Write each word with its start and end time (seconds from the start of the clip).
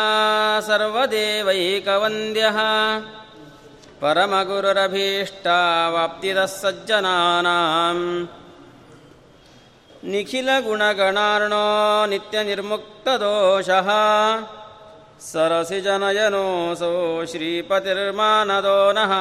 सर्वदेवैकवन्द्यः। 0.59 2.57
परमगुरुरभीष्टावाप्तिदः 4.01 6.45
सज्जनानाम्। 6.45 8.27
निखिलगुणगणार्णो 10.03 12.05
नित्यनिर्मुक्तदोषः। 12.05 13.89
सरसिजनयनोऽसौ 15.21 17.25
श्रीपतिर्मानदो 17.25 18.91
नः। 18.91 19.13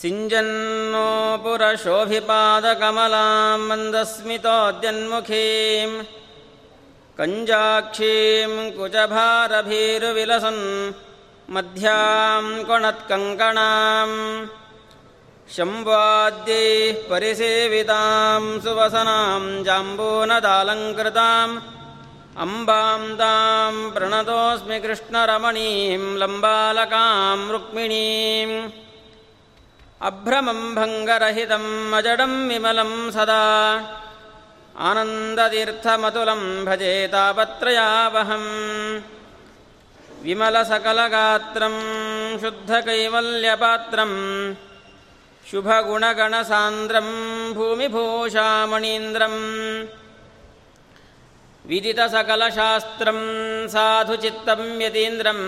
सिञ्जन्नो 0.00 1.38
पुरशोभिपादकमलां 1.38 3.58
मन्दस्मितोद्यन्मुखीं। 3.58 6.02
कञ्जाक्षीं 7.20 8.72
कुचभारभीरुविलसन् 8.72 10.92
मध्यां 11.50 12.64
कोणत्कङ्कणाम् 12.64 14.46
शम्वाद्यैः 15.56 17.10
परिसेवितां 17.10 18.60
सुवसनां 18.60 19.64
जाम्बूनदालङ्कृताम् 19.64 21.60
अम्बां 22.38 23.16
तां 23.16 23.90
प्रणतोऽस्मि 23.90 24.80
कृष्णरमणीं 24.80 26.16
लम्बालकां 26.16 27.48
रुक्मिणीम्। 27.48 28.70
अभ्रमं 30.02 30.74
भङ्गरहितम् 30.74 31.94
अजडं 31.94 32.48
विमलं 32.48 33.10
सदा। 33.10 33.44
आनन्दतीर्थमतुलं 34.78 36.64
भजे 36.64 37.08
तापत्रयावहम्। 37.08 38.50
विमलसकलगात्रं 40.22 41.76
शुद्धकैवल्यपात्रम् 42.38 44.18
शुभगुणगणसान्द्रं 45.49 47.09
भूमिभूषामणीन्द्रम् 47.57 49.41
विदितसकलशास्त्रं 51.69 53.19
साधुचित्तं 53.73 54.61
यतीन्द्रम् 54.81 55.45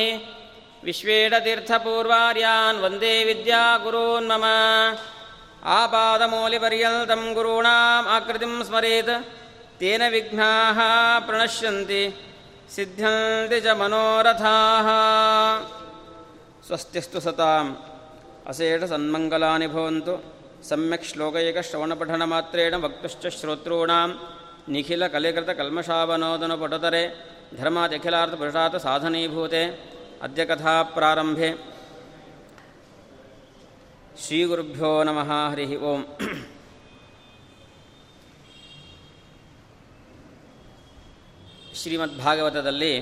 विश्वेडतीर्थपूर्वार्यान् 0.88 2.82
वन्दे 2.84 3.14
विद्यागुरून् 3.30 4.30
मम 4.32 4.46
आपादमौलिपर्यन्तं 5.78 7.22
गुरूणाम् 7.38 8.10
आकृतिं 8.16 8.54
स्मरेत् 8.68 9.14
तेन 9.80 10.02
विघ्नाः 10.14 10.80
प्रणश्यन्ति 11.28 12.02
सिद्ध्यन्ति 12.76 13.60
च 13.66 13.68
मनोरथाः 13.82 14.88
स्वस्तिस्तु 16.68 17.20
सताम् 17.28 17.70
अशेषसन्मङ्गलानि 18.52 19.68
भवन्तु 19.76 20.14
सम्यक् 20.70 21.08
श्लोकैकश्रवणपठनमात्रेण 21.10 22.74
वक्तुश्च 22.86 23.24
श्रोतॄणां 23.40 24.08
निखिलकलिकृतकल्मषावनोदनपटुतरे 24.74 27.04
धर्मादखिलार्थपुरुषात् 27.60 28.76
साधनीभूते 28.86 29.64
अद्य 30.24 30.46
कथाप्रारम्भे 30.46 31.50
श्रीगुरुभ्यो 34.18 34.92
नमः 35.04 35.32
हरिः 35.52 35.74
ओम् 35.84 36.06
ಶ್ರೀಮದ್ಭಾಗವತದಲ್ಲಿ 41.80 42.94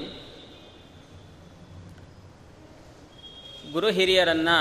ಗುರು 3.72 3.90
ಹಿರಿಯರನ್ನು 3.90 4.58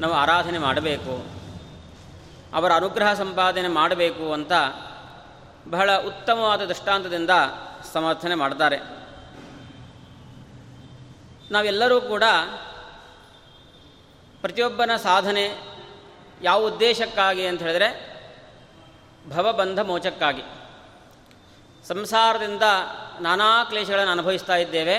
ನಾವು 0.00 0.14
ಆರಾಧನೆ 0.14 0.58
ಮಾಡಬೇಕು 0.58 1.14
ಅವರ 2.54 2.70
ಅನುಗ್ರಹ 2.72 3.10
ಸಂಪಾದನೆ 3.14 3.70
ಮಾಡಬೇಕು 3.78 4.26
ಅಂತ 4.32 4.52
ಬಹಳ 5.68 5.90
ಉತ್ತಮವಾದ 6.10 6.62
ದೃಷ್ಟಾಂತದಿಂದ 6.64 7.30
ಸಮರ್ಥನೆ 7.92 8.34
ಮಾಡ್ತಾರೆ 8.34 8.78
ನಾವೆಲ್ಲರೂ 11.51 12.01
ಕೂಡ 12.01 12.23
ಪ್ರತಿಯೊಬ್ಬನ 14.41 14.95
ಸಾಧನೆ 14.95 15.57
ಯಾವ 16.41 16.67
ಉದ್ದೇಶಕ್ಕಾಗಿ 16.67 17.47
ಅಂತ 17.47 17.61
ಹೇಳಿದ್ರೆ 17.61 18.11
ಭವಬಂಧ 19.29 19.79
ಮೋಚಕ್ಕಾಗಿ. 19.79 20.41
ಸಂಸಾರದಿಂದ 21.87 22.61
ನಾನಾ 23.21 23.63
ಕ್ಲೇಶಗಳನ್ನು 23.63 24.11
ಅನುಭವಿಸ್ತಾ 24.11 24.55
ಇದ್ದೇವೆ. 24.55 24.97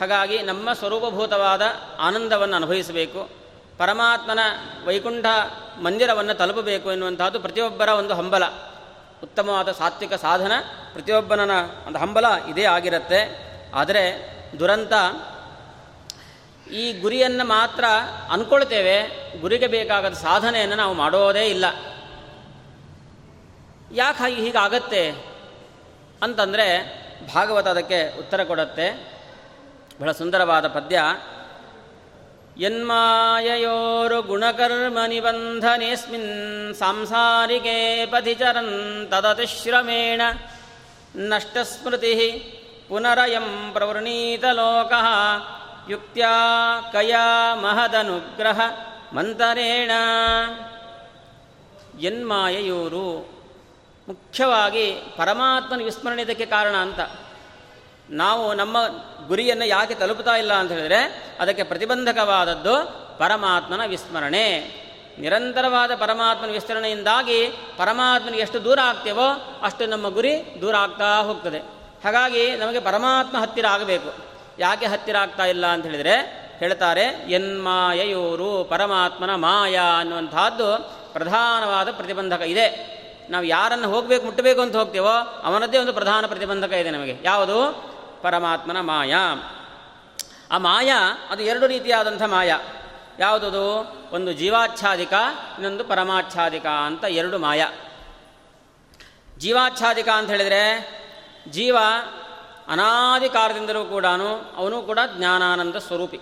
ಹಾಗಾಗಿ 0.00 0.42
ನಮ್ಮ 0.42 0.72
ಸ್ವರೂಪಭೂತವಾದ 0.72 1.62
ಆನಂದವನ್ನು 1.98 2.56
ಅನುಭವಿಸಬೇಕು. 2.56 3.30
ಪರಮಾತ್ಮನ 3.78 4.38
ವೈಕುಂಠ 4.86 5.26
ಮಂದಿರವನ್ನು 5.82 6.34
ತಲುಪಬೇಕು 6.34 6.90
ಎನ್ನುವಂಥದ್ದು 6.90 7.40
ಪ್ರತಿಯೊಬ್ಬರ 7.40 7.88
ಒಂದು 7.88 8.14
ಹಂಬಲ. 8.14 8.46
ಉತ್ತಮವಾದ 9.22 9.72
ಸಾತ್ವಿಕ 9.72 10.12
ಸಾಧನ 10.12 10.52
ಪ್ರತಿಯೊಬ್ಬನ 10.92 11.50
ಒಂದು 11.86 11.98
ಹಂಬಲ 11.98 12.24
ಇದೇ 12.48 12.64
ಆಗಿರುತ್ತೆ. 12.64 13.48
ಆದರೆ 13.74 14.28
ದುರಂತ 14.58 14.92
ಈ 16.70 17.00
ಗುರಿಯನ್ನು 17.00 17.44
ಮಾತ್ರ 17.44 17.84
ಅಂದ್ಕೊಳ್ತೇವೆ 18.30 19.02
ಗುರಿಗೆ 19.40 19.66
ಬೇಕಾಗದ 19.66 20.12
ಸಾಧನೆಯನ್ನು 20.12 20.76
ನಾವು 20.76 20.94
ಮಾಡೋದೇ 20.94 21.46
ಇಲ್ಲ. 21.46 21.64
ಯಾಕೆ 23.92 24.18
ಹಾಗೆ 24.18 24.34
ಹೀಗಾಗತ್ತೆ 24.34 25.10
ಅಂತಂದರೆ 26.22 26.98
ಭಾಗವತ 27.34 27.68
ಅದಕ್ಕೆ 27.68 28.18
ಉತ್ತರ 28.18 28.44
ಕೊಡುತ್ತೆ. 28.44 29.18
ಬಹಳ 30.00 30.12
ಸುಂದರವಾದ 30.12 30.66
ಪದ್ಯ. 30.66 31.00
ಯನ್ಮಾಯಯೋರು 32.60 34.22
ಗುಣಕರ್ಮ 34.22 34.98
ನಿಬಂಧನೆಸ್ಮಿನ್ 35.06 36.74
ಸಾಂಸಾರಿಕೆ 36.74 38.06
ಪಥಿಚರನ್ 38.06 39.06
ತದತಿಶ್ರಮೇಣ 39.10 40.22
ನಷ್ಟಸ್ಮೃತಿ 41.16 42.36
ಪುನರಯಂ 42.88 43.70
ಪ್ರವೃಣೀತಲೋಕ 43.72 44.92
ಯುಕ್ತ್ಯಾ 45.88 46.32
ಕಯಾ 46.92 47.54
ಮಹದನುಗ್ರಹ 47.54 48.60
ಮಂತರೇಣ 49.12 49.90
ಎನ್ಮಾಯೆಯೂರು 52.00 53.38
ಮುಖ್ಯವಾಗಿ 54.08 54.92
ಪರಮಾತ್ಮನ 55.16 55.82
ವಿಸ್ಮರಣೆ 55.84 56.22
ಇದಕ್ಕೆ 56.22 56.46
ಕಾರಣ 56.46 56.76
ಅಂತ. 56.76 57.00
ನಾವು 58.10 58.54
ನಮ್ಮ 58.54 58.76
ಗುರಿಯನ್ನು 59.26 59.64
ಯಾಕೆ 59.64 59.94
ತಲುಪುತ್ತಾ 59.94 60.36
ಇಲ್ಲ 60.36 60.52
ಅಂತ 60.52 60.72
ಹೇಳಿದ್ರೆ 60.72 61.30
ಅದಕ್ಕೆ 61.40 61.62
ಪ್ರತಿಬಂಧಕವಾದದ್ದು 61.62 62.74
ಪರಮಾತ್ಮನ 63.18 63.84
ವಿಸ್ಮರಣೆ. 63.86 64.60
ನಿರಂತರವಾದ 65.18 65.94
ಪರಮಾತ್ಮನ 65.94 66.50
ವಿಸ್ತರಣೆಯಿಂದಾಗಿ 66.50 67.48
ಪರಮಾತ್ಮನ 67.76 68.34
ಎಷ್ಟು 68.34 68.64
ದೂರ 68.64 68.78
ಆಗ್ತೇವೋ 68.82 69.58
ಅಷ್ಟು 69.62 69.86
ನಮ್ಮ 69.86 70.08
ಗುರಿ 70.08 70.58
ದೂರ 70.60 70.76
ಆಗ್ತಾ 70.76 71.20
ಹೋಗ್ತದೆ. 71.22 71.58
ಹಾಗಾಗಿ 72.04 72.56
ನಮಗೆ 72.56 72.80
ಪರಮಾತ್ಮ 72.80 73.40
ಹತ್ತಿರ 73.40 73.66
ಆಗಬೇಕು. 73.66 74.27
ಯಾಕೆ 74.58 74.86
ಹತ್ತಿರ 74.86 75.16
ಆಗ್ತಾ 75.16 75.44
ಇಲ್ಲ 75.44 75.66
ಅಂತ 75.66 75.86
ಹೇಳಿದರೆ 75.86 76.48
ಹೇಳ್ತಾರೆ 76.58 77.02
ಎನ್ಮಾಯಯೂರು 77.02 78.64
ಪರಮಾತ್ಮನ 78.64 79.34
ಮಾಯಾ 79.34 80.00
ಅನ್ನುವಂಥದ್ದು 80.00 80.98
ಪ್ರಧಾನವಾದ 81.12 81.90
ಪ್ರತಿಬಂಧಕ 81.90 82.40
ಇದೆ. 82.40 82.98
ನಾವು 83.30 83.44
ಯಾರನ್ನು 83.44 83.90
ಹೋಗಬೇಕು, 83.90 84.24
ಮುಟ್ಟಬೇಕು 84.24 84.60
ಅಂತ 84.60 84.76
ಹೋಗ್ತೇವೋ 84.76 85.40
ಅವನದ್ದೇ 85.44 85.78
ಒಂದು 85.78 85.92
ಪ್ರಧಾನ 85.92 86.26
ಪ್ರತಿಬಂಧಕ 86.26 86.72
ಇದೆ 86.72 86.90
ನಮಗೆ. 86.90 87.18
ಯಾವುದು? 87.22 87.88
ಪರಮಾತ್ಮನ 88.22 88.80
ಮಾಯಾ. 88.80 89.54
ಆ 90.50 90.58
ಮಾಯಾ, 90.58 91.28
ಅದು 91.30 91.42
ಎರಡು 91.42 91.66
ರೀತಿಯಾದಂಥ 91.66 92.22
ಮಾಯಾ. 92.22 92.60
ಯಾವುದದು? 93.18 93.80
ಒಂದು 94.12 94.32
ಜೀವಾಚ್ಛಾದಿಕ, 94.32 95.12
ಇನ್ನೊಂದು 95.54 95.84
ಪರಮಾಚ್ಛಾದಿಕ 95.84 96.66
ಅಂತ 96.66 97.04
ಎರಡು 97.04 97.38
ಮಾಯಾ. 97.38 97.72
ಜೀವಾಚ್ಛಾದಿಕ 99.38 100.08
ಅಂತ 100.08 100.30
ಹೇಳಿದರೆ 100.30 100.90
ಜೀವ 101.48 101.76
ಅನಾದಿ 102.68 103.28
ಕಾಲದಿಂದಲೂ 103.28 103.84
ಕೂಡ 103.84 104.06
ಅವನು 104.56 104.82
ಕೂಡ 104.82 104.98
ಜ್ಞಾನಾನಂದ 105.16 105.76
ಸ್ವರೂಪಿ. 105.76 106.20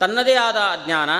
ತನ್ನದೇ 0.00 0.34
ಆದ 0.34 0.56
ಜ್ಞಾನ, 0.84 1.10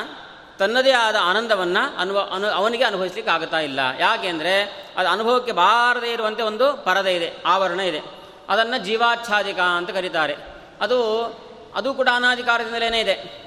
ತನ್ನದೇ 0.59 0.91
ಆದ 0.91 1.17
ಆನಂದವನ್ನು 1.23 2.01
ಅನುಭ, 2.01 2.17
ಅನು, 2.17 2.47
ಅವನಿಗೆ 2.47 2.85
ಅನುಭವಿಸ್ಲಿಕ್ಕೆ 2.85 3.33
ಆಗ್ತಾ 3.33 3.59
ಇಲ್ಲ 3.59 3.81
ಯಾಕೆಂದರೆ 3.99 4.63
ಅದು 4.97 5.09
ಅನುಭವಕ್ಕೆ 5.09 5.53
ಬಾರದೇ 5.53 6.13
ಇರುವಂತೆ 6.13 6.43
ಒಂದು 6.43 6.85
ಪರದೆ 6.85 7.17
ಇದೆ, 7.17 7.43
ಆವರಣ 7.47 7.81
ಇದೆ. 7.81 8.01
ಅದನ್ನು 8.49 8.85
ಜೀವಾಚ್ಛಾದಿಕ 8.85 9.59
ಅಂತ 9.59 9.91
ಕರೀತಾರೆ. 9.91 10.37
ಅದು 10.81 11.25
ಅದು 11.75 11.95
ಕೂಡ 11.95 12.09
ಅನಾದಿ 12.15 12.43
ಕಾಲದಿಂದಲೇ 12.43 13.01
ಇದೆ. 13.01 13.41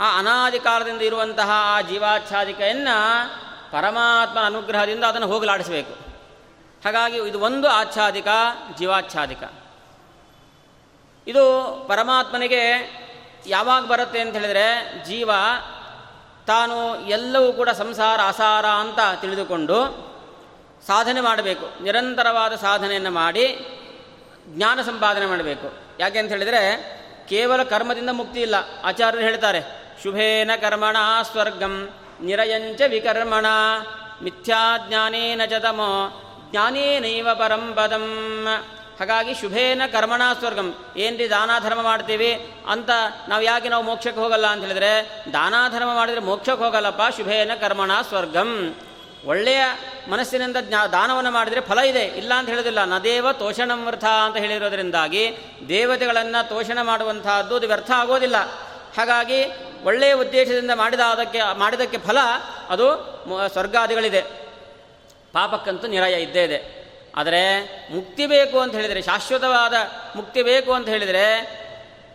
ಆ 0.00 0.18
ಅನಾದಿ 0.18 0.58
ಕಾಲದಿಂದ 0.58 1.02
ಇರುವಂತಹ 1.02 1.50
ಆ 1.50 1.80
ಜೀವಾಚ್ಛಾದಿಕೆಯನ್ನು 1.80 3.28
ಪರಮಾತ್ಮನ 3.72 4.42
ಅನುಗ್ರಹದಿಂದ 4.42 5.04
ಅದನ್ನು 5.04 5.26
ಹೋಗಲಾಡಿಸಬೇಕು. 5.26 5.92
ಹಾಗಾಗಿ 6.84 7.16
ಇದು 7.16 7.40
ಒಂದು 7.40 7.68
ಆಚ್ಛಾದಿಕ, 7.68 8.28
ಜೀವಾಚ್ಛಾದಿಕ. 8.78 9.38
ಇದು 11.28 11.44
ಪರಮಾತ್ಮನಿಗೆ 11.88 12.62
ಯಾವಾಗ 13.46 13.82
ಬರುತ್ತೆ 13.86 14.20
ಅಂತ 14.20 14.32
ಹೇಳಿದರೆ 14.32 14.66
ಜೀವ 15.04 15.30
ತಾನು 16.46 16.76
ಎಲ್ಲವೂ 17.08 17.52
ಕೂಡ 17.52 17.70
ಸಂಸಾರ 17.70 18.20
ಅಸಾರ 18.28 18.66
ಅಂತ 18.66 19.00
ತಿಳಿದುಕೊಂಡು 19.20 19.78
ಸಾಧನೆ 20.86 21.20
ಮಾಡಬೇಕು. 21.20 21.82
ನಿರಂತರವಾದ 21.82 22.54
ಸಾಧನೆಯನ್ನು 22.54 23.10
ಮಾಡಿ 23.10 23.46
ಜ್ಞಾನ 24.48 24.82
ಸಂಪಾದನೆ 24.82 25.26
ಮಾಡಬೇಕು. 25.26 25.68
ಯಾಕೆ 26.00 26.18
ಅಂತ 26.18 26.30
ಹೇಳಿದರೆ 26.30 26.62
ಕೇವಲ 27.28 27.62
ಕರ್ಮದಿಂದ 27.62 28.10
ಮುಕ್ತಿ 28.10 28.40
ಇಲ್ಲ. 28.40 28.56
ಆಚಾರ್ಯರು 28.84 29.24
ಹೇಳ್ತಾರೆ, 29.24 29.60
ಶುಭೇನ 30.02 30.50
ಕರ್ಮಣ 30.60 30.96
ಸ್ವರ್ಗಂ 31.22 31.74
ನಿರಯಂಚ 32.20 32.80
ವಿಕರ್ಮಣ 32.88 33.46
ಮಿಥ್ಯಾಜ್ಞಾನೇನ 34.22 35.42
ಚತಮೋ 35.44 35.60
ತಮೋ 35.60 36.50
ಜ್ಞಾನೇನೈವ 36.50 37.28
ಪರಂ 37.34 37.64
ಪದಂ. 37.76 38.06
ಹಾಗಾಗಿ 38.98 39.34
ಶುಭೇನ 39.34 39.82
ಕರ್ಮಣ 39.92 40.22
ಸ್ವರ್ಗಂ. 40.38 40.84
ಏನ್ರಿ 40.96 41.30
ದಾನ 41.30 41.50
ಧರ್ಮ 41.62 41.82
ಮಾಡ್ತೀವಿ? 41.82 42.52
ಅಂತ 42.68 42.90
ನಾವು 43.28 43.42
ಯಾಕೆ 43.42 43.68
ನಾವು 43.68 43.84
ಮೋಕ್ಷಕ್ಕೆ 43.84 44.20
ಹೋಗಲ್ಲ 44.20 44.46
ಅಂತ 44.46 44.62
ಹೇಳಿದ್ರೆ 44.62 45.24
ದಾನ 45.32 45.54
ಧರ್ಮ 45.72 45.94
ಮಾಡಿದರೆ 45.94 46.20
ಮೋಕ್ಷಕ್ಕೆ 46.20 46.64
ಹೋಗಲ್ಲಪ್ಪ, 46.64 47.16
ಶುಭೇನ 47.16 47.50
ಕರ್ಮಣ 47.60 47.90
ಸ್ವರ್ಗಂ. 48.08 48.74
ಒಳ್ಳೆಯ 49.24 49.64
ಮನಸ್ಸಿನಿಂದ 50.10 50.56
ಜ್ಞಾ, 50.60 50.86
ದಾನವನ್ನು 50.86 51.30
ಮಾಡಿದರೆ 51.30 51.60
ಫಲ 51.60 51.78
ಇದೆ. 51.78 52.02
ಇಲ್ಲ 52.02 52.34
ಅಂತ 52.34 52.48
ಹೇಳೋದಿಲ್ಲ. 52.48 52.84
ನದೇವ 52.84 53.32
ತೋಷಣಂ 53.32 53.86
ಅಂತ 54.24 54.36
ಹೇಳಿರೋದರಿಂದಾಗಿ 54.36 55.36
ದೇವತೆಗಳನ್ನು 55.68 56.48
ತೋಷಣ 56.48 56.78
ಮಾಡುವಂತಹದ್ದು 56.82 57.56
ಅದು 57.56 57.66
ವ್ಯರ್ಥ 57.66 57.90
ಆಗೋದಿಲ್ಲ. 57.90 58.36
ಹಾಗಾಗಿ 58.96 59.44
ಒಳ್ಳೆಯ 59.84 60.12
ಉದ್ದೇಶದಿಂದ 60.12 60.70
ಮಾಡಿದ 60.74 61.00
ಅದಕ್ಕೆ, 61.00 61.40
ಮಾಡಿದಕ್ಕೆ 61.54 61.98
ಫಲ 61.98 62.18
ಅದು 62.68 62.86
ಸ್ವರ್ಗಾದಿಗಳಿದೆ. 63.52 64.22
ಪಾಪಕ್ಕಂತೂ 65.32 65.86
ನಿರಾಯ 65.86 66.22
ಇದ್ದೇ 66.22 66.44
ಇದೆ. 66.44 66.77
ಆದರೆ 67.18 67.64
ಮುಕ್ತಿ 67.92 68.26
ಬೇಕು 68.26 68.60
ಅಂತ 68.60 68.74
ಹೇಳಿದರೆ, 68.74 69.02
ಶಾಶ್ವತವಾದ 69.02 69.74
ಮುಕ್ತಿ 70.16 70.42
ಬೇಕು 70.42 70.72
ಅಂತ 70.72 70.88
ಹೇಳಿದರೆ 70.88 71.58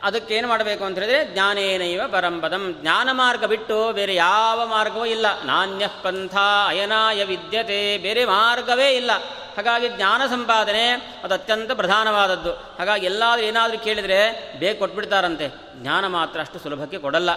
ಅದಕ್ಕೇನು 0.04 0.48
ಮಾಡಬೇಕು 0.48 0.84
ಅಂತ 0.84 0.98
ಹೇಳಿದರೆ, 0.98 1.26
ಜ್ಞಾನೇನೈವ 1.26 2.02
ಪರಂಪದಂ. 2.12 2.78
ಜ್ಞಾನ 2.82 3.10
ಮಾರ್ಗ 3.12 3.46
ಬಿಟ್ಟು 3.46 3.94
ಬೇರೆ 3.94 4.16
ಯಾವ 4.16 4.66
ಮಾರ್ಗವೂ 4.66 5.06
ಇಲ್ಲ. 5.06 5.44
ನಾಣ್ಯ 5.44 5.88
ಪಂಥ 6.02 6.36
ಅಯನಾಯ 6.68 7.24
ವಿದ್ಯತೆ, 7.24 7.98
ಬೇರೆ 7.98 8.26
ಮಾರ್ಗವೇ 8.26 8.90
ಇಲ್ಲ. 8.92 9.12
ಹಾಗಾಗಿ 9.58 9.90
ಜ್ಞಾನ 9.90 10.26
ಸಂಪಾದನೆ 10.26 10.90
ಅದು 11.24 11.34
ಅತ್ಯಂತ 11.34 11.72
ಪ್ರಧಾನವಾದದ್ದು. 11.72 12.52
ಹಾಗಾಗಿ 12.52 13.06
ಎಲ್ಲಾದರೂ 13.06 13.46
ಏನಾದರೂ 13.46 13.78
ಕೇಳಿದರೆ 13.78 14.54
ಬೇಗ 14.60 14.80
ಕೊಟ್ಬಿಡ್ತಾರಂತೆ. 14.80 15.50
ಜ್ಞಾನ 15.76 16.08
ಮಾತ್ರ 16.08 16.40
ಅಷ್ಟು 16.40 16.60
ಸುಲಭಕ್ಕೆ 16.60 16.98
ಕೊಡಲ್ಲ. 16.98 17.36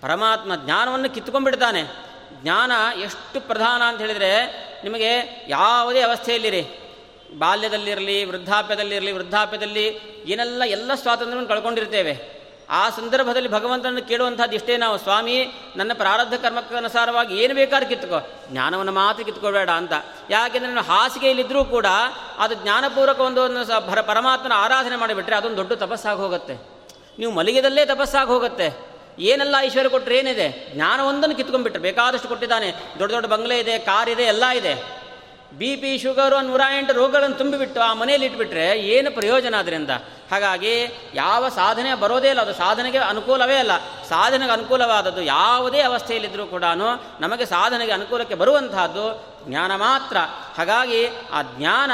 ಪರಮಾತ್ಮ 0.00 0.56
ಜ್ಞಾನವನ್ನು 0.56 1.10
ಕಿತ್ಕೊಂಡ್ಬಿಡ್ತಾನೆ 1.10 2.09
ಜ್ಞಾನ 2.32 2.72
ಎಷ್ಟು 3.02 3.40
ಪ್ರಧಾನ 3.40 3.82
ಅಂತ 3.82 4.00
ಹೇಳಿದರೆ 4.00 4.32
ನಿಮಗೆ 4.84 5.44
ಯಾವುದೇ 5.48 6.00
ಅವಸ್ಥೆಯಲ್ಲಿರಿ. 6.00 6.62
ಬಾಲ್ಯದಲ್ಲಿರಲಿ, 7.38 8.24
ವೃದ್ಧಾಪ್ಯದಲ್ಲಿರಲಿ, 8.24 9.12
ವೃದ್ಧಾಪ್ಯದಲ್ಲಿ 9.12 9.86
ಏನೆಲ್ಲ 10.26 10.62
ಎಲ್ಲ 10.66 10.94
ಸ್ವಾತಂತ್ರ್ಯವನ್ನು 10.94 11.48
ಕಳ್ಕೊಂಡಿರ್ತೇವೆ. 11.48 12.40
ಆ 12.70 12.90
ಸಂದರ್ಭದಲ್ಲಿ 12.90 13.48
ಭಗವಂತನನ್ನು 13.48 14.08
ಕೇಳುವಂಥದ್ದು 14.08 14.54
ಇಷ್ಟೇ 14.54 14.76
ನಾವು. 14.76 14.98
ಸ್ವಾಮಿ, 14.98 15.46
ನನ್ನ 15.76 15.90
ಪ್ರಾರಬ್ಧ 15.94 16.34
ಕರ್ಮಕ್ಕನುಸಾರವಾಗಿ 16.34 17.38
ಏನು 17.38 17.54
ಬೇಕಾದ್ರೂ 17.54 17.88
ಕಿತ್ಕೋ 17.88 18.30
ಜ್ಞಾನವನ್ನು 18.52 18.92
ಮಾತ್ರ 18.92 19.22
ಕಿತ್ಕೋಬೇಡ 19.22 19.70
ಅಂತ. 19.70 19.92
ಯಾಕೆಂದರೆ 20.30 20.68
ನಾನು 20.68 20.86
ಹಾಸಿಗೆಯಲ್ಲಿದ್ದರೂ 20.86 21.64
ಕೂಡ 21.64 21.86
ಅದು 22.38 22.54
ಜ್ಞಾನಪೂರ್ವಕ 22.54 23.20
ಒಂದು 23.20 23.66
ಪರಮಾತ್ಮನ 24.06 24.52
ಆರಾಧನೆ 24.56 24.96
ಮಾಡಿಬಿಟ್ರೆ 24.96 25.36
ಅದೊಂದು 25.36 25.56
ದೊಡ್ಡ 25.56 25.72
ತಪಸ್ಸಾಗಿ 25.72 26.20
ಹೋಗುತ್ತೆ. 26.20 26.54
ನೀವು 27.18 27.32
ಮಲಿಗೆದಲ್ಲೇ 27.32 27.86
ತಪಸ್ಸಾಗಿ 27.86 28.28
ಹೋಗುತ್ತೆ. 28.28 28.89
ಏನೆಲ್ಲ 29.18 29.54
ಐಶ್ವರ್ಯ 29.60 29.88
ಕೊಟ್ಟರೆ, 29.88 30.18
ಏನಿದೆ? 30.18 30.72
ಜ್ಞಾನವೊಂದನ್ನು 30.74 31.36
ಕಿತ್ಕೊಂಡ್ಬಿಟ್ರೆ. 31.36 31.82
ಬೇಕಾದಷ್ಟು 31.82 32.28
ಕೊಟ್ಟಿದ್ದಾನೆ. 32.28 32.74
ದೊಡ್ಡ 32.98 33.12
ದೊಡ್ಡ 33.12 33.26
ಬಂಗ್ಲೆ 33.26 33.58
ಇದೆ, 33.58 33.78
ಕಾರ್ 33.78 34.10
ಇದೆ, 34.10 34.22
ಎಲ್ಲ 34.22 34.46
ಇದೆ. 34.46 35.00
ಬಿ 35.58 35.76
ಪಿ 35.76 35.98
ಶುಗರು 35.98 36.40
ನೂರ 36.40 36.60
ಎಂಟು 36.78 36.92
ರೋಗಗಳನ್ನು 36.92 37.36
ತುಂಬಿಬಿಟ್ಟು 37.36 37.80
ಆ 37.80 37.94
ಮನೆಯಲ್ಲಿ 37.94 38.26
ಇಟ್ಬಿಟ್ರೆ 38.26 38.80
ಏನು 38.80 39.10
ಪ್ರಯೋಜನ 39.10 39.54
ಅದರಿಂದ 39.58 39.90
ಹಾಗಾಗಿ 40.30 41.00
ಯಾವ 41.14 41.48
ಸಾಧನೆ 41.48 41.94
ಬರೋದೇ 41.94 42.28
ಇಲ್ಲ. 42.28 42.40
ಅದು 42.40 42.54
ಸಾಧನೆಗೆ 42.54 42.98
ಅನುಕೂಲವೇ 42.98 43.56
ಅಲ್ಲ. 43.56 43.76
ಸಾಧನೆಗೆ 44.08 44.52
ಅನುಕೂಲವಾದದ್ದು 44.52 45.22
ಯಾವುದೇ 45.22 45.80
ಅವಸ್ಥೆಯಲ್ಲಿದ್ದರೂ 45.80 46.46
ಕೂಡ 46.46 46.64
ನಮಗೆ 47.20 47.46
ಸಾಧನೆಗೆ 47.46 47.92
ಅನುಕೂಲಕ್ಕೆ 47.92 48.34
ಬರುವಂತಹದ್ದು 48.34 49.36
ಜ್ಞಾನ 49.48 49.76
ಮಾತ್ರ. 49.76 50.16
ಹಾಗಾಗಿ 50.56 51.06
ಆ 51.32 51.42
ಜ್ಞಾನ, 51.42 51.90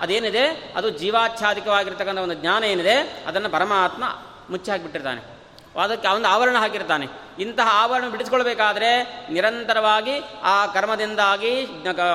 ಅದೇನಿದೆ? 0.00 0.72
ಅದು 0.76 0.90
ಜೀವಾಚ್ಛಾದಿಕವಾಗಿರ್ತಕ್ಕಂಥ 0.90 2.18
ಒಂದು 2.18 2.34
ಜ್ಞಾನ 2.34 2.64
ಏನಿದೆ? 2.64 3.24
ಅದನ್ನು 3.26 3.48
ಪರಮಾತ್ಮ 3.48 4.04
ಮುಚ್ಚಾಕಿಬಿಟ್ಟಿರ್ತಾನೆ. 4.50 5.39
ಅದಕ್ಕೆ 5.76 6.08
ಒಂದು 6.08 6.28
ಆವರಣ 6.28 6.56
ಹಾಕಿರ್ತಾನೆ. 6.56 7.06
ಇಂತಹ 7.38 7.68
ಆವರಣ 7.70 8.08
ಬಿಡಿಸ್ಕೊಳ್ಬೇಕಾದ್ರೆ 8.08 9.04
ನಿರಂತರವಾಗಿ 9.30 10.22
ಆ 10.42 10.66
ಕರ್ಮದಿಂದಾಗಿ 10.66 11.66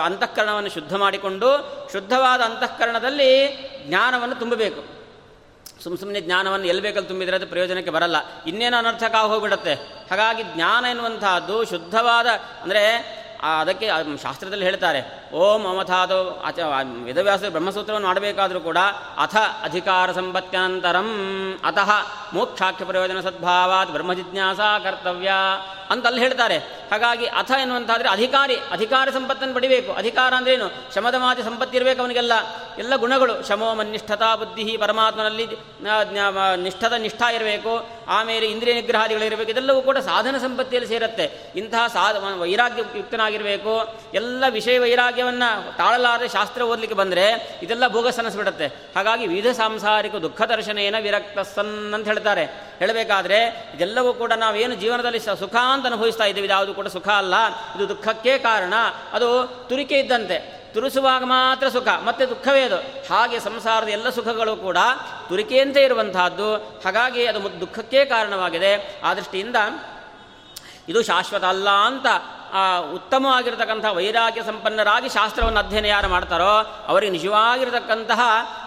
ಅಂತಃಕರಣವನ್ನು 0.04 0.69
ಶುದ್ಧ 0.69 0.96
ಮಾಡಿಕೊಂಡು 0.96 1.48
ಶುದ್ಧವಾದ 1.92 2.42
ಅಂತಃಕರಣದಲ್ಲಿ 2.42 3.57
ಜ್ಞಾನವನ್ನು 3.88 4.36
ತುಂಬಬೇಕು. 4.36 4.96
ಸುಮ್ಮ 5.84 6.00
ಸುಮ್ಮನೆ 6.00 6.22
ಜ್ಞಾನವನ್ನು 6.22 6.66
ಎಲ್ಲಿ 6.66 6.84
ಬೇಕಲ್ಲಿ 6.84 7.07
ತುಂಬಿದರೆ 7.07 7.36
ಅದು 7.36 7.48
ಪ್ರಯೋಜನಕ್ಕೆ 7.48 7.92
ಬರಲ್ಲ. 7.92 8.16
ಇನ್ನೇನು 8.48 8.78
ಅನರ್ಥಕ 8.78 9.16
ಹೋಗ್ಬಿಡುತ್ತೆ 9.16 9.74
ಹಾಗಾಗಿ 10.10 10.44
ಜ್ಞಾನ 10.44 10.86
ಎನ್ನುವಂತಹದ್ದು 10.86 11.66
ಶುದ್ಧವಾದ 11.66 12.28
ಅಂದರೆ 12.63 13.16
ಅದಕ್ಕೆ 13.60 13.88
ಶಾಸ್ತ್ರದಲ್ಲಿ 14.24 14.66
ಹೇಳ್ತಾರೆ. 14.66 15.25
ಓಂ 15.36 15.66
ಅಮಥಾದು 15.66 16.42
ಅಚ 16.46 16.60
ವೇದವ್ಯಾಸ 17.04 17.40
ಬ್ರಹ್ಮಸೂತ್ರವನ್ನು 17.40 18.08
ಮಾಡಬೇಕಾದರೂ 18.08 18.60
ಕೂಡ 18.60 18.78
ಅಥ 19.18 19.36
ಅಧಿಕಾರ 19.64 20.12
ಸಂಪತ್ತ್ಯನಂತರಂ 20.12 21.10
ಅತಃ 21.66 21.92
ಮೋಕ್ಷಾಖ್ಯ 22.34 22.86
ಪ್ರಯೋಜನ 22.86 23.20
ಸದ್ಭಾವಾತ್ 23.20 23.92
ಬ್ರಹ್ಮ 23.92 24.14
ಜಿಜ್ಞಾಸಾ 24.14 24.80
ಕರ್ತವ್ಯ 24.80 25.32
ಅಂತ 25.90 26.08
ಅಲ್ಲಿ 26.08 26.22
ಹೇಳ್ತಾರೆ. 26.22 26.58
ಹಾಗಾಗಿ 26.58 27.25
ಅಥ 27.25 27.51
ಎನ್ನುವಂತಾದರೆ 27.51 28.10
ಅಧಿಕಾರಿ, 28.10 28.56
ಅಧಿಕಾರ 28.56 29.10
ಸಂಪತ್ತನ್ನು 29.10 29.56
ಪಡಿಬೇಕು. 29.56 29.94
ಅಧಿಕಾರ 29.94 30.34
ಅಂದ್ರೇನು? 30.34 30.94
ಶಮದಮಾತಿ 30.96 31.44
ಸಂಪತ್ತಿ 31.44 31.77
ಇರಬೇಕು 31.77 32.01
ಅವನಿಗೆಲ್ಲ. 32.01 32.34
ಎಲ್ಲ 32.77 32.96
ಗುಣಗಳು. 32.96 33.48
ಶಮೋ 33.48 33.74
ಮನ್ನಿಷ್ಠತಾ 33.74 34.36
ಬುದ್ಧಿ 34.36 34.77
ಪರಮಾತ್ಮನಲ್ಲಿ 34.77 35.48
ನಿಷ್ಠದ 36.56 36.94
ನಿಷ್ಠ 36.94 37.22
ಇರಬೇಕು. 37.34 37.89
ಆಮೇಲೆ 38.08 38.46
ಇಂದ್ರಿಯ 38.46 38.74
ನಿಗ್ರಹಾದಿಗಳಿರಬೇಕು 38.74 39.51
ಇದೆಲ್ಲವೂ 39.51 39.82
ಕೂಡ 39.82 39.98
ಸಾಧನ 39.98 40.38
ಸಂಪತ್ತಿಯಲ್ಲಿ 40.38 40.89
ಸೇರುತ್ತೆ. 40.89 41.54
ಇಂತಹ 41.56 41.88
ಸಾಧ 41.88 42.15
ವೈರಾಗ್ಯ 42.39 42.84
ಯುಕ್ತನಾಗಿರಬೇಕು 42.96 43.96
ಎಲ್ಲ 44.13 44.44
ವಿಷಯ 44.50 44.77
ವೈರಾಗ್ಯವನ್ನು 45.25 45.77
ತಾಳಲಾರದೆ 45.77 46.27
ಶಾಸ್ತ್ರ 46.27 46.62
ಓದಲಿಕ್ಕೆ 46.62 46.98
ಬಂದರೆ 46.98 47.60
ಇದೆಲ್ಲ 47.63 47.88
ಭೋಗಸ್ 47.88 48.17
ಅನ್ನಿಸ್ಬಿಡುತ್ತೆ. 48.17 48.67
ಹಾಗಾಗಿ 48.67 49.27
ವಿವಿಧ 49.27 49.48
ಸಾಂಸಾರಿಕ 49.48 50.15
ದುಃಖ 50.15 50.41
ದರ್ಶನೇನ 50.41 50.96
ವಿರಕ್ತ 51.01 51.39
ಸನ್ 51.39 51.94
ಅಂತ 51.94 52.08
ಹೇಳ್ತಾರೆ. 52.08 52.46
ಹೇಳಬೇಕಾದ್ರೆ 52.79 53.72
ಇದೆಲ್ಲವೂ 53.75 54.13
ಕೂಡ 54.13 54.34
ನಾವೇನು 54.34 54.75
ಜೀವನದಲ್ಲಿ 54.75 55.20
ಸುಖ 55.20 55.55
ಅಂತ 55.55 55.86
ಅನುಭವಿಸ್ತಾ 55.86 56.24
ಇದ್ದೀವಿ 56.25 56.48
ಯಾವುದು 56.48 56.74
ಕೂಡ 56.74 56.88
ಸುಖ 56.88 57.08
ಅಲ್ಲ. 57.08 57.34
ಇದು 57.75 57.89
ದುಃಖಕ್ಕೆ 57.89 58.38
ಕಾರಣ. 58.38 58.74
ಅದು 59.13 59.48
ತುರಿಕೆ 59.70 60.00
ಇದ್ದಂತೆ. 60.00 60.65
ತುರಿಸುವಾಗ 60.74 61.24
ಮಾತ್ರ 61.24 61.70
ಸುಖ, 61.70 61.88
ಮತ್ತೆ 61.88 62.25
ದುಃಖವೇ 62.25 62.62
ಅದು. 62.62 62.77
ಹಾಗೆ 63.13 63.39
ಸಂಸಾರದ 63.39 63.88
ಎಲ್ಲ 63.88 64.10
ಸುಖಗಳು 64.10 64.55
ಕೂಡ 64.55 64.77
ತುರಿಕೆಯಂತೆ 65.29 65.84
ಇರುವಂತಹದ್ದು. 65.84 66.55
ಹಾಗಾಗಿ 66.55 67.25
ಅದು 67.25 67.62
ದುಃಖಕ್ಕೆ 67.62 68.05
ಕಾರಣವಾಗಿದೆ. 68.05 69.01
ಆ 69.03 69.13
ದೃಷ್ಟಿಯಿಂದ 69.13 69.55
ಇದು 70.89 71.03
ಶಾಶ್ವತ 71.03 71.44
ಅಲ್ಲ 71.44 71.70
ಅಂತ 71.70 72.05
ಉತ್ತಮವಾಗಿರತಕ್ಕಂಥ 72.94 73.86
ವೈರಾಗ್ಯ 73.86 74.44
ಸಂಪನ್ನರಾಗಿ 74.44 75.10
ಶಾಸ್ತ್ರವನ್ನು 75.10 75.60
ಅಧ್ಯಯನ 75.60 75.86
ಯಾರು 75.86 76.10
ಮಾಡ್ತಾರೋ 76.10 76.86
ಅವರಿಗೆ 76.88 77.12
ನಿಜವಾಗಿರತಕ್ಕಂತಹ 77.12 78.20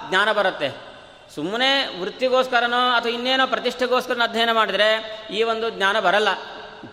ಜ್ಞಾನ 0.08 0.32
ಬರುತ್ತೆ. 0.32 0.88
ಸುಮ್ಮನೆ 1.34 2.00
ವೃತ್ತಿಗೋಸ್ಕರನೋ 2.00 2.90
ಅಥವಾ 2.90 3.12
ಇನ್ನೇನೋ 3.12 3.46
ಪ್ರತಿಷ್ಠೆಗೋಸ್ಕರನ 3.46 4.22
ಅಧ್ಯಯನ 4.22 4.52
ಮಾಡಿದರೆ 4.52 5.20
ಈ 5.30 5.42
ಒಂದು 5.42 5.70
ಜ್ಞಾನ 5.70 6.00
ಬರಲ್ಲ. 6.00 6.28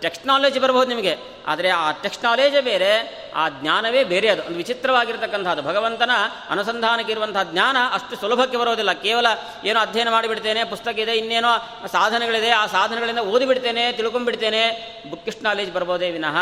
ಟೆಕ್ಸ್ಟ್ 0.01 0.27
ನಾಲೆಜ್ 0.27 0.59
ಬರ್ಬೋದು 0.59 0.87
ನಿಮಗೆ. 0.87 1.17
ಆದರೆ 1.47 1.69
ಆ 1.69 1.91
ಟೆಕ್ಸ್ಟ್ 1.91 2.23
ನಾಲೇಜೇ 2.23 2.61
ಬೇರೆ, 2.61 3.25
ಆ 3.35 3.49
ಜ್ಞಾನವೇ 3.49 4.03
ಬೇರೆ 4.03 4.27
ಅದು. 4.27 4.43
ಒಂದು 4.43 4.57
ವಿಚಿತ್ರವಾಗಿರ್ತಕ್ಕಂಥದ್ದು 4.57 5.63
ಭಗವಂತನ 5.63 6.11
ಅನುಸಂಧಾನಕ್ಕೆ 6.49 7.11
ಇರುವಂತಹ 7.11 7.43
ಜ್ಞಾನ 7.43 7.77
ಅಷ್ಟು 7.93 8.15
ಸುಲಭಕ್ಕೆ 8.15 8.57
ಬರೋದಿಲ್ಲ. 8.57 8.91
ಕೇವಲ 8.91 9.25
ಏನೋ 9.65 9.79
ಅಧ್ಯಯನ 9.79 10.11
ಮಾಡಿಬಿಡ್ತೇನೆ, 10.11 10.63
ಪುಸ್ತಕ 10.63 10.99
ಇದೆ, 10.99 11.13
ಇನ್ನೇನೋ 11.13 11.47
ಸಾಧನಗಳಿದೆ, 11.87 12.49
ಆ 12.49 12.65
ಸಾಧನಗಳಿಂದ 12.65 13.19
ಓದಿಬಿಡ್ತೇನೆ, 13.19 13.91
ತಿಳ್ಕೊಂಡ್ಬಿಡ್ತೇನೆ. 13.91 14.95
ಬುಕ್ಕಿಸ್ಟ್ 15.09 15.43
ನಾಲೇಜ್ 15.43 15.73
ಬರ್ಬೋದೇ 15.73 16.11
ವಿನಃ. 16.11 16.37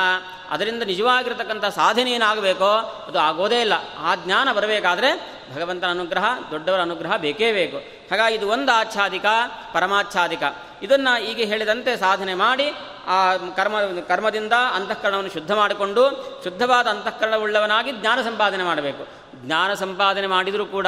ಅದರಿಂದ 0.49 0.83
ನಿಜವಾಗಿರ್ತಕ್ಕಂಥ 0.83 1.65
ಸಾಧನೆ 1.65 2.11
ಏನಾಗಬೇಕೋ, 2.11 3.05
ಅದು 3.07 3.19
ಆಗೋದೇ 3.19 3.61
ಇಲ್ಲ. 3.61 3.73
ಆ 3.99 4.15
ಜ್ಞಾನ 4.15 4.51
ಬರಬೇಕಾದ್ರೆ 4.51 5.42
ಭಗವಂತನ 5.55 5.89
ಅನುಗ್ರಹ, 5.89 6.25
ದೊಡ್ಡವರ 6.51 6.81
ಅನುಗ್ರಹ 6.81 7.17
ಬೇಕೇ 7.17 7.51
ಬೇಕು. 7.51 7.77
ಹಾಗಾಗಿ 7.77 8.35
ಇದು 8.35 8.47
ಒಂದು 8.47 8.71
ಆಚ್ಛಾದಿಕ, 8.71 9.25
ಪರಮಾಚ್ಛಾದಿಕ. 9.73 10.43
ಇದನ್ನು 10.81 11.23
ಈಗ 11.23 11.37
ಹೇಳಿದಂತೆ 11.37 11.97
ಸಾಧನೆ 11.97 12.33
ಮಾಡಿ, 12.33 12.73
ಆ 13.07 13.35
ಕರ್ಮ, 13.55 13.79
ಕರ್ಮದಿಂದ 14.07 14.53
ಅಂತಃಕರಣವನ್ನು 14.53 15.31
ಶುದ್ಧ 15.31 15.51
ಮಾಡಿಕೊಂಡು, 15.51 16.09
ಶುದ್ಧವಾದ 16.43 16.87
ಅಂತಃಕರಣವುಳ್ಳವನಾಗಿ 16.87 17.91
ಜ್ಞಾನ 17.91 18.21
ಸಂಪಾದನೆ 18.21 18.63
ಮಾಡಬೇಕು. 18.63 19.22
ಜ್ಞಾನ 19.45 19.73
ಸಂಪಾದನೆ 19.73 20.27
ಮಾಡಿದರೂ 20.27 20.65
ಕೂಡ 20.65 20.87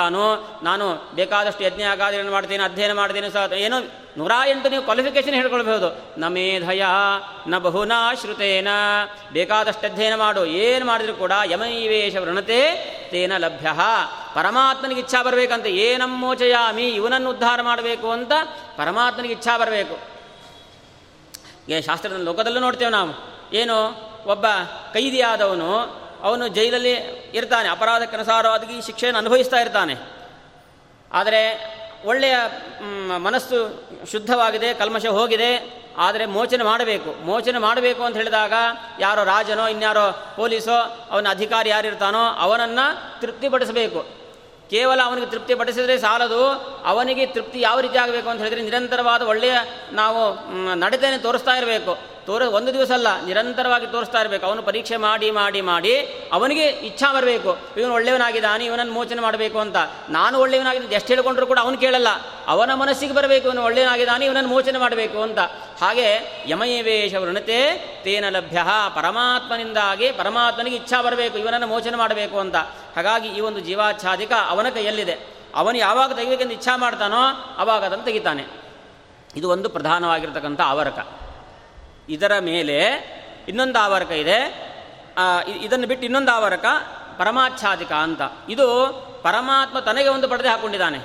ನಾನು 0.63 0.85
ಬೇಕಾದಷ್ಟು 1.15 1.63
ಯಜ್ಞ 1.63 1.83
ಆಗಾದಿಗಳನ್ನು 1.83 2.31
ಮಾಡ್ತೇನೆ, 2.31 2.63
ಅಧ್ಯಯನ 2.63 2.93
ಮಾಡ್ತೇನೆ 2.93 3.29
ಸಹ 3.29 3.53
ಏನು 3.53 3.77
ನೂರ 4.17 4.31
ಎಂಟು 4.47 4.69
ನೀವು 4.69 4.83
ಕ್ವಾಲಿಫಿಕೇಶನ್ 4.83 5.33
ಹೇಳ್ಕೊಳ್ಬಹುದು. 5.33 5.87
ನ 6.19 6.27
ಮೇಧಯ 6.27 6.83
ನ 7.47 7.57
ಬಹುನಾ 7.57 8.13
ಶ್ರುತೇನ, 8.13 8.67
ಬೇಕಾದಷ್ಟು 9.33 9.85
ಅಧ್ಯಯನ 9.87 10.15
ಮಾಡು. 10.15 10.45
ಏನು 10.45 10.85
ಮಾಡಿದರೂ 10.85 11.13
ಕೂಡ 11.13 11.31
ಯಮೈವೇಶ 11.45 12.15
ವೃಣತೆ 12.15 12.61
ತೇನ 13.11 13.33
ಲಭ್ಯ. 13.37 13.67
ಪರಮಾತ್ಮನಿಗೆ 14.35 15.01
ಇಚ್ಛಾ 15.01 15.19
ಬರಬೇಕಂತ 15.23 15.65
ಏನಮ್ಮೋಚಯಾಮಿ 15.65 16.87
ಇವನನ್ನು 16.89 17.29
ಉದ್ಧಾರ 17.29 17.59
ಮಾಡಬೇಕು 17.61 18.07
ಅಂತ 18.11 18.31
ಪರಮಾತ್ಮನಿಗೆ 18.77 19.33
ಇಚ್ಛಾ 19.33 19.57
ಬರಬೇಕು. 19.57 19.97
ಶಾಸ್ತ್ರದ 21.85 22.23
ಲೋಕದಲ್ಲೂ 22.23 22.59
ನೋಡ್ತೇವೆ 22.59 22.91
ನಾವು. 22.91 23.11
ಏನು, 23.55 23.77
ಒಬ್ಬ 24.25 24.45
ಕೈದಿಯಾದವನು 24.93 25.71
ಅವನು 26.25 26.47
ಜೈಲಲ್ಲಿ 26.47 26.93
ಇರ್ತಾನೆ. 27.33 27.69
ಅಪರಾಧಕ್ಕನುಸಾರವಾಗಿ 27.69 28.85
ಶಿಕ್ಷೆಯನ್ನು 28.85 29.19
ಅನುಭವಿಸ್ತಾ 29.19 29.57
ಇರ್ತಾನೆ. 29.57 29.95
ಆದರೆ 31.11 31.41
ಒಳ್ಳೆಯ 32.05 32.35
ಮನಸ್ಸು 33.17 33.57
ಶುದ್ಧವಾಗಿದೆ, 34.11 34.73
ಕಲ್ಮಶ 34.73 35.05
ಹೋಗಿದೆ, 35.05 35.51
ಆದರೆ 35.97 36.25
ಮೋಚನೆ 36.25 36.63
ಮಾಡಬೇಕು. 36.63 37.25
ಮೋಚನೆ 37.25 37.59
ಮಾಡಬೇಕು 37.59 38.03
ಅಂತ 38.03 38.15
ಹೇಳಿದಾಗ 38.15 38.53
ಯಾರೋ 38.99 39.23
ರಾಜನೋ, 39.23 39.67
ಇನ್ಯಾರೋ 39.67 40.33
ಪೊಲೀಸೋ, 40.35 41.07
ಅವನ 41.11 41.27
ಅಧಿಕಾರಿ 41.29 41.69
ಯಾರಿರ್ತಾನೋ, 41.69 42.23
ಅವನನ್ನು 42.39 42.85
ತೃಪ್ತಿಪಡಿಸಬೇಕು. 43.21 44.01
ಕೇವಲ 44.69 44.99
ಅವನಿಗೆ 45.03 45.27
ತೃಪ್ತಿ 45.27 45.55
ಪಡಿಸಿದರೆ 45.55 45.97
ಸಾಲದು, 45.97 46.43
ಅವನಿಗೆ 46.85 47.25
ತೃಪ್ತಿ 47.25 47.61
ಯಾವ 47.61 47.79
ರೀತಿ 47.79 47.97
ಆಗಬೇಕು 47.97 48.29
ಅಂತ 48.29 48.41
ಹೇಳಿದರೆ 48.41 48.61
ನಿರಂತರವಾದ 48.61 49.21
ಒಳ್ಳೆಯ 49.21 49.55
ನಾವು 49.91 50.21
ನಡತೆಯನ್ನು 50.75 51.21
ತೋರಿಸ್ತಾ 51.21 51.51
ಇರಬೇಕು. 51.51 52.14
ತೋರ 52.25 52.41
ಒಂದು 52.41 52.73
ದಿವಸ 52.73 52.91
ಅಲ್ಲ, 52.91 53.25
ನಿರಂತರವಾಗಿ 53.25 53.87
ತೋರಿಸ್ತಾ 53.87 54.19
ಇರಬೇಕು. 54.21 54.45
ಅವನು 54.45 54.63
ಪರೀಕ್ಷೆ 54.63 54.97
ಮಾಡಿ 54.97 55.31
ಮಾಡಿ 55.31 55.61
ಮಾಡಿ 55.61 55.99
ಅವನಿಗೆ 56.33 56.65
ಇಚ್ಛಾ 56.65 57.13
ಬರಬೇಕು. 57.13 57.57
ಇವನು 57.77 57.93
ಒಳ್ಳೆಯವನಾಗಿದ್ದಾನೆ, 57.93 58.65
ಇವನನ್ನು 58.65 58.93
ಮೋಚನೆ 58.93 59.21
ಮಾಡಬೇಕು 59.21 59.59
ಅಂತ. 59.59 59.75
ನಾನು 60.09 60.39
ಒಳ್ಳೆಯವನಾಗಿದ್ದು, 60.39 60.89
ಎಷ್ಟು 60.89 61.07
ಹೇಳಿಕೊಂಡ್ರು 61.07 61.47
ಕೂಡ 61.47 61.59
ಅವನು 61.61 61.77
ಕೇಳಲ್ಲ. 61.77 62.07
ಅವನ 62.47 62.73
ಮನಸ್ಸಿಗೆ 62.73 63.13
ಬರಬೇಕು, 63.13 63.47
ಇವನು 63.47 63.63
ಒಳ್ಳೆಯವನಾಗಿದ್ದಾನೆ, 63.63 64.25
ಇವನನ್ನು 64.25 64.49
ಮೋಚನೆ 64.49 64.77
ಮಾಡಬೇಕು 64.77 65.21
ಅಂತ. 65.21 65.39
ಹಾಗೆ 65.81 66.07
ಯಮಯವೇಶ 66.47 67.15
ವೃಣತೆ 67.15 67.61
ತೇನ 68.03 68.29
ಲಭ್ಯ. 68.29 68.65
ಪರಮಾತ್ಮನಿಂದಾಗಿ 68.95 70.11
ಪರಮಾತ್ಮನಿಗೆ 70.11 70.75
ಇಚ್ಛಾ 70.75 71.01
ಬರಬೇಕು, 71.01 71.37
ಇವನನ್ನು 71.37 71.67
ಮೋಚನೆ 71.67 71.97
ಮಾಡಬೇಕು 71.97 72.39
ಅಂತ. 72.39 72.55
ಹಾಗಾಗಿ 72.95 73.27
ಈ 73.27 73.39
ಒಂದು 73.39 73.59
ಜೀವಾಚ್ಛಾದಿಕ 73.59 74.31
ಅವನ 74.47 74.69
ಕೈಯಲ್ಲಿದೆ. 74.69 75.35
ಅವನು 75.55 75.77
ಯಾವಾಗ 75.77 76.13
ತೆಗಿಬೇಕೆಂದು 76.13 76.53
ಇಚ್ಛಾ 76.53 76.77
ಮಾಡ್ತಾನೋ 76.77 77.21
ಅವಾಗ 77.57 77.85
ಅದನ್ನು 77.85 78.05
ತೆಗಿತಾನೆ. 78.05 78.43
ಇದು 79.35 79.49
ಒಂದು 79.49 79.69
ಪ್ರಧಾನವಾಗಿರ್ತಕ್ಕಂಥ 79.69 80.61
ಆವರಕ. 80.61 81.24
ಇದರ 82.09 82.31
ಮೇಲೆ 82.39 82.77
ಇನ್ನೊಂದು 83.47 83.79
ಆವರಕ 83.79 84.11
ಇದೆ. 84.11 84.39
ಇದನ್ನು 85.61 85.87
ಬಿಟ್ಟು 85.87 86.05
ಇನ್ನೊಂದು 86.05 86.31
ಆವರಕ 86.31 86.65
ಪರಮಾಚ್ಛಾದಿಕ 87.17 87.91
ಅಂತ. 87.91 88.21
ಇದು 88.49 88.65
ಪರಮಾತ್ಮ 89.23 89.79
ತನಗೆ 89.79 90.07
ಒಂದು 90.07 90.27
ಪಡೆದೇ 90.27 90.49
ಹಾಕ್ಕೊಂಡಿದ್ದಾನೆ 90.49 90.99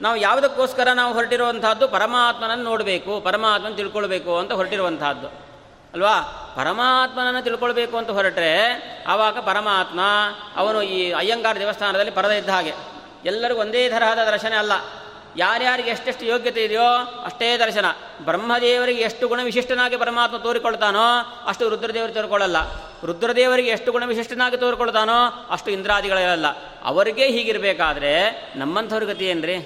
ನಾವು 0.00 0.16
ಯಾವುದಕ್ಕೋಸ್ಕರ 0.16 0.88
ನಾವು 0.94 1.14
ಹೊರಟಿರುವಂತಹದ್ದು 1.14 1.88
ಪರಮಾತ್ಮನನ್ನು 1.88 2.64
ನೋಡಬೇಕು 2.64 3.20
ಪರಮಾತ್ಮನ 3.20 3.72
ತಿಳ್ಕೊಳ್ಬೇಕು 3.72 4.38
ಅಂತ 4.38 4.52
ಹೊರಟಿರುವಂತಹದ್ದು. 4.52 5.26
ಅಲ್ವಾ? 5.94 6.20
ಪರಮಾತ್ಮನನ್ನು 6.56 7.42
ತಿಳ್ಕೊಳ್ಬೇಕು 7.42 7.96
ಅಂತ 7.96 8.10
ಹೊರಟ್ರೆ 8.10 8.56
ಆವಾಗ 9.06 9.38
ಪರಮಾತ್ಮ, 9.38 10.00
ಅವನು 10.56 10.82
ಈ 10.82 11.12
ಅಯ್ಯಂಗಾರ 11.12 11.56
ದೇವಸ್ಥಾನದಲ್ಲಿ 11.56 12.10
ಪರದ 12.10 12.30
ಇದ್ದ 12.30 12.50
ಹಾಗೆ. 12.50 12.72
ಎಲ್ಲರಿಗೂ 13.24 13.60
ಒಂದೇ 13.60 13.88
ತರಹದ 13.88 14.18
ದರ್ಶನ 14.18 14.52
ಅಲ್ಲ. 14.58 14.72
ಯಾರ್ಯಾರಿಗೆ 15.36 15.90
ಎಷ್ಟೆಷ್ಟು 15.90 16.24
ಯೋಗ್ಯತೆ 16.24 16.64
ಇದೆಯೋ 16.64 16.88
ಅಷ್ಟೇ 17.24 17.58
ದರ್ಶನ. 17.58 17.84
ಬ್ರಹ್ಮದೇವರಿಗೆ 18.24 19.00
ಎಷ್ಟು 19.00 19.28
ಗುಣವಿಶಿಷ್ಟನಾಗಿ 19.28 19.96
ಪರಮಾತ್ಮ 19.96 20.36
ತೋರಿಕೊಳ್ತಾನೋ 20.36 21.06
ಅಷ್ಟು 21.46 21.68
ರುದ್ರದೇವರು 21.68 22.12
ತೋರಿಕೊಳ್ಳಲ್ಲ. 22.12 22.56
ರುದ್ರದೇವರಿಗೆ 23.04 23.70
ಎಷ್ಟು 23.70 23.92
ಗುಣವಿಶಿಷ್ಟನಾಗಿ 23.92 24.56
ತೋರಿಕೊಳ್ತಾನೋ 24.56 25.46
ಅಷ್ಟು 25.50 25.70
ಇಂದ್ರಾದಿಗಳಿರಲ್ಲ 25.70 26.46
ಅವರಿಗೆ 26.84 27.26
ಹೀಗಿರಬೇಕಾದ್ರೆ 27.26 28.12
ನಮ್ಮಂಥವ್ರ 28.56 29.04
ಗತಿ 29.04 29.24
ಏನ್ರಿ? 29.24 29.58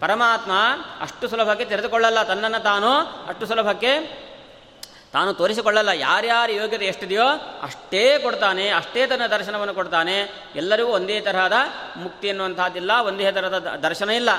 ಪರಮಾತ್ಮ 0.00 0.52
ಅಷ್ಟು 1.00 1.28
ಸುಲಭಕ್ಕೆ 1.28 1.64
ತೆರೆದುಕೊಳ್ಳಲ್ಲ, 1.64 2.22
ತನ್ನನ್ನು 2.22 2.62
ತಾನು 2.62 2.90
ಅಷ್ಟು 3.28 3.46
ಸುಲಭಕ್ಕೆ 3.46 4.23
ತಾನು 5.14 5.34
ತೋರಿಸಿಕೊಳ್ಳಲ್ಲ, 5.34 5.88
ಯಾರ್ಯಾರ 5.88 6.50
ಯೋಗ್ಯತೆ 6.50 6.84
ಎಷ್ಟಿದೆಯೋ 6.84 7.26
ಅಷ್ಟೇ 7.62 8.18
ಕೊಡ್ತಾನೆ, 8.18 8.68
ಅಷ್ಟೇ 8.68 9.06
ತನ್ನ 9.06 9.26
ದರ್ಶನವನ್ನು 9.26 9.74
ಕೊಡ್ತಾನೆ. 9.74 10.20
ಎಲ್ಲರಿಗೂ 10.56 10.88
ಒಂದೇ 10.88 11.20
ತರಹದ 11.20 11.52
ಮುಕ್ತಿ 11.96 12.28
ಎನ್ನುವಂಥದ್ದಿಲ್ಲ 12.28 12.90
ಒಂದೇ 13.02 13.32
ತರಹದ 13.32 13.58
ದರ್ಶನ 13.58 14.10
ಇಲ್ಲ. 14.10 14.30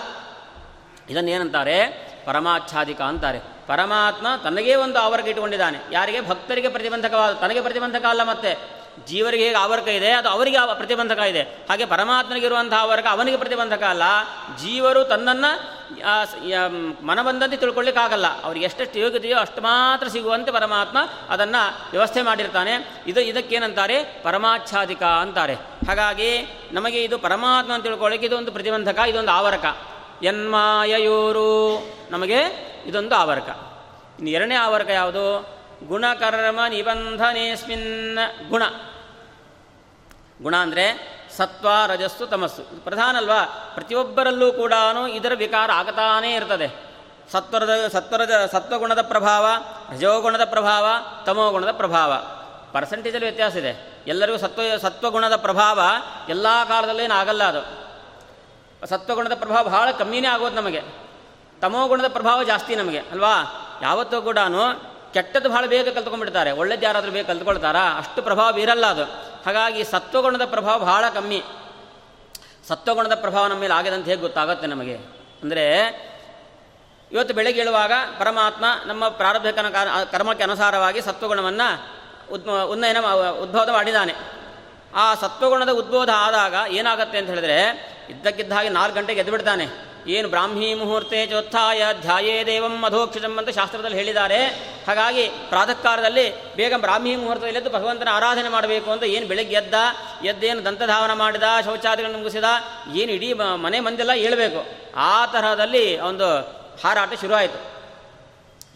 ಇದನ್ನೇನಂತಾರೆ? 1.09 1.85
ಪರಮಾಚ್ಛಾದಿಕ 2.25 3.01
ಅಂತಾರೆ. 3.01 3.39
ಪರಮಾತ್ಮ 3.67 4.27
ತನಗೇ 4.43 4.75
ಒಂದು 4.75 4.99
ಆವರಕ್ಕೆ 4.99 5.29
ಇಟ್ಟುಕೊಂಡಿದ್ದಾನೆ. 5.29 5.77
ಯಾರಿಗೆ? 5.91 6.21
ಭಕ್ತರಿಗೆ 6.21 6.69
ಪ್ರತಿಬಂಧಕವಾದ, 6.69 7.33
ತನಗೆ 7.33 7.61
ಪ್ರತಿಬಂಧಕ 7.61 8.05
ಅಲ್ಲ 8.05 8.23
ಮತ್ತೆ. 8.23 8.74
ಜೀವರಿಗೆ 9.07 9.43
ಹೇಗೆ 9.43 9.55
ಆವರ್ಕ 9.55 9.87
ಇದೆ, 9.87 10.11
ಅದು 10.11 10.29
ಅವರಿಗೆ 10.29 10.77
ಪ್ರತಿಬಂಧಕ 10.77 11.17
ಇದೆ. 11.17 11.41
ಹಾಗೆ 11.41 11.85
ಪರಮಾತ್ಮನಿಗಿರುವಂತಹ 11.85 12.77
ಆವರ್ಕ 12.77 13.05
ಅವನಿಗೆ 13.09 13.37
ಪ್ರತಿಬಂಧಕ 13.37 13.83
ಅಲ್ಲ. 13.83 14.03
ಜೀವರು 14.61 15.03
ತನ್ನನ್ನು 15.03 17.05
ಮನ 17.05 17.21
ಬಂದಂತೆ 17.21 17.57
ತಿಳ್ಕೊಳ್ಳಿಕ್ಕಾಗಲ್ಲ. 17.57 18.43
ಅವ್ರಿಗೆ 18.43 18.65
ಎಷ್ಟೆಷ್ಟು 18.65 18.99
ಯೋಗ್ಯತೆಯೋ 18.99 19.37
ಅಷ್ಟು 19.37 19.61
ಮಾತ್ರ 19.61 20.07
ಸಿಗುವಂತೆ 20.07 20.51
ಪರಮಾತ್ಮ 20.51 20.97
ಅದನ್ನು 21.29 21.91
ವ್ಯವಸ್ಥೆ 21.91 22.21
ಮಾಡಿರ್ತಾನೆ. 22.21 23.03
ಇದು 23.07 23.21
ಇದಕ್ಕೇನಂತಾರೆ? 23.21 24.03
ಪರಮಾಚ್ಛಾದಿಕ 24.03 25.03
ಅಂತಾರೆ. 25.03 25.53
ಹಾಗಾಗಿ 25.53 26.59
ನಮಗೆ 26.71 27.03
ಇದು 27.03 27.17
ಪರಮಾತ್ಮ 27.17 27.73
ಅಂತ 27.73 27.83
ತಿಳ್ಕೊಳ್ಳಿಕ್ಕೆ 27.83 28.27
ಇದೊಂದು 28.27 28.51
ಪ್ರತಿಬಂಧಕ, 28.51 28.99
ಇದೊಂದು 29.07 29.31
ಆವರಕ. 29.31 29.77
ಯನ್ಮಾಯಯೂರು 30.23 31.81
ನಮಗೆ 32.09 32.37
ಇದೊಂದು 32.85 33.15
ಆವರಕ. 33.15 33.73
ಇನ್ನು 34.19 34.29
ಎರಡನೇ 34.29 34.55
ಆವರಕ 34.55 34.89
ಯಾವುದು? 34.89 35.54
ಗುಣಕರ್ಮ 35.87 36.59
ನಿಬಂಧನೇಸ್ಮಿನ್ 36.69 38.17
ಗುಣ. 38.49 38.63
ಗುಣ 40.41 40.55
ಅಂದರೆ 40.55 41.15
ಸತ್ವ, 41.37 41.67
ರಜಸ್ಸು, 41.87 42.27
ತಮಸ್ಸು. 42.27 42.83
ಪ್ರಧಾನ 42.83 43.17
ಅಲ್ವಾ? 43.17 43.71
ಪ್ರತಿಯೊಬ್ಬರಲ್ಲೂ 43.75 44.53
ಕೂಡ 44.53 44.73
ಇದರ 45.13 45.31
ವಿಕಾರ 45.35 45.71
ಆಗತಾನೇ 45.71 46.35
ಇರ್ತದೆ. 46.35 46.85
ಸತ್ವರದ 47.31 47.87
ಸತ್ವರಜ 47.87 48.31
ಸತ್ವಗುಣದ 48.51 49.01
ಪ್ರಭಾವ, 49.01 49.45
ರಜೋಗುಣದ 49.93 50.43
ಪ್ರಭಾವ, 50.43 50.85
ತಮೋಗುಣದ 51.25 51.71
ಪ್ರಭಾವ. 51.71 52.13
ಪರ್ಸೆಂಟೇಜಲ್ಲಿ 52.71 53.25
ವ್ಯತ್ಯಾಸ 53.25 53.55
ಇದೆ. 53.55 54.03
ಎಲ್ಲರಿಗೂ 54.07 54.37
ಸತ್ವ, 54.37 54.61
ಸತ್ವಗುಣದ 54.77 55.35
ಪ್ರಭಾವ 55.35 55.81
ಎಲ್ಲ 56.29 56.47
ಕಾಲದಲ್ಲೇನು 56.67 57.13
ಆಗಲ್ಲ 57.13 57.43
ಅದು. 57.43 57.85
ಸತ್ವಗುಣದ 58.87 59.35
ಪ್ರಭಾವ 59.35 59.63
ಬಹಳ 59.63 59.91
ಕಮ್ಮಿನೇ 59.91 60.27
ಆಗೋದು 60.27 60.55
ನಮಗೆ. 60.55 60.81
ತಮೋಗುಣದ 61.61 62.07
ಪ್ರಭಾವ 62.07 62.43
ಜಾಸ್ತಿ 62.43 62.75
ನಮಗೆ, 62.75 62.99
ಅಲ್ವಾ? 62.99 63.35
ಯಾವತ್ತೂ 63.81 64.21
ಕೂಡ 64.21 64.37
ಕೆಟ್ಟದ್ದು 65.15 65.49
ಬಹಳ 65.49 65.65
ಬೇಗ 65.65 65.89
ಕಲ್ತ್ಕೊಂಡ್ಬಿಡ್ತಾರೆ. 65.89 66.51
ಒಳ್ಳೇದು 66.51 66.81
ಯಾರಾದರೂ 66.81 67.11
ಬೇಗ 67.11 67.27
ಕಲ್ತ್ಕೊಳ್ತಾರಾ? 67.27 67.83
ಅಷ್ಟು 67.97 68.21
ಪ್ರಭಾವ 68.21 68.59
ಇರಲ್ಲ 68.59 68.85
ಅದು. 68.85 69.03
ಹಾಗಾಗಿ 69.45 69.83
ಸತ್ವಗುಣದ 69.83 70.45
ಪ್ರಭಾವ 70.45 70.79
ಬಹಳ 70.79 71.03
ಕಮ್ಮಿ. 71.13 71.43
ಸತ್ವಗುಣದ 72.67 73.15
ಪ್ರಭಾವ 73.15 73.47
ನಮ್ಮ 73.47 73.59
ಮೇಲೆ 73.59 73.73
ಆಗಿದೆ 73.73 73.95
ಅಂತ 73.95 74.05
ಹೇಗೆ 74.05 74.21
ಗೊತ್ತಾಗುತ್ತೆ 74.21 74.67
ನಮಗೆ? 74.67 74.95
ಅಂದರೆ, 75.43 75.65
ಇವತ್ತು 77.11 77.33
ಬೆಳಗ್ಗೆ 77.33 77.59
ಹೇಳುವಾಗ 77.59 77.91
ಪರಮಾತ್ಮ 78.19 78.65
ನಮ್ಮ 78.85 79.07
ಪ್ರಾರಬ್ಧ 79.07 79.47
ಕರ್ಮಕ್ಕೆ 80.11 80.43
ಅನುಸಾರವಾಗಿ 80.43 81.01
ಸತ್ವಗುಣವನ್ನು 81.01 81.67
ಉದ್ 82.31 82.47
ಉನ್ನಯನ 82.47 82.97
ಉದ್ಬೋಧ 83.41 83.69
ಮಾಡಿದ್ದಾನೆ. 83.69 84.13
ಆ 84.95 85.15
ಸತ್ವಗುಣದ 85.15 85.69
ಉದ್ಬೋಧ 85.69 86.09
ಆದಾಗ 86.15 86.71
ಏನಾಗುತ್ತೆ 86.71 87.17
ಅಂತ 87.17 87.29
ಹೇಳಿದ್ರೆ 87.29 87.57
ಇದ್ದಕ್ಕಿದ್ದ 88.09 88.53
ಹಾಗೆ 88.53 88.69
ನಾಲ್ಕು 88.69 88.95
ಗಂಟೆಗೆ 88.95 89.19
ಎದ್ದು 89.19 89.31
ಬಿಡ್ತಾನೆ 89.31 89.94
ಏನು 90.07 90.27
ಬ್ರಾಹ್ಮಿ 90.29 90.73
ಮುಹೂರ್ತೆ 90.73 91.27
ಚೋತ್ಥಾಯ 91.27 91.83
ಧ್ಯಾಯೇ 92.01 92.45
ದೇವಂ 92.45 92.75
ಮಧೋಕ್ಷಿತಂ 92.81 93.37
ಅಂತ 93.37 93.49
ಶಾಸ್ತ್ರದಲ್ಲಿ 93.49 93.97
ಹೇಳಿದ್ದಾರೆ. 93.97 94.45
ಹಾಗಾಗಿ 94.87 95.27
ಪ್ರಾತಃಕಾಲದಲ್ಲಿ 95.27 96.55
ಬೇಗ 96.55 96.73
ಬ್ರಾಹ್ಮಿ 96.77 97.15
ಮುಹೂರ್ತದಲ್ಲಿ 97.15 97.57
ಎದ್ದು 97.57 97.69
ಭಗವಂತನ 97.69 98.07
ಆರಾಧನೆ 98.11 98.49
ಮಾಡಬೇಕು 98.49 98.91
ಅಂತ 98.91 99.03
ಏನು 99.03 99.27
ಬೆಳಗ್ಗೆ 99.27 99.55
ಎದ್ದ, 99.55 99.73
ಎದ್ದೇನು 100.25 100.65
ದಂತಧಾವನ 100.65 101.13
ಮಾಡಿದ 101.13 101.43
ಶೌಚಾದಿಗಳನ್ನು 101.65 102.17
ಮುಗಿಸಿದ, 102.17 102.43
ಏನು 102.95 103.11
ಇಡೀ 103.11 103.33
ಮನೆ 103.33 103.79
ಮಂದೆಲ್ಲ 103.79 104.13
ಹೇಳಬೇಕು. 104.13 104.65
ಆ 104.95 105.25
ತರಹದಲ್ಲಿ 105.25 105.99
ಒಂದು 105.99 106.27
ಹಾರಾಟ 106.83 107.13
ಶುರುವಾಯಿತು. 107.21 107.75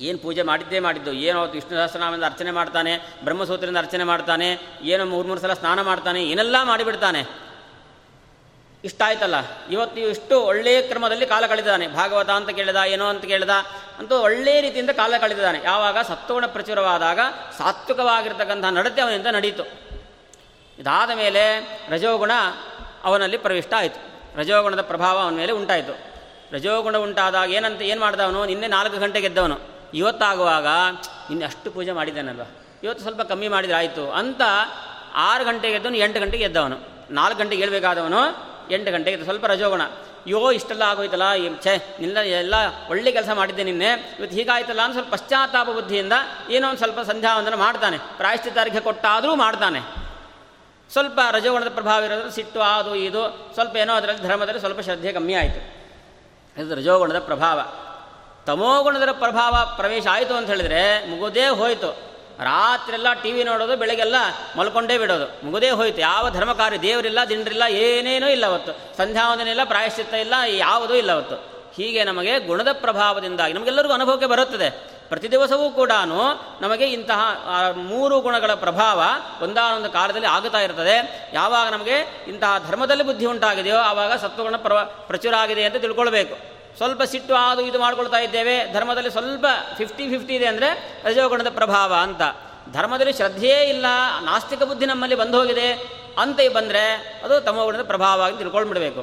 ಏನು 0.02 0.18
ಪೂಜೆ 0.18 0.42
ಮಾಡಿದ್ದೇ 0.42 0.80
ಮಾಡಿದ್ದು. 0.80 1.14
ಏನೋ 1.14 1.46
ವಿಷ್ಣು 1.46 1.78
ಸಹಸ್ರನಾಮದಿಂದ 1.78 2.24
ಅರ್ಚನೆ 2.24 2.52
ಮಾಡ್ತಾನೆ, 2.52 2.98
ಬ್ರಹ್ಮಸೂತ್ರದಿಂದ 3.24 3.78
ಅರ್ಚನೆ 3.78 4.04
ಮಾಡ್ತಾನೆ, 4.04 4.58
ಏನೋ 4.84 5.06
ಮೂರು 5.06 5.28
ಮೂರು 5.28 5.40
ಸಲ 5.40 5.54
ಸ್ನಾನ 5.54 5.82
ಮಾಡ್ತಾನೆ, 5.82 6.24
ಏನೆಲ್ಲ 6.24 6.56
ಮಾಡಿಬಿಡ್ತಾನೆ. 6.64 7.49
ಇಷ್ಟ 8.84 9.02
ಆಯ್ತಲ್ಲ? 9.06 9.36
ಇವತ್ತು 9.72 10.02
ಇಷ್ಟು 10.02 10.42
ಒಳ್ಳೆಯ 10.42 10.82
ಕ್ರಮದಲ್ಲಿ 10.82 11.26
ಕಾಲ 11.26 11.46
ಕಳೆದಿದ್ದಾನೆ. 11.48 11.88
ಭಾಗವತ 11.88 12.30
ಅಂತ 12.30 12.50
ಕೇಳಿದ, 12.50 12.76
ಏನೋ 12.88 13.06
ಅಂತ 13.06 13.26
ಕೇಳಿದ, 13.26 13.50
ಅಂತೂ 13.98 14.20
ಒಳ್ಳೆಯ 14.20 14.62
ರೀತಿಯಿಂದ 14.62 14.90
ಕಾಲ 14.90 15.14
ಕಳೆದಿದ್ದಾನೆ. 15.22 15.62
ಯಾವಾಗ? 15.64 15.98
ಸತ್ವಗುಣ 16.08 16.46
ಪ್ರಚುರವಾದಾಗ 16.46 17.20
ಸಾತ್ವಿಕವಾಗಿರ್ತಕ್ಕಂಥ 17.58 18.66
ನಡತೆ 18.66 19.02
ಅವನಿಂದ 19.02 19.28
ನಡೀತು. 19.28 19.64
ಇದಾದ 20.80 21.10
ಮೇಲೆ 21.16 21.44
ರಜೋಗುಣ 21.90 22.32
ಅವನಲ್ಲಿ 23.04 23.38
ಪ್ರವಿಷ್ಟ 23.38 23.74
ಆಯಿತು. 23.74 24.10
ರಜೋಗುಣದ 24.38 24.82
ಪ್ರಭಾವ 24.82 25.20
ಅವನ 25.20 25.34
ಮೇಲೆ 25.34 25.52
ಉಂಟಾಯಿತು. 25.52 25.98
ರಜೋಗುಣ 26.54 26.98
ಉಂಟಾದಾಗ 26.98 27.52
ಏನಂತ, 27.52 27.82
ಏನು 27.82 28.02
ಮಾಡಿದವನು? 28.02 28.46
ನಿನ್ನೆ 28.46 28.68
ನಾಲ್ಕು 28.68 28.98
ಗಂಟೆಗೆ 28.98 29.28
ಗೆದ್ದವನು 29.28 29.60
ಇವತ್ತಾಗುವಾಗ, 29.94 30.68
ನಿನ್ನೆ 31.30 31.46
ಅಷ್ಟು 31.46 31.72
ಪೂಜೆ 31.72 31.92
ಮಾಡಿದ್ದಾನಲ್ವ? 31.92 32.42
ಇವತ್ತು 32.84 33.02
ಸ್ವಲ್ಪ 33.02 33.22
ಕಮ್ಮಿ 33.22 33.48
ಮಾಡಿದ್ರೆ 33.48 33.78
ಆಯಿತು 33.78 34.12
ಅಂತ 34.12 34.42
ಆರು 35.14 35.46
ಗಂಟೆಗೆ 35.46 35.76
ಎದ್ದವನು 35.76 35.98
ಎಂಟು 35.98 36.20
ಗಂಟೆಗೆ 36.20 36.44
ಎದ್ದವನು. 36.44 36.78
ನಾಲ್ಕು 37.12 37.40
ಗಂಟೆಗೆ 37.40 37.62
ಹೇಳ್ಬೇಕಾದವನು 37.62 38.50
ಎಂಟು 38.72 38.92
ಗಂಟೆಗೆ 38.92 39.24
ಸ್ವಲ್ಪ 39.24 39.46
ರಜೋಗುಣ 39.46 39.82
ಯೋ 40.28 40.52
ಇಷ್ಟೆಲ್ಲ 40.52 40.82
ಆಗೋಯ್ತಲ್ಲ 40.82 41.58
ಛೇ 41.62 41.96
ನಿಲ್ಲ 42.00 42.20
ಎಲ್ಲ 42.20 42.54
ಒಳ್ಳೆ 42.90 43.12
ಕೆಲಸ 43.12 43.30
ಮಾಡಿದ್ದೆ 43.34 43.64
ನಿನ್ನೆ. 43.64 44.16
ಇವತ್ತು 44.20 44.38
ಹೀಗಾಯ್ತಲ್ಲ 44.38 44.82
ಅಂತ 44.82 44.94
ಸ್ವಲ್ಪ 44.94 45.12
ಪಶ್ಚಾತ್ತಾಪ 45.12 45.70
ಬುದ್ಧಿಯಿಂದ 45.70 46.14
ಏನೋ 46.50 46.68
ಒಂದು 46.68 46.78
ಸ್ವಲ್ಪ 46.78 47.00
ಸಂಧ್ಯಾ 47.00 47.56
ಮಾಡ್ತಾನೆ. 47.56 47.98
ಪ್ರಾಯಶ್ಚಿತ್ತಾರ್ಘ್ಯ 47.98 48.80
ಕೊಟ್ಟಾದರೂ 48.80 49.36
ಮಾಡ್ತಾನೆ. 49.36 49.80
ಸ್ವಲ್ಪ 50.92 51.20
ರಜೋಗುಣದ 51.32 51.70
ಪ್ರಭಾವ 51.70 52.04
ಇರೋದ್ರೆ 52.04 52.32
ಸಿಟ್ಟು, 52.32 52.62
ಅದು, 52.62 52.96
ಇದು, 52.96 53.52
ಸ್ವಲ್ಪ 53.54 53.78
ಏನೋ 53.78 53.94
ಅದರಲ್ಲಿ 53.94 54.24
ಧರ್ಮದಲ್ಲಿ 54.24 54.60
ಸ್ವಲ್ಪ 54.60 54.80
ಶ್ರದ್ಧೆ 54.80 55.14
ಕಮ್ಮಿ 55.14 55.34
ಆಯಿತು. 55.34 55.80
ಇದು 56.62 56.76
ರಜೋಗುಣದ 56.76 57.20
ಪ್ರಭಾವ. 57.20 57.62
ತಮೋಗುಣದ 58.48 59.12
ಪ್ರಭಾವ 59.12 59.74
ಪ್ರವೇಶ 59.76 60.08
ಆಯಿತು 60.12 60.34
ಅಂತ 60.34 60.48
ಹೇಳಿದ್ರೆ 60.48 61.10
ಮುಗುದೇ 61.10 61.48
ಹೋಯಿತು. 61.48 62.09
ರಾತ್ರಿಯೆಲ್ಲ 62.44 63.14
ಟಿ 63.14 63.32
ವಿ 63.32 63.44
ನೋಡೋದು 63.44 63.78
ಬೆಳಗ್ಗೆಲ್ಲ 63.78 64.16
ಮಲ್ಕೊಂಡೇ 64.58 64.98
ಬಿಡೋದು. 64.98 65.46
ಮುಗುದೇ 65.46 65.70
ಹೋಯ್ತು. 65.70 66.02
ಯಾವ 66.02 66.30
ಧರ್ಮ 66.30 66.54
ಕಾರ್ಯ 66.54 66.78
ದೇವರಿಲ್ಲ, 66.78 67.20
ದಿಂಡ್ರಿಲ್ಲ, 67.30 67.64
ಏನೇನೂ 67.70 68.28
ಇಲ್ಲ 68.30 68.46
ಅವತ್ತು. 68.46 68.98
ಸಂಧ್ಯಾವಂದನೆ 68.98 69.50
ಇಲ್ಲ 69.50 69.64
ಪ್ರಾಯಶ್ಚಿತ್ತ 69.64 70.14
ಇಲ್ಲ, 70.14 70.34
ಯಾವುದೂ 70.48 70.94
ಇಲ್ಲ 70.94 71.12
ಅವತ್ತು. 71.12 71.36
ಹೀಗೆ 71.76 72.04
ನಮಗೆ 72.04 72.40
ಗುಣದ 72.40 72.68
ಪ್ರಭಾವದಿಂದಾಗಿ 72.72 73.54
ನಮಗೆಲ್ಲರಿಗೂ 73.54 73.94
ಅನುಭವಕ್ಕೆ 73.94 74.26
ಬರುತ್ತದೆ. 74.26 74.70
ಪ್ರತಿ 75.10 75.32
ದಿವಸವೂ 75.32 75.70
ಕೂಡ 75.70 75.92
ನಮಗೆ 76.62 76.86
ಇಂತಹ 76.86 77.22
ಮೂರು 77.76 78.20
ಗುಣಗಳ 78.20 78.54
ಪ್ರಭಾವ 78.54 79.02
ಒಂದಾನೊಂದು 79.42 79.90
ಕಾಲದಲ್ಲಿ 79.90 80.28
ಆಗುತ್ತಾ 80.28 80.60
ಇರ್ತದೆ. 80.60 80.96
ಯಾವಾಗ 81.34 81.68
ನಮಗೆ 81.72 82.26
ಇಂತಹ 82.28 82.66
ಧರ್ಮದಲ್ಲಿ 82.68 83.04
ಬುದ್ಧಿ 83.04 83.26
ಉಂಟಾಗಿದೆಯೋ, 83.26 83.78
ಆವಾಗ 83.78 84.14
ಸತ್ವಗುಣ 84.14 84.56
ಪ್ರ 84.56 84.74
ಪ್ರಚುರ 84.74 85.34
ಆಗಿದೆ 85.36 85.64
ಅಂತ 85.64 85.76
ತಿಳ್ಕೊಳ್ಬೇಕು. 85.76 86.59
ಸ್ವಲ್ಪ 86.80 87.02
ಸಿಟ್ಟು 87.04 87.36
ಅದು 87.36 87.62
ಇದು 87.70 87.80
ಮಾಡ್ಕೊಳ್ತಾ 87.80 88.20
ಇದ್ದೇವೆ. 88.26 88.58
ಧರ್ಮದಲ್ಲಿ 88.74 89.12
ಸ್ವಲ್ಪ 89.12 89.46
ಫಿಫ್ಟಿ 89.78 90.04
ಫಿಫ್ಟಿ 90.10 90.34
ಇದೆ 90.40 90.46
ಅಂದರೆ 90.46 90.70
ರಜೋಗುಣದ 91.06 91.50
ಪ್ರಭಾವ 91.50 91.94
ಅಂತ. 92.08 92.22
ಧರ್ಮದಲ್ಲಿ 92.74 93.14
ಶ್ರದ್ಧೆಯೇ 93.14 93.62
ಇಲ್ಲ, 93.64 93.86
ನಾಸ್ತಿಕ 94.22 94.64
ಬುದ್ಧಿ 94.64 94.86
ನಮ್ಮಲ್ಲಿ 94.86 95.16
ಬಂದು 95.16 95.38
ಹೋಗಿದೆ 95.40 95.70
ಅಂತ 96.18 96.40
ಬಂದರೆ 96.54 96.84
ಅದು 97.24 97.36
ತಮೋಗುಣದ 97.42 97.84
ಪ್ರಭಾವ 97.84 98.22
ಅಂತ 98.24 98.38
ತಿಳ್ಕೊಂಡ್ಬಿಡಬೇಕು 98.38 99.02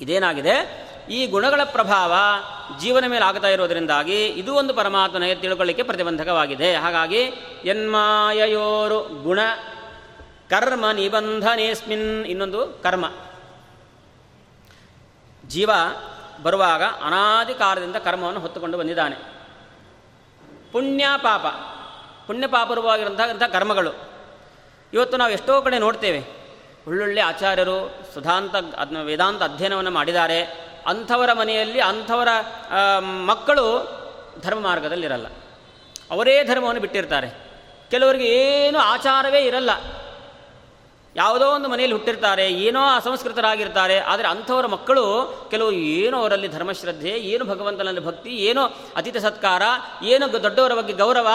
ಇದೇನಾಗಿದೆ? 0.00 0.56
ಈ 1.10 1.26
ಗುಣಗಳ 1.26 1.60
ಪ್ರಭಾವ 1.64 2.12
ಜೀವನ 2.80 3.04
ಮೇಲೆ 3.06 3.24
ಆಗ್ತಾ 3.24 3.48
ಇರೋದರಿಂದಾಗಿ 3.48 4.18
ಇದು 4.40 4.54
ಒಂದು 4.54 4.72
ಪರಮಾತ್ಮನಿಗೆ 4.74 5.34
ತಿಳ್ಕೊಳ್ಳಿಕ್ಕೆ 5.34 5.84
ಪ್ರತಿಬಂಧಕವಾಗಿದೆ. 5.84 6.74
ಹಾಗಾಗಿ 6.74 7.22
ಎನ್ಮಾಯಯೋರು 7.64 8.98
ಗುಣ 9.22 9.40
ಕರ್ಮ 10.50 10.84
ನಿಬಂಧನೇಸ್ಮಿನ್ 10.90 12.26
ಇನ್ನೊಂದು 12.26 12.60
ಕರ್ಮ. 12.82 13.06
ಜೀವ 15.46 15.70
ಬರುವಾಗ 16.42 16.82
ಅನಾದಿ 16.82 17.54
ಕಾಲದಿಂದ 17.54 17.96
ಕರ್ಮವನ್ನು 17.96 18.40
ಹೊತ್ತುಕೊಂಡು 18.40 18.78
ಬಂದಿದ್ದಾನೆ. 18.78 19.16
ಪುಣ್ಯ 20.72 21.06
ಪಾಪ. 21.16 21.46
ಪುಣ್ಯ 22.26 22.46
ಪಾಪರವಾಗಿರುವಂತಹ 22.46 23.46
ಕರ್ಮಗಳು. 23.46 23.92
ಇವತ್ತು 24.92 25.16
ನಾವು 25.16 25.30
ಎಷ್ಟೋ 25.30 25.62
ಕಡೆ 25.62 25.78
ನೋಡ್ತೇವೆ. 25.78 26.46
ಒಳ್ಳೊಳ್ಳೆ 26.88 27.20
ಆಚಾರ್ಯರು, 27.20 28.06
ಸುಧಾಂತ 28.14 28.54
ವೇದಾಂತ 29.02 29.42
ಅಧ್ಯಯನವನ್ನು 29.42 29.90
ಮಾಡಿದ್ದಾರೆ. 29.90 30.66
ಅಂಥವರ 30.86 31.32
ಮನೆಯಲ್ಲಿ 31.32 31.80
ಅಂಥವರ 31.80 32.28
ಮಕ್ಕಳು 32.98 33.96
ಧರ್ಮ 34.40 34.60
ಮಾರ್ಗದಲ್ಲಿರಲ್ಲ. 34.60 35.26
ಅವರೇ 36.10 36.44
ಧರ್ಮವನ್ನು 36.44 36.80
ಬಿಟ್ಟಿರ್ತಾರೆ. 36.80 37.50
ಕೆಲವರಿಗೆ 37.90 38.24
ಏನು 38.24 38.78
ಆಚಾರವೇ 38.78 39.40
ಇರಲ್ಲ. 39.40 39.70
ಯಾವುದೋ 41.16 41.46
ಒಂದು 41.56 41.68
ಮನೆಯಲ್ಲಿ 41.68 41.96
ಹುಟ್ಟಿರ್ತಾರೆ, 41.96 42.46
ಏನೋ 42.66 42.80
ಅಸಂಸ್ಕೃತರಾಗಿರ್ತಾರೆ, 42.96 43.96
ಆದರೆ 44.12 44.28
ಅಂಥವರ 44.28 44.66
ಮಕ್ಕಳು 44.66 45.04
ಕೆಲವು 45.50 45.70
ಏನೋ 45.72 46.16
ಅವರಲ್ಲಿ 46.18 46.48
ಧರ್ಮಶ್ರದ್ಧೆ, 46.48 47.12
ಏನು 47.32 47.44
ಭಗವಂತನಲ್ಲಿ 47.44 48.02
ಭಕ್ತಿ, 48.06 48.32
ಏನೋ 48.48 48.64
ಅತಿಥಿ 48.96 49.20
ಸತ್ಕಾರ, 49.20 49.62
ಏನು 50.04 50.26
ದೊಡ್ಡವರ 50.32 50.74
ಬಗ್ಗೆ 50.74 50.92
ಗೌರವ, 50.92 51.28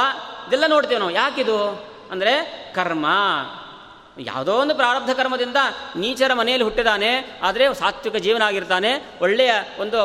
ಇದೆಲ್ಲ 0.47 0.67
ನೋಡ್ತೇವೆ 0.67 0.99
ನಾವು. 0.99 1.11
ಯಾಕಿದು? 1.11 1.57
ಅಂದರೆ 2.11 2.35
ಕರ್ಮ. 2.75 3.05
ಯಾವುದೋ 4.19 4.53
ಒಂದು 4.53 4.73
ಪ್ರಾರಬ್ಧ 4.75 5.11
ಕರ್ಮದಿಂದ 5.11 5.59
ನೀಚರ 5.95 6.31
ಮನೆಯಲ್ಲಿ 6.33 6.63
ಹುಟ್ಟಿದಾನೆ, 6.63 7.11
ಆದರೆ 7.43 7.73
ಸಾತ್ವಿಕ 7.73 8.15
ಜೀವನ 8.15 8.41
ಆಗಿರ್ತಾನೆ 8.41 8.91
ಒಳ್ಳೆಯ 9.21 9.51
ಒಂದು 9.79 9.97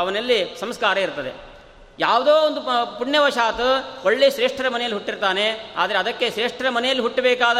ಅವನಲ್ಲಿ 0.00 0.38
ಸಂಸ್ಕಾರ 0.60 0.96
ಇರ್ತದೆ. 0.98 1.53
ಯಾವುದೋ 1.98 2.32
ಒಂದು 2.46 2.60
ಪುಣ್ಯವಶಾತ್ 2.98 3.66
ಒಳ್ಳೆಯ 4.04 4.30
ಶ್ರೇಷ್ಠರ 4.30 4.68
ಮನೆಯಲ್ಲಿ 4.68 4.96
ಹುಟ್ಟಿರ್ತಾನೆ, 4.96 5.74
ಆದರೆ 5.76 5.98
ಅದಕ್ಕೆ 5.98 6.30
ಶ್ರೇಷ್ಠರ 6.30 6.68
ಮನೆಯಲ್ಲಿ 6.68 7.02
ಹುಟ್ಟಬೇಕಾದ 7.02 7.56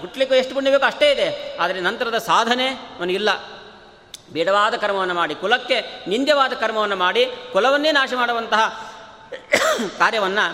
ಹುಟ್ಟಲಿಕ್ಕೂ 0.00 0.34
ಎಷ್ಟು 0.34 0.54
ಪುಣ್ಯ 0.54 0.70
ಬೇಕೋ 0.70 0.86
ಅಷ್ಟೇ 0.86 1.12
ಇದೆ. 1.12 1.58
ಆದರೆ 1.58 1.80
ನಂತರದ 1.80 2.18
ಸಾಧನೆ 2.18 2.66
ಅವನಿಗಿಲ್ಲ. 2.98 3.30
ಬೇಡವಾದ 4.32 4.74
ಕರ್ಮವನ್ನು 4.74 5.14
ಮಾಡಿ, 5.14 5.34
ಕುಲಕ್ಕೆ 5.34 5.78
ನಿಂದ್ಯವಾದ 6.08 6.52
ಕರ್ಮವನ್ನು 6.52 6.96
ಮಾಡಿ, 6.96 7.24
ಕುಲವನ್ನೇ 7.52 7.92
ನಾಶ 7.92 8.12
ಮಾಡುವಂತಹ 8.16 8.62
ಕಾರ್ಯವನ್ನು 9.98 10.46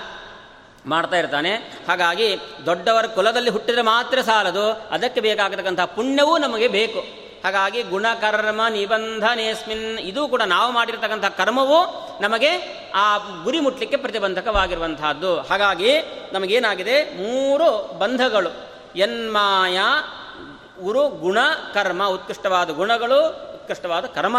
ಮಾಡ್ತಾ 0.86 1.16
ಇರ್ತಾನೆ. 1.16 1.52
ಹಾಗಾಗಿ 1.88 2.38
ದೊಡ್ಡವರ 2.66 3.06
ಕುಲದಲ್ಲಿ 3.06 3.50
ಹುಟ್ಟಿದರೆ 3.50 3.82
ಮಾತ್ರ 3.82 4.20
ಸಾಲದು, 4.20 4.72
ಅದಕ್ಕೆ 4.72 5.20
ಬೇಕಾಗತಕ್ಕಂಥ 5.20 5.80
ಪುಣ್ಯವೂ 5.80 6.38
ನಮಗೆ 6.38 6.68
ಬೇಕು. 6.68 7.23
ಹಾಗಾಗಿ 7.44 7.82
ಗುಣಕರ್ಮ 7.82 8.60
ನಿಬಂಧನೆಸ್ಮಿನ್ 8.70 9.98
ಇದು 9.98 10.28
ಕೂಡ 10.28 10.42
ನಾವು 10.42 10.72
ಮಾಡಿರ್ತಕ್ಕಂಥ 10.72 11.24
ಕರ್ಮವು 11.24 12.04
ನಮಗೆ 12.22 12.50
ಆ 12.94 13.16
ಗುರಿ 13.16 13.60
ಮುಟ್ಲಿಕ್ಕೆ 13.60 13.96
ಪ್ರತಿಬಂಧಕವಾಗಿರುವಂತಹದ್ದು 13.96 15.40
ಹಾಗಾಗಿ 15.40 16.00
ನಮಗೇನಾಗಿದೆ? 16.32 17.04
ಮೂರು 17.04 17.98
ಬಂಧಗಳು. 17.98 18.50
ಎನ್ಮಾಯ, 18.96 19.78
ಉರು, 20.82 21.08
ಗುಣ, 21.08 21.38
ಕರ್ಮ. 21.74 22.06
ಉತ್ಕೃಷ್ಟವಾದ 22.06 22.70
ಗುಣಗಳು, 22.70 23.28
ಉತ್ಕೃಷ್ಟವಾದ 23.54 24.06
ಕರ್ಮ. 24.06 24.36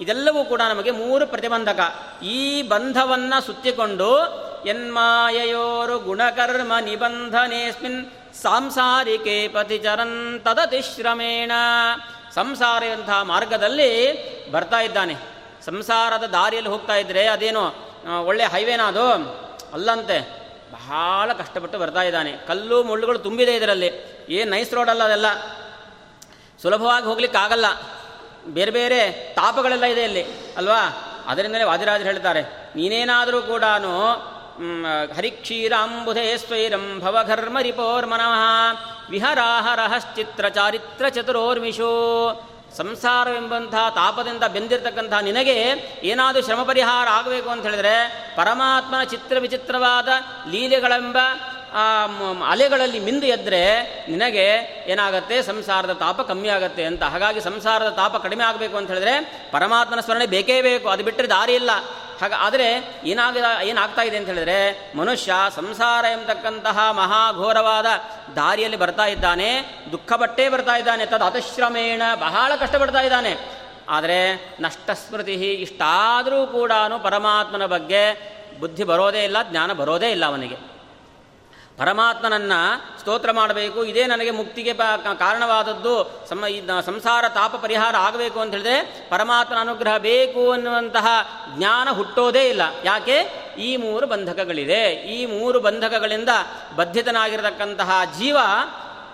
ಇದೆಲ್ಲವೂ 0.00 0.44
ಕೂಡ 0.44 0.60
ನಮಗೆ 0.68 0.90
ಮೂರು 0.90 1.26
ಪ್ರತಿಬಂಧಕ. 1.26 1.80
ಈ 2.22 2.62
ಬಂಧವನ್ನು 2.62 3.40
ಸುತ್ತಿಕೊಂಡು 3.40 4.18
ಎನ್ಮಾಯಯೋರು 4.66 5.98
ಗುಣಕರ್ಮ 5.98 6.72
ನಿಬಂಧನೆಸ್ಮಿನ್ 6.80 8.06
ಸಾಂಸಾರಿಕೆ 8.34 9.48
ಪತಿಚರನ್ 9.48 10.40
ತದತಿಶ್ರಮೇಣ. 10.44 11.52
ಸಂಸಾರ 12.34 12.82
ಮಾರ್ಗದಲ್ಲಿ 13.22 13.90
ಬರ್ತಾ 14.50 14.80
ಇದ್ದಾನೆ. 14.80 15.14
ಸಂಸಾರದ 15.64 16.24
ದಾರಿಯಲ್ಲಿ 16.24 16.70
ಹೋಗ್ತಾ 16.70 16.94
ಇದ್ರೆ 16.94 17.26
ಅದೇನು 17.26 17.62
ಒಳ್ಳೆ 18.24 18.44
ಹೈವೇನ 18.46 18.82
ಅದು? 18.82 19.06
ಅಲ್ಲಂತೆ. 19.72 20.18
ಬಹಳ 20.72 21.32
ಕಷ್ಟಪಟ್ಟು 21.32 21.78
ಬರ್ತಾ 21.78 22.02
ಇದ್ದಾನೆ. 22.02 22.32
ಕಲ್ಲು 22.46 22.82
ಮುಳ್ಳುಗಳು 22.82 23.18
ತುಂಬಿದೆ 23.18 23.56
ಇದರಲ್ಲಿ. 23.56 23.90
ಏನು 24.28 24.50
ನೈಸ್ 24.50 24.74
ರೋಡ್ 24.74 24.90
ಅಲ್ಲ 24.90 25.02
ಅದೆಲ್ಲ. 25.04 25.26
ಸುಲಭವಾಗಿ 26.62 27.06
ಹೋಗ್ಲಿಕ್ಕಾಗಲ್ಲ 27.06 27.66
ಬೇರೆ 28.46 28.70
ಬೇರೆ 28.70 29.12
ತಾಪಗಳೆಲ್ಲ 29.34 29.84
ಇದೆ 29.84 30.04
ಇಲ್ಲಿ. 30.04 30.24
ಅಲ್ವಾ? 30.56 30.80
ಅದರಿಂದಲೇ 31.26 31.64
ವಾದಿರಾಜರು 31.64 32.04
ಹೇಳ್ತಾರೆ, 32.04 32.42
ನೀನೇನಾದರೂ 32.76 33.42
ಕೂಡ 33.42 33.64
ಹರಿಕ್ಷೀರಾಂಬುಧೇ 35.12 36.36
ಸ್ವೈರಂ 36.36 37.00
ಭವಘರ್ಮ 37.00 37.58
ರಿಪೋರ್ಮನಃ 37.58 38.42
ವಿಹರಾಹರಹಶ್ಚಿತ್ರ 39.10 40.48
ಚಾರಿತ್ರ 40.48 41.08
ಚತುರೋರ್ಮಿಷೋ 41.08 41.92
ಸಂಸಾರವೆಂಬಂತಹ 42.76 43.88
ತಾಪದಿಂದ 43.94 44.44
ಬೆಂದಿರತಕ್ಕಂತಹ 44.44 45.20
ನಿನಗೆ 45.20 45.56
ಏನಾದರೂ 46.02 46.42
ಶ್ರಮ 46.42 46.62
ಪರಿಹಾರ 46.62 47.08
ಆಗಬೇಕು 47.08 47.48
ಅಂತ 47.48 47.64
ಹೇಳಿದ್ರೆ 47.64 47.94
ಪರಮಾತ್ಮನ 48.36 49.02
ಚಿತ್ರ 49.04 49.38
ವಿಚಿತ್ರವಾದ 49.38 50.08
ಲೀಲೆಗಳೆಂಬ 50.48 51.16
ಅಲೆಗಳಲ್ಲಿ 52.48 52.98
ಮಿಂದು 52.98 53.26
ಎದ್ದರೆ 53.26 53.62
ನಿನಗೆ 54.08 54.46
ಏನಾಗುತ್ತೆ? 54.86 55.42
ಸಂಸಾರದ 55.42 55.92
ತಾಪ 55.92 56.20
ಕಮ್ಮಿ 56.20 56.48
ಆಗುತ್ತೆ 56.48 56.84
ಅಂತ. 56.84 57.02
ಹಾಗಾಗಿ 57.02 57.40
ಸಂಸಾರದ 57.40 57.88
ತಾಪ 57.88 58.16
ಕಡಿಮೆ 58.16 58.44
ಆಗಬೇಕು 58.44 58.76
ಅಂತ 58.76 58.88
ಹೇಳಿದ್ರೆ 58.88 59.44
ಪರಮಾತ್ಮನ 59.52 60.00
ಸ್ಮರಣೆ 60.00 60.26
ಬೇಕೇ 60.26 60.62
ಬೇಕು. 60.62 60.88
ಅದು 60.88 61.04
ಬಿಟ್ಟರೆ 61.04 61.28
ದಾರಿ 61.28 61.54
ಇಲ್ಲ. 61.54 61.70
ಹಾಗ, 62.20 62.32
ಆದರೆ 62.38 62.94
ಏನಾಗ 63.04 63.36
ಏನಾಗ್ತಾ 63.62 64.02
ಇದೆ 64.02 64.16
ಅಂತ 64.16 64.26
ಹೇಳಿದ್ರೆ 64.26 64.90
ಮನುಷ್ಯ 64.96 65.32
ಸಂಸಾರ 65.56 66.04
ಎಂಬತಕ್ಕಂತಹ 66.04 66.90
ಮಹಾಘೋರವಾದ 66.90 67.86
ದಾರಿಯಲ್ಲಿ 68.36 68.78
ಬರ್ತಾ 68.78 69.06
ಇದ್ದಾನೆ. 69.06 69.78
ದುಃಖ 69.92 70.12
ಬಟ್ಟೆ 70.12 70.48
ಬರ್ತಾ 70.48 70.76
ಇದ್ದಾನೆ. 70.76 71.06
ತದ್ 71.06 71.22
ಅತಶ್ರಮೇಣ 71.22 72.02
ಬಹಳ 72.14 72.52
ಕಷ್ಟಪಡ್ತಾ 72.60 73.00
ಇದ್ದಾನೆ. 73.00 73.36
ಆದರೆ 73.88 74.34
ನಷ್ಟ 74.60 74.90
ಸ್ಮೃತಿ 74.90 75.34
ಇಷ್ಟಾದರೂ 75.34 76.46
ಕೂಡ 76.46 76.72
ಪರಮಾತ್ಮನ 77.02 77.66
ಬಗ್ಗೆ 77.66 78.32
ಬುದ್ಧಿ 78.60 78.84
ಬರೋದೇ 78.84 79.24
ಇಲ್ಲ, 79.24 79.36
ಜ್ಞಾನ 79.50 79.72
ಬರೋದೇ 79.72 80.10
ಇಲ್ಲ 80.10 80.24
ಅವನಿಗೆ. 80.24 80.71
ಪರಮಾತ್ಮನನ್ನು 81.78 82.98
ಸ್ತೋತ್ರ 83.00 83.32
ಮಾಡಬೇಕು. 83.32 83.84
ಇದೇ 83.84 84.06
ನನಗೆ 84.06 84.30
ಮುಕ್ತಿಗೆ 84.30 84.74
ಕಾರಣವಾದದ್ದು. 85.18 86.24
ಸಮ 86.28 86.44
ಸಂಸಾರ 86.80 87.24
ತಾಪ 87.28 87.56
ಪರಿಹಾರ 87.56 87.96
ಆಗಬೇಕು 87.96 88.40
ಅಂತ 88.40 88.50
ಹೇಳಿದ್ರೆ 88.50 89.06
ಪರಮಾತ್ಮನ 89.10 89.58
ಅನುಗ್ರಹ 89.60 89.96
ಬೇಕು 89.98 90.50
ಅನ್ನುವಂತಹ 90.50 91.06
ಜ್ಞಾನ 91.56 91.88
ಹುಟ್ಟೋದೇ 91.90 92.48
ಇಲ್ಲ. 92.48 92.62
ಯಾಕೆ? 92.84 93.42
ಈ 93.58 93.76
ಮೂರು 93.76 94.06
ಬಂಧಕಗಳಿದೆ. 94.06 94.92
ಈ 94.92 95.26
ಮೂರು 95.26 95.60
ಬಂಧಕಗಳಿಂದ 95.60 96.28
ಬದ್ಧಿತನಾಗಿರತಕ್ಕಂತಹ 96.76 98.00
ಜೀವ 98.18 98.36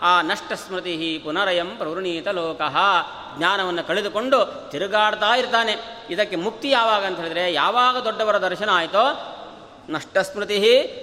ಆ 0.01 0.23
ನಷ್ಟ 0.23 0.53
ಸ್ಮೃತಿ 0.53 1.21
ಪುನರಯಂ 1.25 1.77
ಪ್ರವೃಣೀತ 1.77 2.29
ಲೋಕಃ. 2.29 2.77
ಜ್ಞಾನವನ್ನು 3.39 3.85
ಕಳೆದುಕೊಂಡು 3.85 4.71
ತಿರುಗಾಡ್ತಾ 4.71 5.37
ಇರ್ತಾನೆ. 5.37 5.77
ಇದಕ್ಕೆ 6.11 6.37
ಮುಕ್ತಿ 6.37 6.71
ಯಾವಾಗ 6.71 7.05
ಅಂತ 7.05 7.21
ಹೇಳಿದ್ರೆ, 7.21 7.53
ಯಾವಾಗ 7.53 7.99
ದೊಡ್ಡವರ 7.99 8.39
ದರ್ಶನ 8.39 8.71
ಆಯಿತೋ 8.73 9.35
ನಷ್ಟಸ್ಮೃತಿ 9.89 10.59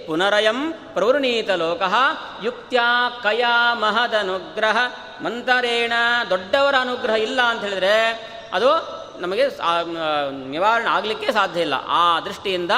ಪುನರಯಂ 0.07 0.59
ಪ್ರವೃಣೀತ 0.93 1.49
ಲೋಕ 1.49 1.81
ಯುಕ್ತ್ಯಾ 2.43 3.09
ಕಯಾ 3.23 3.73
ಮಹದನುಗ್ರಹ. 3.73 4.77
ಮಂತರೇಣ 5.23 5.93
ದೊಡ್ಡವರ 6.29 6.75
ಅನುಗ್ರಹ 6.79 7.15
ಇಲ್ಲ 7.15 7.41
ಅಂತ 7.41 7.61
ಹೇಳಿದ್ರೆ 7.61 7.95
ಅದು 8.53 8.69
ನಮಗೆ 9.19 9.47
ನಿವಾರಣೆ 10.49 10.89
ಆಗಲಿಕ್ಕೆ 10.89 11.31
ಸಾಧ್ಯ 11.31 11.61
ಇಲ್ಲ. 11.61 11.73
ಆ 11.87 12.19
ದೃಷ್ಟಿಯಿಂದ 12.19 12.71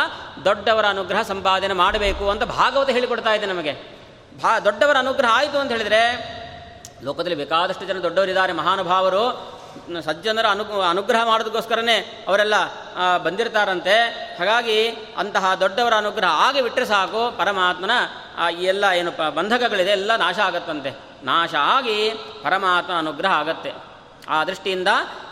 ದೊಡ್ಡವರ 0.46 0.86
ಅನುಗ್ರಹ 0.86 1.22
ಸಂಪಾದನೆ 1.22 1.74
ಮಾಡಬೇಕು 1.74 2.30
ಅಂತ 2.30 2.44
ಭಾಗವತ 2.44 2.90
ಹೇಳಿಕೊಡ್ತಾ 2.90 3.34
ಇದೆ 3.34 3.46
ನಮಗೆ. 3.46 3.74
ಭಾ 4.42 4.60
ದೊಡ್ಡವರ 4.60 4.98
ಅನುಗ್ರಹ 4.98 5.30
ಆಯಿತು 5.32 5.58
ಅಂತ 5.58 5.72
ಹೇಳಿದರೆ 5.72 6.02
ಲೋಕದಲ್ಲಿ 7.04 7.36
ಬೇಕಾದಷ್ಟು 7.36 7.86
ಜನ 7.86 8.00
ದೊಡ್ಡವರಿದ್ದಾರೆ. 8.00 8.54
ಮಹಾನುಭಾವರು 8.54 9.24
ಸಜ್ಜನರ 10.06 10.46
ಅನು 10.46 10.82
ಅನುಗ್ರಹ 10.82 11.26
ಮಾಡೋದಕ್ಕೋಸ್ಕರನೇ 11.26 12.26
ಅವರೆಲ್ಲ 12.28 12.56
ಬಂದಿರ್ತಾರಂತೆ. 13.18 14.27
ಹಾಗಾಗಿ 14.40 14.88
ಅಂತಹ 15.18 15.56
ದೊಡ್ಡವರ 15.56 15.94
ಅನುಗ್ರಹ 15.94 16.28
ಆಗಿ 16.30 16.62
ಬಿಟ್ಟರೆ 16.62 16.86
ಸಾಕು. 16.86 17.38
ಪರಮಾತ್ಮನ 17.38 17.92
ಈ 18.60 18.64
ಎಲ್ಲ 18.64 18.86
ಏನು 18.96 19.12
ಪ 19.12 19.22
ಬಂಧಕಗಳಿದೆ, 19.22 19.92
ಎಲ್ಲ 19.92 20.16
ನಾಶ 20.16 20.40
ಆಗತ್ತಂತೆ. 20.40 20.92
ನಾಶ 21.24 21.56
ಆಗಿ 21.60 22.12
ಪರಮಾತ್ಮ 22.44 22.94
ಅನುಗ್ರಹ 22.94 23.32
ಆಗತ್ತೆ. 23.32 23.72
ಆ 24.30 24.44
ದೃಷ್ಟಿಯಿಂದ 24.44 24.88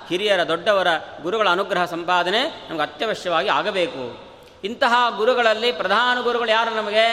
ಹಿರಿಯರ, 0.09 0.47
ದೊಡ್ಡವರ 0.47 0.87
ಗುರುಗಳ 1.21 1.49
ಅನುಗ್ರಹ 1.49 1.85
ಸಂಪಾದನೆ 1.85 2.67
ನಮಗೆ 2.69 2.81
ಅತ್ಯವಶ್ಯವಾಗಿ 2.81 3.49
ಆಗಬೇಕು. 3.49 4.25
ಇಂತಹ 4.63 4.93
ಗುರುಗಳಲ್ಲಿ 5.17 5.71
ಪ್ರಧಾನ 5.71 6.21
ಗುರುಗಳು 6.21 6.49
ಯಾರು 6.49 6.75
ನಮಗೆ? 6.75 7.07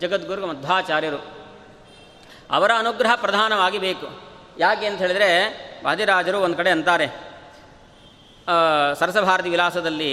ಜಗದ್ಗುರು 0.00 0.46
ಮಧ್ವಾಚಾರ್ಯರು. 0.46 1.24
ಅವರ 2.50 2.70
ಅನುಗ್ರಹ 2.78 3.14
ಪ್ರಧಾನವಾಗಿ 3.14 3.78
ಬೇಕು 3.78 4.06
ಯಾಕೆ 4.58 4.86
ಅಂತ 4.86 4.98
ಹೇಳಿದರೆ, 4.98 5.30
ವಾದಿರಾಜರು 5.84 6.40
ಒಂದು 6.40 6.56
ಕಡೆ 6.56 6.70
ಅಂತಾರೆ. 6.70 7.06
ಸರಸಭಾರತಿ 8.94 9.48
ವಿಲಾಸದಲ್ಲಿ 9.48 10.10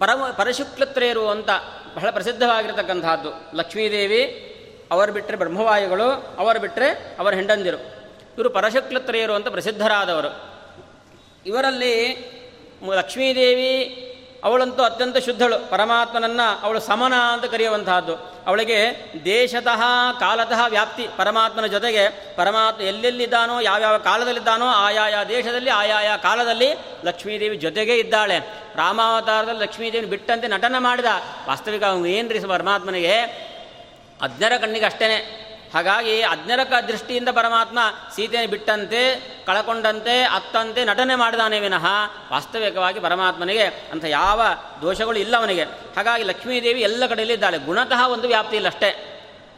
ಪರಮ 0.00 0.24
ಪರಶುಕ್ಲತ್ರೇಯರು 0.38 1.28
ಅಂತ 1.28 1.48
ಬಹಳ 1.96 2.10
ಪ್ರಸಿದ್ಧವಾಗಿರತಕ್ಕಂಥದ್ದು 2.10 3.56
ಲಕ್ಷ್ಮೀದೇವಿ, 3.56 4.46
ಅವರು 4.90 5.12
ಬಿಟ್ಟರೆ 5.12 5.36
ಬ್ರಹ್ಮವಾಯುಗಳು, 5.36 6.36
ಅವರು 6.38 6.60
ಬಿಟ್ಟರೆ 6.60 7.16
ಅವರ 7.18 7.34
ಹೆಂಡಂದಿರು 7.34 7.76
ಇವರು 8.38 8.50
ಪರಶುಕ್ಲತ್ರೇಯರು 8.50 9.34
ಅಂತ 9.34 9.48
ಪ್ರಸಿದ್ಧರಾದವರು. 9.48 10.50
ಇವರಲ್ಲಿ 11.46 12.16
ಲಕ್ಷ್ಮೀದೇವಿ, 12.96 13.96
ಅವಳಂತೂ 14.44 14.82
ಅತ್ಯಂತ 14.82 15.16
ಶುದ್ಧಳು. 15.16 15.70
ಪರಮಾತ್ಮನನ್ನು 15.70 16.60
ಅವಳು 16.62 16.80
ಸಮನ 16.80 17.12
ಅಂತ 17.14 17.44
ಕರೆಯುವಂತಹದ್ದು. 17.44 18.39
ಅವಳಿಗೆ 18.46 19.12
ದೇಶತಃ 19.24 19.82
ಕಾಲತಃ 20.20 20.66
ವ್ಯಾಪ್ತಿ, 20.68 21.08
ಪರಮಾತ್ಮನ 21.16 21.66
ಜೊತೆಗೆ 21.66 22.36
ಪರಮಾತ್ಮ 22.36 22.82
ಎಲ್ಲೆಲ್ಲಿದ್ದಾನೋ, 22.82 23.60
ಯಾವ್ಯಾವ 23.60 23.98
ಕಾಲದಲ್ಲಿದ್ದಾನೋ, 23.98 24.66
ಆಯಾಯ 24.66 25.14
ದೇಶದಲ್ಲಿ, 25.28 25.70
ಆಯಾಯ 25.70 26.10
ಕಾಲದಲ್ಲಿ 26.22 26.74
ಲಕ್ಷ್ಮೀದೇವಿ 27.04 27.56
ಜೊತೆಗೇ 27.56 27.94
ಇದ್ದಾಳೆ. 27.94 28.38
ರಾಮಾವತಾರದಲ್ಲಿ 28.76 29.62
ಲಕ್ಷ್ಮೀದೇವಿ 29.62 30.06
ಬಿಟ್ಟಂತೆ 30.06 30.48
ನಟನ 30.48 30.74
ಮಾಡಿದ. 30.78 31.04
ವಾಸ್ತವಿಕ 31.46 31.82
ಏನ್ರಿ 32.06 32.40
ಪರಮಾತ್ಮನಿಗೆ? 32.40 33.20
ಅಜ್ಞರ 34.22 34.52
ಕಣ್ಣಿಗೆ 34.60 34.84
ಅಷ್ಟೇ 34.84 35.46
ಹಾಗಾಗಿ 35.72 36.22
ಅಜ್ಞರಕ 36.22 36.72
ದೃಷ್ಟಿಯಿಂದ 36.88 37.28
ಪರಮಾತ್ಮ 37.28 37.78
ಸೀತೆಯನ್ನು 38.16 38.50
ಬಿಟ್ಟಂತೆ, 38.50 39.16
ಕಳಕೊಂಡಂತೆ, 39.46 40.22
ಅತ್ತಂತೆ 40.22 40.84
ನಟನೆ 40.84 41.14
ಮಾಡಿದಾನೆ 41.14 41.60
ವಿನಃ 41.60 41.86
ವಾಸ್ತವಿಕವಾಗಿ 42.32 43.00
ಪರಮಾತ್ಮನಿಗೆ 43.00 43.64
ಅಂತ 43.64 44.04
ಯಾವ 44.04 44.42
ದೋಷಗಳು 44.82 45.18
ಇಲ್ಲ 45.18 45.36
ಅವನಿಗೆ. 45.36 45.62
ಹಾಗಾಗಿ 45.62 46.22
ಲಕ್ಷ್ಮೀದೇವಿ 46.22 46.80
ಎಲ್ಲ 46.80 47.06
ಕಡೆಯಲ್ಲಿ 47.06 47.34
ಇದ್ದಾಳೆ. 47.34 47.58
ಗುಣತಃ 47.58 48.08
ಒಂದು 48.08 48.28
ವ್ಯಾಪ್ತಿ 48.28 48.56
ಇಲ್ಲ 48.56 48.66
ಅಷ್ಟೇ. 48.66 49.06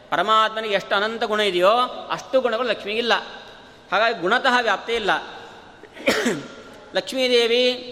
ಪರಮಾತ್ಮನಿಗೆ 0.09 0.73
ಎಷ್ಟು 0.73 0.95
ಅನಂತ 0.95 1.23
ಗುಣ 1.23 1.39
ಇದೆಯೋ 1.39 1.71
ಅಷ್ಟು 2.11 2.41
ಗುಣಗಳು 2.41 2.67
ಲಕ್ಷ್ಮಿಗಿಲ್ಲ 2.67 3.13
ಹಾಗಾಗಿ 3.91 4.21
ಗುಣತಃ 4.21 4.61
ವ್ಯಾಪ್ತಿ 4.61 4.93
ಇಲ್ಲ. 4.93 5.11
ಲಕ್ಷ್ಮೀದೇವಿ 6.95 7.89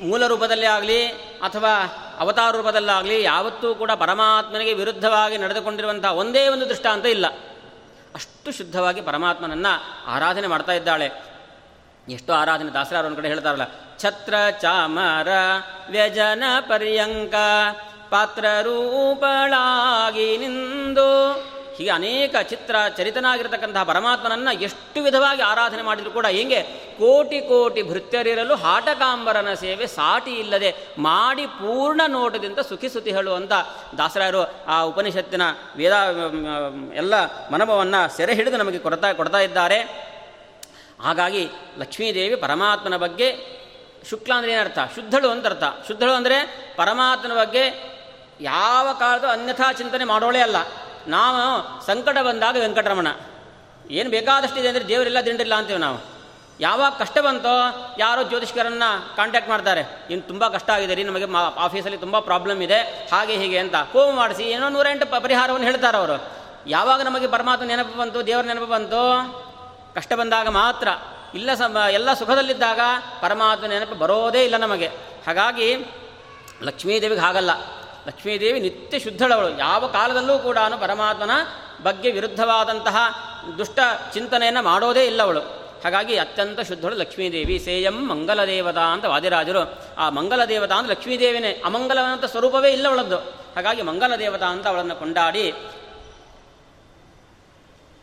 ಮೂಲ 0.00 0.26
ರೂಪದಲ್ಲಿ 0.26 0.66
ಆಗಲಿ 0.66 1.06
ಅಥವಾ 1.42 1.72
ಅವತಾರ 2.18 2.56
ರೂಪದಲ್ಲಾಗಲಿ 2.56 3.22
ಯಾವತ್ತೂ 3.22 3.74
ಕೂಡ 3.74 3.90
ಪರಮಾತ್ಮನಿಗೆ 3.90 4.72
ವಿರುದ್ಧವಾಗಿ 4.72 5.38
ನಡೆದುಕೊಂಡಿರುವಂಥ 5.38 6.04
ಒಂದೇ 6.04 6.48
ಒಂದು 6.48 6.68
ದೃಷ್ಟಾಂತ 6.68 7.06
ಇಲ್ಲ. 7.06 7.26
ಅಷ್ಟು 8.14 8.52
ಶುದ್ಧವಾಗಿ 8.52 9.00
ಪರಮಾತ್ಮನನ್ನು 9.00 10.06
ಆರಾಧನೆ 10.06 10.46
ಮಾಡ್ತಾ 10.46 10.72
ಇದ್ದಾಳೆ. 10.72 11.10
ಎಷ್ಟು 12.08 12.32
ಆರಾಧನೆ 12.32 12.72
ದಾಸರಾರು 12.72 13.06
ಒಂದು 13.06 13.16
ಕಡೆ 13.16 13.28
ಹೇಳ್ತಾರಲ್ಲ, 13.28 13.62
ಛತ್ರ 13.98 14.34
ಚಾಮರ 14.60 15.28
ವ್ಯಜನ 15.90 16.44
ಪರ್ಯಂಕ 16.60 17.34
ಪಾತ್ರರೂಪಳಾಗಿ 18.10 20.36
ನಿಂದು 20.36 21.34
ಹೀಗೆ 21.78 21.90
ಅನೇಕ 21.90 22.36
ಚಿತ್ರ 22.42 22.76
ಚರಿತನಾಗಿರ್ತಕ್ಕಂತಹ 22.96 23.82
ಪರಮಾತ್ಮನನ್ನು 23.82 24.52
ಎಷ್ಟು 24.52 25.02
ವಿಧವಾಗಿ 25.02 25.42
ಆರಾಧನೆ 25.42 25.82
ಮಾಡಿದರೂ 25.82 26.10
ಕೂಡ 26.10 26.26
ಹಿಂಗೆ? 26.26 26.62
ಕೋಟಿ 26.98 27.40
ಕೋಟಿ 27.40 27.82
ಭೃತ್ಯರಿರಲು 27.82 28.54
ಹಾಟಕಾಂಬರನ 28.54 29.54
ಸೇವೆ 29.54 29.86
ಸಾಟಿ 29.86 30.30
ಇಲ್ಲದೆ 30.30 30.74
ಮಾಡಿ 30.98 31.46
ಪೂರ್ಣ 31.46 32.00
ನೋಟದಿಂದ 32.06 32.58
ಸುಖಿ 32.58 32.88
ಹೇಳುವಂಥ 33.10 33.52
ದಾಸರಾಯರು 33.98 34.66
ಆ 34.66 34.82
ಉಪನಿಷತ್ತಿನ 34.82 35.42
ವೇದ 35.76 35.92
ಎಲ್ಲ 36.94 37.14
ಮನಮವನ್ನು 37.50 38.16
ಸೆರೆ 38.16 38.34
ಹಿಡಿದು 38.34 38.56
ನಮಗೆ 38.56 38.78
ಕೊಡ್ತಾ 38.78 39.12
ಕೊಡ್ತಾ 39.12 39.38
ಇದ್ದಾರೆ. 39.38 40.06
ಹಾಗಾಗಿ 41.00 41.48
ಲಕ್ಷ್ಮೀದೇವಿ 41.78 42.36
ಪರಮಾತ್ಮನ 42.36 42.96
ಬಗ್ಗೆ 42.96 43.56
ಶುಕ್ಲ 44.10 44.32
ಅಂದರೆ 44.34 44.52
ಏನರ್ಥ? 44.52 44.78
ಶುದ್ಧಳು 44.94 45.30
ಅಂತ 45.30 45.46
ಅರ್ಥ. 45.46 45.64
ಶುದ್ಧಳು 45.88 46.12
ಅಂದರೆ 46.12 46.66
ಪರಮಾತ್ಮನ 46.76 47.34
ಬಗ್ಗೆ 47.38 47.96
ಯಾವ 48.40 48.88
ಕಾಲದ 48.98 49.24
ಅನ್ಯಥಾ 49.24 49.72
ಚಿಂತನೆ 49.72 50.04
ಮಾಡೋಳೇ 50.04 50.40
ಅಲ್ಲ. 50.40 50.56
ನಾವು 51.08 51.40
ಸಂಕಟ 51.86 52.18
ಬಂದಾಗ 52.18 52.56
ವೆಂಕಟರಮಣ, 52.60 53.08
ಏನು 53.90 54.10
ಬೇಕಾದಷ್ಟಿದೆ 54.10 54.68
ಅಂದರೆ 54.68 54.88
ದೇವರೆಲ್ಲ 54.88 55.20
ದಿಂಡಿಲ್ಲ 55.20 55.54
ಅಂತೀವಿ 55.54 55.78
ನಾವು. 55.78 55.98
ಯಾವಾಗ 56.60 56.92
ಕಷ್ಟ 56.98 57.18
ಬಂತೋ 57.18 57.54
ಯಾರೋ 57.98 58.22
ಜ್ಯೋತಿಷ್ಕರನ್ನು 58.22 59.16
ಕಾಂಟ್ಯಾಕ್ಟ್ 59.16 59.50
ಮಾಡ್ತಾರೆ. 59.50 59.82
ಇನ್ನು 60.10 60.26
ತುಂಬ 60.26 60.48
ಕಷ್ಟ 60.48 60.70
ಆಗಿದೆ 60.70 60.94
ರೀ, 60.94 61.02
ನಮಗೆ 61.02 61.26
ಆಫೀಸಲ್ಲಿ 61.56 61.98
ತುಂಬ 61.98 62.18
ಪ್ರಾಬ್ಲಮ್ 62.18 62.62
ಇದೆ, 62.62 63.08
ಹಾಗೆ 63.12 63.34
ಹೀಗೆ 63.36 63.58
ಅಂತ. 63.58 63.76
ಕೋವು 63.92 64.12
ಮಾಡಿಸಿ, 64.12 64.42
ಏನೋ 64.42 64.68
ನೂರೆಂಟು 64.68 65.06
ಪರಿಹಾರವನ್ನು 65.20 65.66
ಹೇಳ್ತಾರೆ 65.66 65.96
ಅವರು. 65.96 66.16
ಯಾವಾಗ 66.66 67.00
ನಮಗೆ 67.02 67.26
ಪರಮಾತ್ಮ 67.26 67.64
ನೆನಪು 67.64 67.98
ಬಂತು, 67.98 68.26
ದೇವರ 68.26 68.44
ನೆನಪು 68.44 68.66
ಬಂತು? 68.66 69.02
ಕಷ್ಟ 69.94 70.12
ಬಂದಾಗ 70.12 70.48
ಮಾತ್ರ. 70.48 70.88
ಇಲ್ಲ 71.34 71.50
ಸಮ 71.54 71.76
ಎಲ್ಲ 71.90 72.10
ಸುಖದಲ್ಲಿದ್ದಾಗ 72.12 72.80
ಪರಮಾತ್ಮ 73.20 73.66
ನೆನಪು 73.66 73.94
ಬರೋದೇ 73.94 74.44
ಇಲ್ಲ 74.44 74.56
ನಮಗೆ. 74.56 74.88
ಹಾಗಾಗಿ 75.26 75.68
ಲಕ್ಷ್ಮೀದೇವಿಗೆ 76.62 77.20
ಹಾಗಲ್ಲ. 77.20 77.52
ಲಕ್ಷ್ಮೀದೇವಿ 78.06 78.60
ನಿತ್ಯ 78.60 78.98
ಶುದ್ಧಳವಳು. 78.98 79.58
ಯಾವ 79.58 79.86
ಕಾಲದಲ್ಲೂ 79.86 80.38
ಕೂಡ 80.38 80.58
ಪರಮಾತ್ಮನ 80.80 81.30
ಬಗ್ಗೆ 81.82 82.10
ವಿರುದ್ಧವಾದಂತಹ 82.10 82.96
ದುಷ್ಟ 83.58 83.78
ಚಿಂತನೆಯನ್ನು 84.14 84.62
ಮಾಡೋದೇ 84.62 85.04
ಇಲ್ಲವಳು. 85.06 85.40
ಹಾಗಾಗಿ 85.84 86.16
ಅತ್ಯಂತ 86.16 86.60
ಶುದ್ಧಳು 86.60 86.96
ಲಕ್ಷ್ಮೀದೇವಿ. 86.96 87.58
ಸೇಯಂ 87.58 88.08
ಮಂಗಲ 88.08 88.44
ದೇವತಾ 88.44 88.80
ಅಂತ 88.80 89.04
ವಾದಿರಾಜರು. 89.04 89.62
ಆ 89.98 90.10
ಮಂಗಲ 90.10 90.44
ದೇವತಾ 90.44 90.74
ಅಂತ 90.74 90.90
ಲಕ್ಷ್ಮೀದೇವಿನೇ. 90.90 91.62
ಅಮಂಗಲವಂತ 91.64 92.24
ಸ್ವರೂಪವೇ 92.24 92.72
ಇಲ್ಲವಳದ್ದು. 92.72 93.18
ಹಾಗಾಗಿ 93.56 93.82
ಮಂಗಲ 93.82 94.16
ದೇವತಾ 94.16 94.46
ಅಂತ 94.46 94.66
ಅವಳನ್ನು 94.66 94.96
ಕೊಂಡಾಡಿ, 94.96 95.52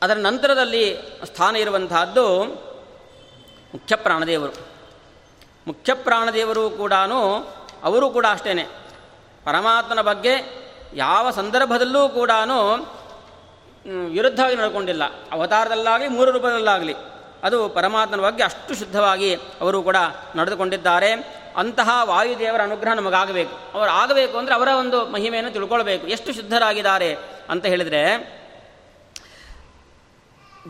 ಅದರ 0.01 0.13
ನಂತರದಲ್ಲಿ 0.13 0.97
ಸ್ಥಾನ 1.23 1.55
ಇರುವಂತಹದ್ದು 1.55 2.43
ಮುಖ್ಯ 3.73 3.95
ಪ್ರಾಣದೇವರು 3.95 4.53
ಮುಖ್ಯ 5.67 5.93
ಪ್ರಾಣದೇವರು 5.93 6.69
ಕೂಡ 6.69 6.93
ಅವರು 7.83 8.09
ಕೂಡ 8.09 8.25
ಅಷ್ಟೇ 8.29 8.53
ಪರಮಾತ್ಮನ 9.45 10.01
ಬಗ್ಗೆ 10.01 10.63
ಯಾವ 10.93 11.31
ಸಂದರ್ಭದಲ್ಲೂ 11.31 12.09
ಕೂಡ 12.09 12.31
ವಿರುದ್ಧವಾಗಿ 14.09 14.55
ನಡ್ಕೊಂಡಿಲ್ಲ. 14.55 15.03
ಅವತಾರದಲ್ಲಾಗಲಿ, 15.31 16.07
ಮೂರು 16.07 16.31
ರೂಪದಲ್ಲಾಗಲಿ. 16.31 16.95
ಅದು 17.43 17.69
ಪರಮಾತ್ಮನ 17.69 18.19
ಬಗ್ಗೆ 18.19 18.43
ಅಷ್ಟು 18.43 18.75
ಶುದ್ಧವಾಗಿ 18.75 19.35
ಅವರು 19.35 19.83
ಕೂಡ 19.83 19.95
ನಡೆದುಕೊಂಡಿದ್ದಾರೆ. 20.35 21.11
ಅಂತಹ 21.57 21.89
ವಾಯುದೇವರ 22.03 22.61
ಅನುಗ್ರಹ 22.61 22.93
ನಮಗಾಗಬೇಕು. 22.93 23.71
ಅವರು 23.73 23.91
ಆಗಬೇಕು 23.91 24.37
ಅಂದರೆ 24.37 24.55
ಅವರ 24.55 24.67
ಒಂದು 24.79 25.05
ಮಹಿಮೆಯನ್ನು 25.05 25.51
ತಿಳ್ಕೊಳ್ಬೇಕು. 25.51 26.07
ಎಷ್ಟು 26.07 26.33
ಶುದ್ಧರಾಗಿದ್ದಾರೆ 26.33 27.17
ಅಂತ 27.49 27.65
ಹೇಳಿದರೆ, 27.65 28.03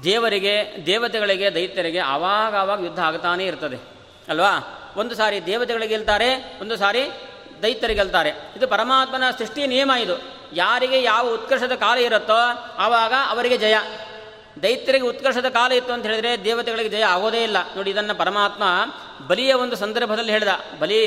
ದೇವರಿಗೆ, 0.04 0.86
ದೇವತೆಗಳಿಗೆ, 0.86 1.56
ದೈತ್ಯರಿಗೆ 1.56 2.00
ಆವಾಗ 2.00 2.56
ಆವಾಗ 2.56 2.84
ಯುದ್ಧ 2.84 3.00
ಆಗ್ತಾನೇ 3.00 3.46
ಇರ್ತದೆ. 3.46 3.78
ಅಲ್ವಾ? 4.30 4.80
ಒಂದು 4.98 5.16
ಸಾರಿ 5.16 5.46
ದೇವತೆಗಳಿಗೆ 5.46 5.94
ಇಲ್ತಾರೆ 5.94 6.58
ಒಂದು 6.62 6.78
ಸಾರಿ 6.78 7.02
ದೈತ್ಯರಿಗೆ 7.62 8.00
ಗೆಲ್ತಾರೆ 8.00 8.32
ಇದು 8.58 8.68
ಪರಮಾತ್ಮನ 8.68 9.24
ಸೃಷ್ಟಿಯ 9.38 9.66
ನಿಯಮ 9.66 9.92
ಇದು. 10.00 10.22
ಯಾರಿಗೆ 10.54 11.04
ಯಾವ 11.04 11.30
ಉತ್ಕರ್ಷದ 11.30 11.72
ಕಾಲ 11.72 11.98
ಇರುತ್ತೋ 11.98 12.40
ಆವಾಗ 12.78 13.14
ಅವರಿಗೆ 13.30 13.58
ಜಯ. 13.58 13.76
ದೈತ್ಯರಿಗೆ 14.64 15.06
ಉತ್ಕರ್ಷದ 15.06 15.46
ಕಾಲ 15.50 15.72
ಇತ್ತು 15.72 15.94
ಅಂತ 15.94 16.06
ಹೇಳಿದರೆ 16.06 16.44
ದೇವತೆಗಳಿಗೆ 16.44 16.90
ಜಯ 16.90 17.04
ಆಗೋದೇ 17.04 17.44
ಇಲ್ಲ. 17.44 17.58
ನೋಡಿ, 17.76 17.90
ಇದನ್ನು 17.90 18.16
ಪರಮಾತ್ಮ 18.16 18.64
ಬಲಿಯ 19.28 19.54
ಒಂದು 19.54 19.76
ಸಂದರ್ಭದಲ್ಲಿ 19.76 20.32
ಹೇಳಿದ. 20.32 20.48
ಬಲಿ 20.80 21.04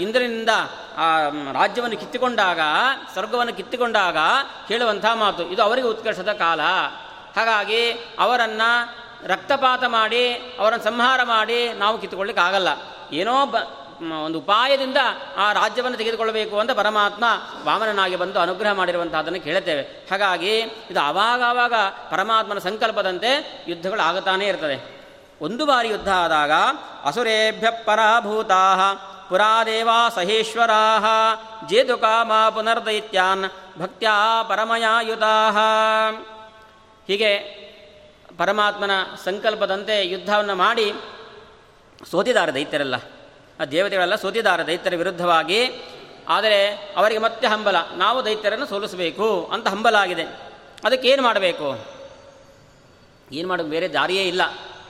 ಇಂದ್ರನಿಂದ, 0.00 0.48
ಆ 0.96 1.28
ರಾಜ್ಯವನ್ನು 1.52 1.96
ಕಿತ್ತುಕೊಂಡಾಗ, 1.96 2.60
ಸ್ವರ್ಗವನ್ನು 3.12 3.52
ಕಿತ್ತುಕೊಂಡಾಗ 3.52 4.16
ಹೇಳುವಂಥ 4.68 5.04
ಮಾತು. 5.14 5.50
ಇದು 5.50 5.62
ಅವರಿಗೆ 5.62 5.88
ಉತ್ಕರ್ಷದ 5.88 6.32
ಕಾಲ. 6.32 6.60
ಹಾಗಾಗಿ 7.36 7.90
ಅವರನ್ನು 8.18 8.96
ರಕ್ತಪಾತ 9.26 9.84
ಮಾಡಿ, 9.84 10.32
ಅವರನ್ನು 10.32 10.84
ಸಂಹಾರ 10.84 11.20
ಮಾಡಿ 11.22 11.72
ನಾವು 11.72 11.98
ಕಿತ್ತುಕೊಳ್ಳಿಕ್ಕಾಗಲ್ಲ. 11.98 12.68
ಏನೋ 13.12 13.46
ಬ 13.46 13.56
ಒಂದು 14.24 14.38
ಉಪಾಯದಿಂದ 14.38 14.96
ಆ 15.36 15.52
ರಾಜ್ಯವನ್ನು 15.52 15.98
ತೆಗೆದುಕೊಳ್ಳಬೇಕು 15.98 16.58
ಅಂತ 16.58 16.70
ಪರಮಾತ್ಮ 16.70 17.24
ವಾಮನನಾಗಿ 17.64 18.16
ಬಂದು 18.16 18.40
ಅನುಗ್ರಹ 18.40 18.72
ಮಾಡಿರುವಂತಹದನ್ನು 18.72 19.40
ಕೇಳುತ್ತೇವೆ. 19.40 19.82
ಹಾಗಾಗಿ 19.82 20.58
ಇದು 20.58 21.00
ಆವಾಗ 21.00 21.42
ಆವಾಗ 21.42 21.74
ಪರಮಾತ್ಮನ 22.10 22.58
ಸಂಕಲ್ಪದಂತೆ 22.58 23.64
ಯುದ್ಧಗಳು 23.68 24.00
ಆಗುತ್ತಾನೇ 24.00 24.46
ಇರ್ತದೆ. 24.46 24.96
ಒಂದು 25.40 25.66
ಬಾರಿ 25.66 25.88
ಯುದ್ಧ 25.88 26.08
ಆದಾಗ 26.08 26.52
ಅಸುರೇಭ್ಯ 27.04 27.70
ಪರಾಭೂತಾ 27.70 28.76
ಪುರಾದೇವಾ 29.28 30.08
ಸಹೇಶ್ವರಾ 30.08 30.98
ಜೇದುಕಾಮ 31.68 32.32
ಪುನರ್ದೈತ್ಯಾನ್ 32.54 33.44
ಭಕ್ತ್ಯಾ 33.78 34.42
ಪರಮಯಾಯುತಾ. 34.42 35.50
ಹೀಗೆ 37.06 37.38
ಪರಮಾತ್ಮನ 38.38 38.90
ಸಂಕಲ್ಪದಂತೆ 39.24 40.06
ಯುದ್ಧವನ್ನು 40.06 40.54
ಮಾಡಿ 40.54 40.92
ಸೋತಿದ್ದಾರೆ 42.10 42.54
ದೈತ್ಯರೆಲ್ಲ. 42.54 42.94
ಆ 43.60 43.64
ದೇವತೆಗಳೆಲ್ಲ 43.64 44.14
ಸೋತಿದ್ದಾರೆ 44.14 44.66
ದೈತ್ಯರ 44.66 44.96
ವಿರುದ್ಧವಾಗಿ. 44.96 45.84
ಆದರೆ 46.28 46.66
ಅವರಿಗೆ 46.96 47.20
ಮತ್ತೆ 47.20 47.46
ಹಂಬಲ. 47.46 47.76
ನಾವು 47.96 48.24
ದೈತ್ಯರನ್ನು 48.24 48.66
ಸೋಲಿಸಬೇಕು 48.66 49.50
ಅಂತ 49.52 49.68
ಹಂಬಲ 49.68 49.94
ಆಗಿದೆ. 49.94 50.22
ಅದಕ್ಕೆ 50.84 51.08
ಏನು 51.08 51.22
ಮಾಡಬೇಕು? 51.22 51.86
ಏನು 53.32 53.48
ಮಾಡೋದು 53.48 53.68
ಬೇರೆ 53.68 53.92
ದಾರಿಯೇ 53.92 54.24
ಇಲ್ಲ. 54.24 54.42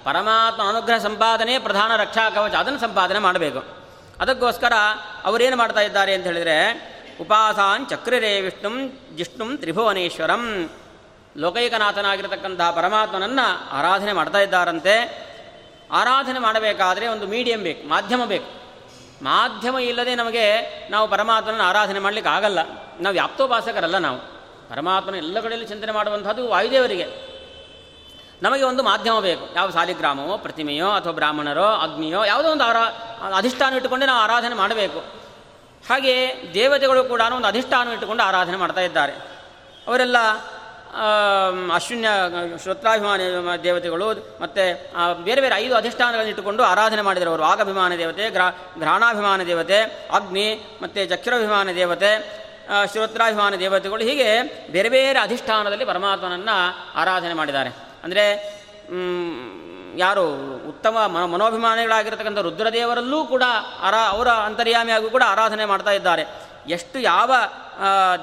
ಪರಮಾತ್ಮ 0.04 0.68
ಅನುಗ್ರಹ 0.68 0.98
ಸಂಪಾದನೆ, 0.98 1.58
ಪ್ರಧಾನ 1.58 1.96
ರಕ್ಷಾ 1.96 2.30
ಕವಚ, 2.30 2.52
ಅದನ್ನು 2.52 2.78
ಸಂಪಾದನೆ 2.78 3.18
ಮಾಡಬೇಕು. 3.18 3.86
ಅದಕ್ಕೋಸ್ಕರ 4.20 4.72
ಅವರೇನು 5.24 5.56
ಮಾಡ್ತಾ 5.56 5.80
ಇದ್ದಾರೆ 5.80 6.14
ಅಂತ 6.14 6.24
ಹೇಳಿದರೆ, 6.24 6.72
ಉಪಾಸಾನ್ 7.20 7.88
ಚಕ್ರರೇ 7.88 8.40
ವಿಷ್ಣುಂ 8.40 8.98
ಜಿಷ್ಣುಂ 9.16 9.56
ತ್ರಿಭುವನೇಶ್ವರಂ. 9.56 10.70
ಲೋಕೈಕನಾಥನಾಗಿರತಕ್ಕಂತಹ 11.36 12.70
ಪರಮಾತ್ಮನನ್ನು 12.70 13.70
ಆರಾಧನೆ 13.70 14.12
ಮಾಡ್ತಾ 14.12 14.38
ಇದ್ದಾರಂತೆ. 14.38 15.26
ಆರಾಧನೆ 15.92 16.38
ಮಾಡಬೇಕಾದರೆ 16.38 17.08
ಒಂದು 17.08 17.26
ಮೀಡಿಯಂ 17.26 17.62
ಬೇಕು, 17.62 17.88
ಮಾಧ್ಯಮ 17.88 18.24
ಬೇಕು. 18.24 18.66
ಮಾಧ್ಯಮ 19.24 19.78
ಇಲ್ಲದೆ 19.78 20.14
ನಮಗೆ 20.14 20.60
ನಾವು 20.88 21.08
ಪರಮಾತ್ಮನ 21.08 21.60
ಆರಾಧನೆ 21.60 21.98
ಮಾಡಲಿಕ್ಕೆ 21.98 22.30
ಆಗಲ್ಲ. 22.30 22.58
ನಾವು 23.00 23.12
ವ್ಯಾಪ್ತೋಪಾಸಕರಲ್ಲ 23.12 23.98
ನಾವು. 23.98 24.18
ಪರಮಾತ್ಮನ 24.70 25.14
ಎಲ್ಲ 25.14 25.40
ಕಡೆಯಲ್ಲಿ 25.40 25.68
ಚಿಂತನೆ 25.68 25.92
ಮಾಡುವಂಥದ್ದು 25.92 26.48
ವಾಯುದೇವರಿಗೆ. 26.48 27.26
ನಮಗೆ 28.42 28.62
ಒಂದು 28.62 28.82
ಮಾಧ್ಯಮ 28.82 29.20
ಬೇಕು. 29.20 29.48
ಯಾವ 29.56 29.70
ಸಾಲಿಗ್ರಾಮವೋ, 29.70 30.38
ಪ್ರತಿಮೆಯೋ, 30.38 30.90
ಅಥವಾ 30.90 31.12
ಬ್ರಾಹ್ಮಣರೋ, 31.12 31.66
ಅಗ್ನಿಯೋ, 31.66 32.24
ಯಾವುದೋ 32.24 32.50
ಒಂದು 32.50 32.64
ಆರಾ, 32.64 32.80
ಅಧಿಷ್ಠಾನ 33.36 33.74
ಇಟ್ಟುಕೊಂಡೇ 33.74 34.06
ನಾವು 34.06 34.20
ಆರಾಧನೆ 34.20 34.54
ಮಾಡಬೇಕು. 34.54 34.98
ಹಾಗೆ 35.90 36.34
ದೇವತೆಗಳು 36.54 37.04
ಕೂಡ 37.04 37.20
ಒಂದು 37.36 37.48
ಅಧಿಷ್ಠಾನ 37.48 37.88
ಇಟ್ಟುಕೊಂಡು 37.88 38.22
ಆರಾಧನೆ 38.22 38.56
ಮಾಡ್ತಾ 38.56 38.80
ಇದ್ದಾರೆ. 38.80 39.12
ಅವರೆಲ್ಲ 39.86 40.16
ಅಶ್ವಿನ್ಯ 41.76 42.08
ಶ್ರೋತ್ರಾಭಿಮಾನ 42.62 43.56
ದೇವತೆಗಳು, 43.64 44.06
ಮತ್ತು 44.40 44.64
ಬೇರೆ 45.24 45.40
ಬೇರೆ 45.40 45.54
ಐದು 45.64 45.74
ಅಧಿಷ್ಠಾನಗಳನ್ನು 45.76 46.32
ಇಟ್ಟುಕೊಂಡು 46.32 46.62
ಆರಾಧನೆ 46.62 47.02
ಮಾಡಿದರು 47.02 47.30
ಅವರು. 47.30 47.44
ಆಗಭಿಮಾನ 47.52 47.92
ದೇವತೆ, 48.02 48.24
ಗ್ರಾ, 48.30 48.46
ಘ್ರಾಣಾಭಿಮಾನ 48.78 49.42
ದೇವತೆ, 49.42 49.78
ಅಗ್ನಿ, 50.18 50.48
ಮತ್ತು 50.82 51.00
ಚಕ್ಷುರಾಭಿಮಾನ 51.08 51.68
ದೇವತೆ 51.80 52.12
ಶ್ರೋತ್ರಾಭಿಮಾನ 52.92 53.54
ದೇವತೆಗಳು. 53.64 54.02
ಹೀಗೆ 54.02 54.30
ಬೇರೆ 54.72 54.88
ಬೇರೆ 54.88 55.18
ಅಧಿಷ್ಠಾನದಲ್ಲಿ 55.18 55.84
ಪರಮಾತ್ಮನನ್ನು 55.84 56.56
ಆರಾಧನೆ 57.02 57.34
ಮಾಡಿದ್ದಾರೆ. 57.34 57.70
ಅಂದರೆ 58.04 58.24
ಯಾರು 59.98 60.24
ಉತ್ತಮ 60.68 60.96
ಮನೋಭಿಮಾನಿಗಳಾಗಿರ್ತಕ್ಕಂಥ 61.32 62.38
ರುದ್ರದೇವರಲ್ಲೂ 62.38 63.20
ಕೂಡ 63.24 63.44
ಅರ, 63.82 63.94
ಅವರ 64.14 64.28
ಅಂತರ್ಯಾಮಿಯಾಗೂ 64.48 65.08
ಕೂಡ 65.10 65.22
ಆರಾಧನೆ 65.26 65.64
ಮಾಡ್ತಾ 65.64 65.90
ಇದ್ದಾರೆ. 65.90 66.24
ಎಷ್ಟು 66.68 66.98
ಯಾವ 66.98 67.32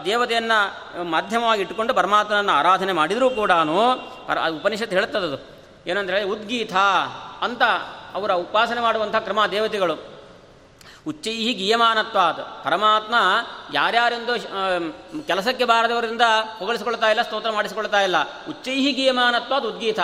ದೇವತೆಯನ್ನು 0.06 1.04
ಮಾಧ್ಯಮವಾಗಿ 1.04 1.62
ಇಟ್ಟುಕೊಂಡು 1.62 1.94
ಪರಮಾತ್ಮನನ್ನು 1.94 2.52
ಆರಾಧನೆ 2.52 2.94
ಮಾಡಿದರೂ 2.94 3.30
ಕೂಡ 3.30 3.52
ಉಪನಿಷತ್ತು 4.60 4.96
ಹೇಳುತ್ತದದು 4.96 5.38
ಏನಂದರೆ 5.88 6.24
ಉದ್ಗೀತ 6.24 6.76
ಅಂತ 7.42 7.62
ಅವರ 8.14 8.32
ಉಪಾಸನೆ 8.32 8.82
ಮಾಡುವಂಥ 8.82 9.16
ಕ್ರಮ 9.16 9.46
ದೇವತೆಗಳು. 9.52 9.96
ಉಚ್ಚೈ 11.08 11.54
ಗೀಯಮಾನತ್ವಾದ 11.54 12.40
ಪರಮಾತ್ಮ 12.40 13.16
ಯಾರ್ಯಾರಿಂದೋ 13.74 14.34
ಕೆಲಸಕ್ಕೆ 15.28 15.66
ಬಾರದವರಿಂದ 15.66 16.22
ಹೊಗಳಿಸಿಕೊಳ್ತಾ 16.58 17.10
ಇಲ್ಲ, 17.10 17.22
ಸ್ತೋತ್ರ 17.22 17.52
ಮಾಡಿಸಿಕೊಳ್ತಾ 17.52 18.02
ಇಲ್ಲ. 18.02 18.16
ಉಚ್ಚೈ 18.50 18.92
ಗೀಯಮಾನತ್ವಾದ 18.92 19.66
ಉದ್ಗೀತ. 19.66 20.00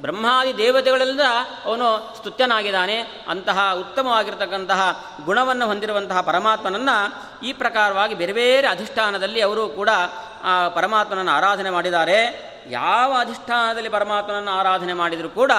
ಬ್ರಹ್ಮಾದಿ 0.00 0.56
ದೇವತೆಗಳಿಂದ 0.56 1.20
ಅವನು 1.64 2.14
ಸ್ತುತ್ಯನಾಗಿದ್ದಾನೆ. 2.16 3.24
ಅಂತಹ 3.28 3.74
ಉತ್ತಮವಾಗಿರ್ತಕ್ಕಂತಹ 3.78 5.06
ಗುಣವನ್ನು 5.24 5.66
ಹೊಂದಿರುವಂತಹ 5.66 6.20
ಪರಮಾತ್ಮನನ್ನು 6.20 6.96
ಈ 7.46 7.52
ಪ್ರಕಾರವಾಗಿ 7.52 8.14
ಬೇರೆ 8.14 8.32
ಬೇರೆ 8.32 8.66
ಅಧಿಷ್ಠಾನದಲ್ಲಿ 8.66 9.40
ಅವರು 9.40 9.68
ಕೂಡ 9.68 9.88
ಆ 10.42 10.68
ಪರಮಾತ್ಮನನ್ನು 10.68 11.32
ಆರಾಧನೆ 11.32 11.70
ಮಾಡಿದ್ದಾರೆ. 11.70 12.52
ಯಾವ 12.70 13.16
ಅಧಿಷ್ಠಾನದಲ್ಲಿ 13.20 13.88
ಪರಮಾತ್ಮನನ್ನು 13.88 14.50
ಆರಾಧನೆ 14.50 14.92
ಮಾಡಿದರೂ 14.92 15.28
ಕೂಡ 15.28 15.52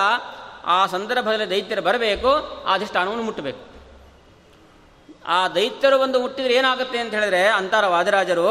ಆ 0.66 0.86
ಸಂದರ್ಭದಲ್ಲಿ 0.86 1.50
ದೈತ್ಯರು 1.50 1.82
ಬರಬೇಕು, 1.82 2.64
ಆ 2.66 2.74
ಅಧಿಷ್ಠಾನವನ್ನು 2.74 3.24
ಮುಟ್ಟಬೇಕು. 3.24 3.74
ಆ 5.28 5.48
ದೈತ್ಯರು 5.48 5.98
ಬಂದು 6.00 6.22
ಮುಟ್ಟಿದರೆ 6.22 6.54
ಏನಾಗುತ್ತೆ 6.54 7.00
ಅಂತ 7.00 7.14
ಹೇಳಿದ್ರೆ 7.14 7.48
ಅಂತಾರ 7.48 7.86
ವಾದಿರಾಜರು 7.86 8.50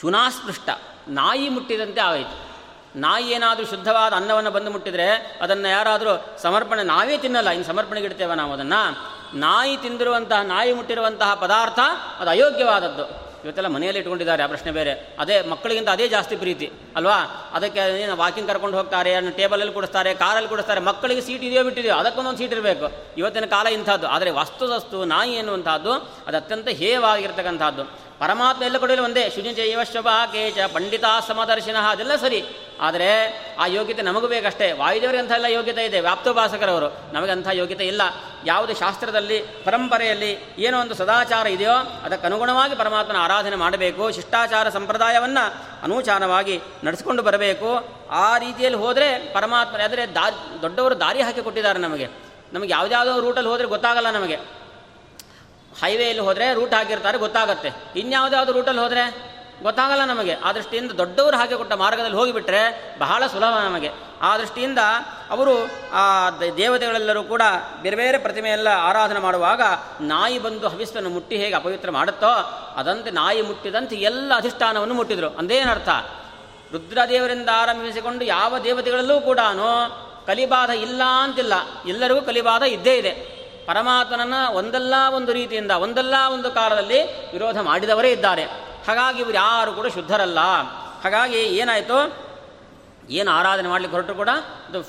ಶುನಾಸ್ಪೃಷ್ಟ, 0.00 0.70
ನಾಯಿ 1.08 1.48
ಮುಟ್ಟಿದಂತೆ 1.48 2.00
ಆಯಿತು 2.00 2.49
ನಾಯಿ 2.96 3.30
ಏನಾದರೂ 3.30 3.66
ಶುದ್ಧವಾದ 3.66 4.12
ಅನ್ನವನ್ನು 4.12 4.50
ಬಂದು 4.50 4.70
ಮುಟ್ಟಿದರೆ 4.70 5.38
ಅದನ್ನು 5.42 5.68
ಯಾರಾದರೂ 5.68 6.38
ಸಮರ್ಪಣೆ, 6.38 6.82
ನಾವೇ 6.82 7.18
ತಿನ್ನಲ್ಲ, 7.18 7.50
ಇನ್ನು 7.50 7.66
ಸಮರ್ಪಣೆಗೆ 7.66 8.06
ಇಡ್ತೇವೆ 8.06 8.34
ನಾವು 8.34 8.52
ಅದನ್ನು. 8.52 9.10
ನಾಯಿ 9.38 9.76
ತಿಂದಿರುವಂತಹ, 9.76 10.40
ನಾಯಿ 10.40 10.72
ಮುಟ್ಟಿರುವಂತಹ 10.72 11.34
ಪದಾರ್ಥ 11.34 11.78
ಅದು 12.18 12.30
ಅಯೋಗ್ಯವಾದದ್ದು. 12.30 13.30
ಇವತ್ತೆಲ್ಲ 13.44 13.68
ಮನೆಯಲ್ಲಿ 13.68 13.98
ಇಟ್ಕೊಂಡಿದ್ದಾರೆ, 13.98 14.42
ಆ 14.42 14.46
ಪ್ರಶ್ನೆ 14.46 14.72
ಬೇರೆ. 14.72 15.16
ಅದೇ 15.18 15.42
ಮಕ್ಕಳಿಗಿಂತ 15.42 15.88
ಅದೇ 15.88 16.08
ಜಾಸ್ತಿ 16.08 16.36
ಪ್ರೀತಿ, 16.36 16.72
ಅಲ್ವಾ? 16.96 17.50
ಅದಕ್ಕೆ 17.54 18.00
ಏನು 18.00 18.16
ವಾಕಿಂಗ್ 18.16 18.48
ಕರ್ಕೊಂಡು 18.48 18.76
ಹೋಗ್ತಾರೆ 18.76 19.30
ಟೇಬಲಲ್ಲಿ 19.30 19.74
ಕೊಡಿಸ್ತಾರೆ 19.74 20.14
ಕಾರಲ್ಲಿ 20.14 20.48
ಕೊಡಿಸ್ತಾರೆ, 20.48 20.80
ಮಕ್ಕಳಿಗೆ 20.80 21.20
ಸೀಟ್ 21.20 21.44
ಇದೆಯೋ 21.44 21.64
ಬಿಟ್ಟಿದೆಯೋ, 21.64 21.94
ಅದಕ್ಕೊಂದೊಂದು 21.94 22.38
ಸೀಟ್ 22.38 22.52
ಇರಬೇಕು. 22.52 22.90
ಇವತ್ತಿನ 23.18 23.44
ಕಾಲ 23.44 23.66
ಇಂಥದ್ದು. 23.66 24.08
ಆದರೆ 24.08 24.30
ವಸ್ತುದಸ್ತು 24.30 25.04
ನಾಯಿ 25.04 25.32
ಎನ್ನುವಂಥದ್ದು, 25.32 25.92
ಅದು 26.26 26.36
ಅತ್ಯಂತ 26.36 26.68
ಹೇಯವಾಗಿರ್ತಕ್ಕಂಥದ್ದು. 26.68 28.09
ಪರಮಾತ್ಮ 28.20 28.62
ಎಲ್ಲ 28.62 28.78
ಕೊಡಲಿ 28.78 29.00
ಒಂದೇ. 29.00 29.30
ಶುಚಿಂಚ 29.30 29.88
ಶುಭ 29.92 30.08
ಕೇಚ 30.32 30.58
ಪಂಡಿತ 30.72 31.04
ಸಮದರ್ಶಿನ. 31.28 31.76
ಅದೆಲ್ಲ 31.76 32.16
ಸರಿ. 32.16 32.44
ಆದರೆ 32.80 33.40
ಆ 33.58 33.66
ಯೋಗ್ಯತೆ 33.66 34.02
ನಮಗೂ 34.02 34.28
ಬೇಕಷ್ಟೇ. 34.28 34.72
ವಾಯುದೇವರಿಗೆ 34.72 35.22
ಅಂಥ 35.22 35.32
ಎಲ್ಲ 35.32 35.44
ಯೋಗ್ಯತೆ 35.44 35.84
ಇದೆ. 35.84 36.00
ವ್ಯಾಪ್ತೋಪಾಸಕರವರು 36.00 37.12
ನಮಗೆ 37.12 37.30
ಅಂಥ 37.30 37.48
ಯೋಗ್ಯತೆ 37.52 37.86
ಇಲ್ಲ. 37.86 38.02
ಯಾವುದು 38.46 38.74
ಶಾಸ್ತ್ರದಲ್ಲಿ, 38.74 39.38
ಪರಂಪರೆಯಲ್ಲಿ 39.64 40.54
ಏನೋ 40.58 40.80
ಒಂದು 40.80 40.94
ಸದಾಚಾರ 40.94 41.46
ಇದೆಯೋ 41.46 41.72
ಅದಕ್ಕನುಗುಣವಾಗಿ 42.04 42.76
ಪರಮಾತ್ಮನ 42.76 43.16
ಆರಾಧನೆ 43.16 43.56
ಮಾಡಬೇಕು. 43.56 44.12
ಶಿಷ್ಟಾಚಾರ 44.12 44.68
ಸಂಪ್ರದಾಯವನ್ನು 44.68 45.54
ಅನೂಚಾರವಾಗಿ 45.82 46.60
ನಡೆಸಿಕೊಂಡು 46.84 47.22
ಬರಬೇಕು. 47.22 47.96
ಆ 48.10 48.38
ರೀತಿಯಲ್ಲಿ 48.38 48.78
ಹೋದರೆ 48.78 49.32
ಪರಮಾತ್ಮ 49.34 49.76
ಆದರೆ 49.84 50.14
ದಾರಿ, 50.14 50.62
ದೊಡ್ಡವರು 50.62 51.00
ದಾರಿ 51.00 51.22
ಹಾಕಿ 51.22 51.42
ಕೊಟ್ಟಿದ್ದಾರೆ 51.42 51.78
ನಮಗೆ. 51.78 52.08
ನಮಗೆ 52.52 52.72
ಯಾವುದ್ಯಾವುದೋ 52.72 53.20
ರೂಟಲ್ಲಿ 53.20 53.48
ಹೋದರೆ 53.48 53.66
ಗೊತ್ತಾಗಲ್ಲ 53.66 54.10
ನಮಗೆ. 54.10 54.38
ಹೈವೇಯಲ್ಲಿ 55.78 56.22
ಹೋದರೆ 56.22 56.54
ರೂಟ್ 56.54 56.74
ಹಾಕಿರ್ತಾರೆ, 56.74 57.18
ಗೊತ್ತಾಗುತ್ತೆ. 57.18 57.72
ಇನ್ಯಾವುದ್ಯಾವುದು 57.96 58.52
ರೂಟಲ್ಲಿ 58.52 58.80
ಹೋದರೆ 58.80 59.30
ಗೊತ್ತಾಗಲ್ಲ 59.62 60.04
ನಮಗೆ. 60.04 60.34
ಆ 60.34 60.52
ದೃಷ್ಟಿಯಿಂದ 60.52 60.92
ದೊಡ್ಡವರು 60.92 61.36
ಹಾಗೆ 61.36 61.56
ಕೊಟ್ಟ 61.56 61.72
ಮಾರ್ಗದಲ್ಲಿ 61.72 62.16
ಹೋಗಿಬಿಟ್ರೆ 62.16 62.94
ಬಹಳ 62.98 63.26
ಸುಲಭ 63.26 63.64
ನಮಗೆ. 63.64 63.90
ಆ 64.22 64.38
ದೃಷ್ಟಿಯಿಂದ 64.38 64.78
ಅವರು 65.30 65.70
ಆ 65.92 66.30
ದೇವತೆಗಳೆಲ್ಲರೂ 66.56 67.22
ಕೂಡ 67.22 67.42
ಬೇರೆ 67.82 67.96
ಬೇರೆ 67.96 68.18
ಪ್ರತಿಮೆಯೆಲ್ಲ 68.18 68.68
ಆರಾಧನೆ 68.68 69.18
ಮಾಡುವಾಗ 69.18 69.62
ನಾಯಿ 70.00 70.38
ಬಂದು 70.38 70.68
ಹವಿಸ್ತನ್ನು 70.68 71.10
ಮುಟ್ಟಿ 71.10 71.36
ಹೇಗೆ 71.36 71.54
ಅಪವಿತ್ರ 71.54 71.90
ಮಾಡುತ್ತೋ 71.90 72.28
ಅದಂತೆ 72.76 73.10
ನಾಯಿ 73.10 73.42
ಮುಟ್ಟಿದಂತೆ 73.42 73.96
ಎಲ್ಲ 73.96 74.32
ಅಧಿಷ್ಠಾನವನ್ನು 74.36 74.94
ಮುಟ್ಟಿದ್ರು. 74.94 75.28
ಅಂದೇನರ್ಥ? 75.28 75.88
ರುದ್ರದೇವರಿಂದ 76.72 77.48
ಆರಂಭಿಸಿಕೊಂಡು 77.54 78.24
ಯಾವ 78.24 78.58
ದೇವತೆಗಳಲ್ಲೂ 78.58 79.20
ಕೂಡ 79.20 79.38
ಕಲಿಬಾಧ 80.26 80.70
ಇಲ್ಲ 80.70 81.02
ಅಂತಿಲ್ಲ. 81.22 81.52
ಎಲ್ಲರಿಗೂ 81.86 82.22
ಕಲಿಬಾಧ 82.22 82.62
ಇದ್ದೇ 82.62 82.94
ಇದೆ. 82.94 83.39
ಪರಮಾತ್ಮನನ್ನ 83.70 84.34
ಒಂದಲ್ಲ 84.52 84.94
ಒಂದು 85.14 85.32
ರೀತಿಯಿಂದ, 85.32 85.70
ಒಂದಲ್ಲ 85.70 86.14
ಒಂದು 86.32 86.50
ಕಾಲದಲ್ಲಿ 86.50 87.30
ವಿರೋಧ 87.32 87.58
ಮಾಡಿದವರೇ 87.60 88.10
ಇದ್ದಾರೆ. 88.10 88.44
ಹಾಗಾಗಿ 88.86 89.18
ಇವರು 89.18 89.32
ಯಾರು 89.32 89.72
ಕೂಡ 89.72 89.86
ಶುದ್ಧರಲ್ಲ. 89.86 90.38
ಹಾಗಾಗಿ 91.04 91.36
ಏನಾಯಿತು? 91.36 92.30
ಏನು 93.10 93.30
ಆರಾಧನೆ 93.30 93.68
ಮಾಡಲಿಕ್ಕೆ 93.68 93.96
ಹೊರಟು 93.96 94.14
ಕೂಡ 94.14 94.28
ಅದು 94.68 94.80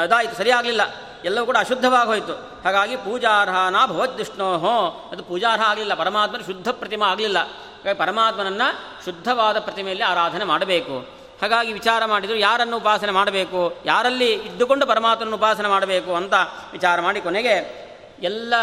ಅದಾಯಿತು 0.00 0.36
ಸರಿಯಾಗಲಿಲ್ಲ. 0.36 0.80
ಎಲ್ಲವೂ 1.24 1.46
ಕೂಡ 1.46 1.56
ಅಶುದ್ಧವಾಗಿ 1.60 2.08
ಹೋಯಿತು. 2.08 2.32
ಹಾಗಾಗಿ 2.64 2.96
ಪೂಜಾರ್ಹನ 2.96 3.76
ಭವದ್ವಿಷ್ಣೋಹೋ. 3.86 5.08
ಅದು 5.12 5.22
ಪೂಜಾರ್ಹ 5.22 5.64
ಆಗಲಿಲ್ಲ, 5.64 5.94
ಪರಮಾತ್ಮನ 5.94 6.40
ಶುದ್ಧ 6.46 6.68
ಪ್ರತಿಮೆ 6.68 7.06
ಆಗಲಿಲ್ಲ. 7.06 7.38
ಹಾಗಾಗಿ 7.38 7.98
ಪರಮಾತ್ಮನನ್ನು 7.98 9.04
ಶುದ್ಧವಾದ 9.04 9.58
ಪ್ರತಿಮೆಯಲ್ಲಿ 9.58 10.04
ಆರಾಧನೆ 10.04 10.44
ಮಾಡಬೇಕು. 10.44 10.98
ಹಾಗಾಗಿ 11.40 11.72
ವಿಚಾರ 11.72 12.04
ಮಾಡಿದರು, 12.04 12.36
ಯಾರನ್ನು 12.36 12.76
ಉಪಾಸನೆ 12.76 13.12
ಮಾಡಬೇಕು? 13.12 13.78
ಯಾರಲ್ಲಿ 13.84 14.32
ಇದ್ದುಕೊಂಡು 14.32 14.86
ಪರಮಾತ್ಮನ 14.86 15.34
ಉಪಾಸನೆ 15.34 15.68
ಮಾಡಬೇಕು 15.68 16.14
ಅಂತ 16.14 16.34
ವಿಚಾರ 16.72 17.00
ಮಾಡಿ 17.00 17.20
ಕೊನೆಗೆ 17.20 17.89
ಎಲ್ಲ 18.22 18.54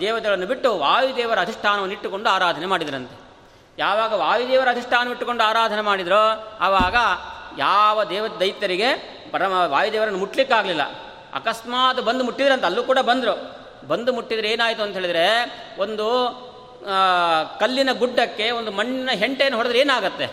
ದೇವತೆಗಳನ್ನು 0.00 0.46
ಬಿಟ್ಟು 0.46 0.78
ವಾಯುದೇವರ 0.78 1.40
ಅಧಿಷ್ಠಾನವನ್ನು 1.40 1.92
ಇಟ್ಟುಕೊಂಡು 1.92 2.28
ಆರಾಧನೆ 2.30 2.66
ಮಾಡಿದರಂತೆ. 2.66 3.24
ಯಾವಾಗ 3.78 4.12
ವಾಯುದೇವರ 4.12 4.68
ಅಧಿಷ್ಠಾನವಿಟ್ಟುಕೊಂಡು 4.70 5.44
ಆರಾಧನೆ 5.44 5.80
ಮಾಡಿದರೋ, 5.80 6.58
ಆವಾಗ 6.60 6.96
ಯಾವ 7.58 8.04
ದೇವ 8.04 8.26
ದೈತ್ಯರಿಗೆ 8.40 8.90
ಪರಮ 9.30 9.52
ವಾಯುದೇವರನ್ನು 9.66 10.18
ಮುಟ್ಲಿಕ್ಕಾಗಲಿಲ್ಲ. 10.18 10.82
ಅಕಸ್ಮಾತ್ 11.34 12.00
ಬಂದು 12.00 12.24
ಮುಟ್ಟಿದ್ರಂತ, 12.24 12.64
ಅಲ್ಲೂ 12.64 12.82
ಕೂಡ 12.82 12.98
ಬಂದರು. 12.98 13.34
ಬಂದು 13.88 14.12
ಮುಟ್ಟಿದ್ರೆ 14.12 14.48
ಏನಾಯಿತು 14.50 14.82
ಅಂತ 14.82 14.94
ಹೇಳಿದರೆ, 14.94 15.26
ಒಂದು 15.78 16.06
ಕಲ್ಲಿನ 17.60 17.88
ಗುಡ್ಡಕ್ಕೆ 17.92 18.50
ಒಂದು 18.50 18.70
ಮಣ್ಣಿನ 18.70 19.10
ಹೆಂಟೆಯನ್ನು 19.10 19.56
ಹೊಡೆದ್ರೆ 19.56 19.78
ಏನಾಗತ್ತೆ? 19.78 20.26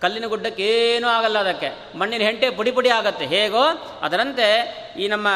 ಕಲ್ಲಿನ 0.00 0.26
ಗುಡ್ಡಕ್ಕೆ 0.26 0.62
ಏನೂ 0.62 1.08
ಆಗಲ್ಲ 1.08 1.38
ಅದಕ್ಕೆ. 1.38 1.98
ಮಣ್ಣಿನ 1.98 2.22
ಹೆಂಟೆ 2.22 2.50
ಪುಡಿ 2.50 2.70
ಪುಡಿ 2.70 2.88
ಆಗತ್ತೆ. 2.88 3.26
ಹೇಗೋ, 3.26 3.64
ಅದರಂತೆ 4.02 4.48
ಈ 4.98 5.08
ನಮ್ಮ 5.08 5.28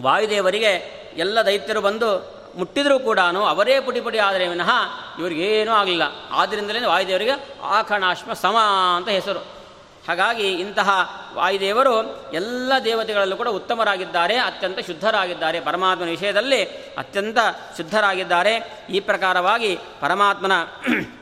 ವಾಯುದೇವರಿಗೆ 0.00 1.01
ಎಲ್ಲ 1.16 1.42
ದೈತ್ಯರು 1.42 1.80
ಬಂದು 1.80 2.42
ಮುಟ್ಟಿದರೂ 2.56 2.98
ಕೂಡ 2.98 3.18
ಅವರೇ 3.48 3.80
ಪುಡಿ 3.80 4.00
ಪುಡಿ 4.00 4.18
ಆದರೆ 4.18 4.48
ವಿನಃ 4.48 4.70
ಇವ್ರಿಗೇನೂ 5.18 5.72
ಆಗಲಿಲ್ಲ. 5.72 6.02
ಆದ್ದರಿಂದಲೇ 6.30 6.86
ವಾಯುದೇವರಿಗೆ 6.86 7.48
ಆಖಣಾಶ್ಮ 7.62 8.32
ಸಮ 8.32 8.56
ಅಂತ 8.96 9.08
ಹೆಸರು. 9.08 9.62
ಹಾಗಾಗಿ 10.08 10.52
ಇಂತಹ 10.52 10.90
ವಾಯುದೇವರು 11.34 12.26
ಎಲ್ಲ 12.32 12.72
ದೇವತೆಗಳಲ್ಲೂ 12.84 13.36
ಕೂಡ 13.36 13.48
ಉತ್ತಮರಾಗಿದ್ದಾರೆ, 13.48 14.36
ಅತ್ಯಂತ 14.36 14.78
ಶುದ್ಧರಾಗಿದ್ದಾರೆ. 14.78 15.60
ಪರಮಾತ್ಮನ 15.60 16.08
ವಿಷಯದಲ್ಲಿ 16.08 16.64
ಅತ್ಯಂತ 16.98 17.38
ಶುದ್ಧರಾಗಿದ್ದಾರೆ. 17.76 18.84
ಈ 18.90 19.00
ಪ್ರಕಾರವಾಗಿ 19.00 19.78
ಪರಮಾತ್ಮನ 20.00 20.52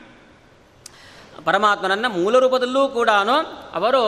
ಪರಮಾತ್ಮನನ್ನು 1.45 2.09
ಮೂಲ 2.09 2.39
ರೂಪದಲ್ಲೂ 2.39 2.87
ಕೂಡ 2.87 3.09
ಅವರು 3.73 4.01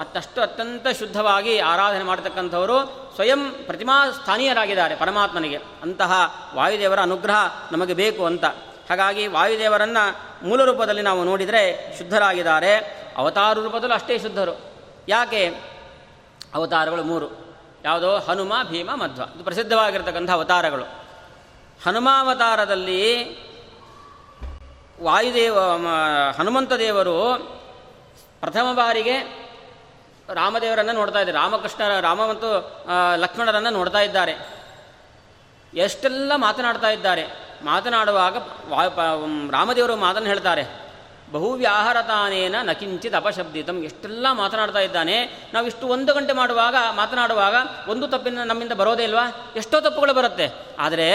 ಅತ್ತಷ್ಟು 0.00 0.42
ಅತ್ಯಂತ 0.42 0.86
ಶುದ್ಧವಾಗಿ 0.98 1.58
ಆರಾಧನೆ 1.58 2.02
ಮಾಡತಕ್ಕಂಥವರು 2.02 3.10
ಸ್ವಯಂ 3.14 3.50
ಪ್ರತಿಮಾ 3.66 4.10
ಸ್ಥಾನೀಯರಾಗಿದ್ದಾರೆ 4.10 4.96
ಪರಮಾತ್ಮನಿಗೆ. 4.96 5.58
ಅಂತಹ 5.82 6.12
ವಾಯುದೇವರ 6.54 7.00
ಅನುಗ್ರಹ 7.00 7.36
ನಮಗೆ 7.72 7.94
ಬೇಕು 7.94 8.26
ಅಂತ. 8.26 8.44
ಹಾಗಾಗಿ 8.90 9.26
ವಾಯುದೇವರನ್ನು 9.26 10.30
ಮೂಲ 10.48 10.64
ರೂಪದಲ್ಲಿ 10.64 11.02
ನಾವು 11.02 11.24
ನೋಡಿದರೆ 11.24 11.94
ಶುದ್ಧರಾಗಿದ್ದಾರೆ. 11.98 12.76
ಅವತಾರ 13.16 13.58
ರೂಪದಲ್ಲೂ 13.58 13.94
ಅಷ್ಟೇ 13.94 14.18
ಶುದ್ಧರು. 14.18 14.72
ಯಾಕೆ? 15.08 15.46
ಅವತಾರಗಳು 16.54 17.04
ಮೂರು. 17.04 17.58
ಯಾವುದೋ 17.84 18.16
ಹನುಮ, 18.16 18.52
ಭೀಮ, 18.68 18.90
ಮಧ್ವ. 18.94 19.22
ಇದು 19.34 19.44
ಪ್ರಸಿದ್ಧವಾಗಿರ್ತಕ್ಕಂಥ 19.44 20.30
ಅವತಾರಗಳು. 20.30 20.84
ಹನುಮಾವತಾರದಲ್ಲಿ 21.86 23.30
ವಾಯುದೇವ 25.02 25.58
ಹನುಮಂತ 26.38 26.72
ದೇವರು 26.72 27.34
ಪ್ರಥಮ 28.40 28.72
ಬಾರಿಗೆ 28.72 29.49
ರಾಮದೇವರನ್ನು 30.34 30.92
ನೋಡ್ತಾ 30.92 31.18
ಇದ್ದಾರೆ. 31.18 31.38
ರಾಮಕೃಷ್ಣ, 31.38 32.00
ರಾಮ 32.00 32.20
ಮತ್ತು 32.26 32.84
ಲಕ್ಷ್ಮಣರನ್ನು 33.16 33.70
ನೋಡ್ತಾ 33.70 34.00
ಇದ್ದಾರೆ. 34.00 34.34
ಎಷ್ಟೆಲ್ಲ 35.74 36.32
ಮಾತನಾಡ್ತಾ 36.36 36.90
ಇದ್ದಾರೆ. 36.90 37.24
ಮಾತನಾಡುವಾಗ 37.64 38.36
ರಾಮದೇವರು 39.50 39.96
ಮಾತನ್ನು 39.96 40.28
ಹೇಳ್ತಾರೆ. 40.28 40.89
ಬಹುವ್ಯಾಹರತಾನೇನ 41.32 42.54
ನಕಿಂಚಿತ್ 42.62 43.14
ಅಪಶಬ್ದಿತಂ. 43.14 43.82
ಎಷ್ಟೆಲ್ಲ 43.82 44.26
ಮಾತನಾಡ್ತಾ 44.32 44.78
ಇದ್ದಾನೆ. 44.78 45.48
ನಾವು 45.54 45.66
ಇಷ್ಟು 45.66 45.86
ಒಂದು 45.86 46.14
ಗಂಟೆ 46.14 46.32
ಮಾಡುವಾಗ, 46.32 46.74
ಮಾತನಾಡುವಾಗ 46.90 47.54
ಒಂದು 47.88 48.08
ತಪ್ಪಿನ 48.08 48.38
ನಮ್ಮಿಂದ 48.42 48.72
ಬರೋದೇ 48.72 49.04
ಇಲ್ವಾ? 49.04 49.52
ಎಷ್ಟೋ 49.56 49.80
ತಪ್ಪುಗಳು 49.80 50.14
ಬರುತ್ತೆ. 50.14 50.48
ಆದರೆ 50.78 51.12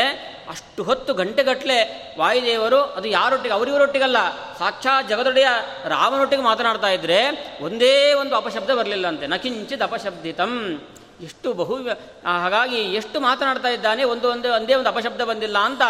ಅಷ್ಟು 0.49 0.83
ಹೊತ್ತು 0.83 1.13
ಗಂಟೆಗಟ್ಟಲೆ 1.13 1.79
ವಾಯುದೇವರು, 2.19 2.81
ಅದು 2.81 3.07
ಯಾರೊಟ್ಟಿಗೆ, 3.07 3.53
ಅವರಿವರೊಟ್ಟಿಗಲ್ಲ. 3.53 4.17
ಸಾಕ್ಷಾತ್ 4.59 5.09
ಜಗದೊಡೆಯ 5.09 5.47
ರಾಮನೊಟ್ಟಿಗೆ 5.85 6.41
ಮಾತನಾಡ್ತಾ 6.41 6.87
ಇದ್ದರೆ 6.87 7.57
ಒಂದೇ 7.61 8.13
ಒಂದು 8.13 8.35
ಅಪಶಬ್ದ 8.35 8.69
ಬರಲಿಲ್ಲ 8.69 9.07
ಅಂತೆ 9.07 9.27
ನಕಿಂಚಿತ್ 9.27 9.81
ಅಪಶಬ್ದಿತಂ. 9.81 10.81
ಎಷ್ಟು 11.21 11.53
ಬಹು 11.53 11.77
ಹಾಗಾಗಿ 12.25 12.75
ಎಷ್ಟು 12.75 13.19
ಮಾತನಾಡ್ತಾ 13.19 13.69
ಇದ್ದಾನೆ, 13.69 14.03
ಒಂದು 14.03 14.29
ಒಂದು, 14.29 14.53
ಒಂದೇ 14.53 14.73
ಒಂದು 14.73 14.89
ಅಪಶಬ್ದ 14.89 15.21
ಬಂದಿಲ್ಲ 15.21 15.57
ಅಂತ 15.57 15.81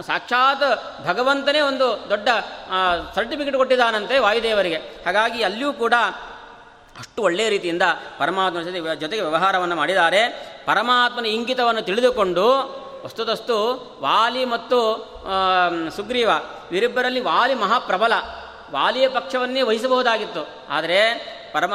ಸಾಕ್ಷಾತ್ 0.00 1.06
ಭಗವಂತನೇ 1.06 1.60
ಒಂದು 1.60 2.06
ದೊಡ್ಡ 2.10 2.28
ಸರ್ಟಿಫಿಕೇಟ್ 3.14 3.56
ಕೊಟ್ಟಿದ್ದಾನಂತೆ 3.56 4.18
ವಾಯುದೇವರಿಗೆ. 4.18 4.76
ಹಾಗಾಗಿ 4.76 5.42
ಅಲ್ಲಿಯೂ 5.42 5.72
ಕೂಡ 5.72 5.94
ಅಷ್ಟು 6.98 7.22
ಒಳ್ಳೆಯ 7.22 7.48
ರೀತಿಯಿಂದ 7.48 7.82
ಪರಮಾತ್ಮನ 8.18 8.62
ಜೊತೆ 8.62 8.96
ಜೊತೆಗೆ 8.96 9.22
ವ್ಯವಹಾರವನ್ನು 9.22 9.76
ಮಾಡಿದ್ದಾರೆ. 9.76 10.28
ಪರಮಾತ್ಮನ 10.66 11.26
ಇಂಗಿತವನ್ನು 11.26 11.82
ತಿಳಿದುಕೊಂಡು 11.82 12.46
ವಸ್ತುತಸ್ತು 13.04 13.56
ವಾಲಿ 14.02 14.44
ಮತ್ತು 14.44 14.78
ಸುಗ್ರೀವ, 15.96 16.30
ಇವರಿಬ್ಬರಲ್ಲಿ 16.72 17.20
ವಾಲಿ 17.20 17.54
ಮಹಾಪ್ರಬಲ, 17.54 18.12
ವಾಲಿಯ 18.72 19.08
ಪಕ್ಷವನ್ನೇ 19.08 19.62
ವಹಿಸಬಹುದಾಗಿತ್ತು. 19.62 20.48
ಆದರೆ 20.70 21.35
ಪರಮ 21.56 21.72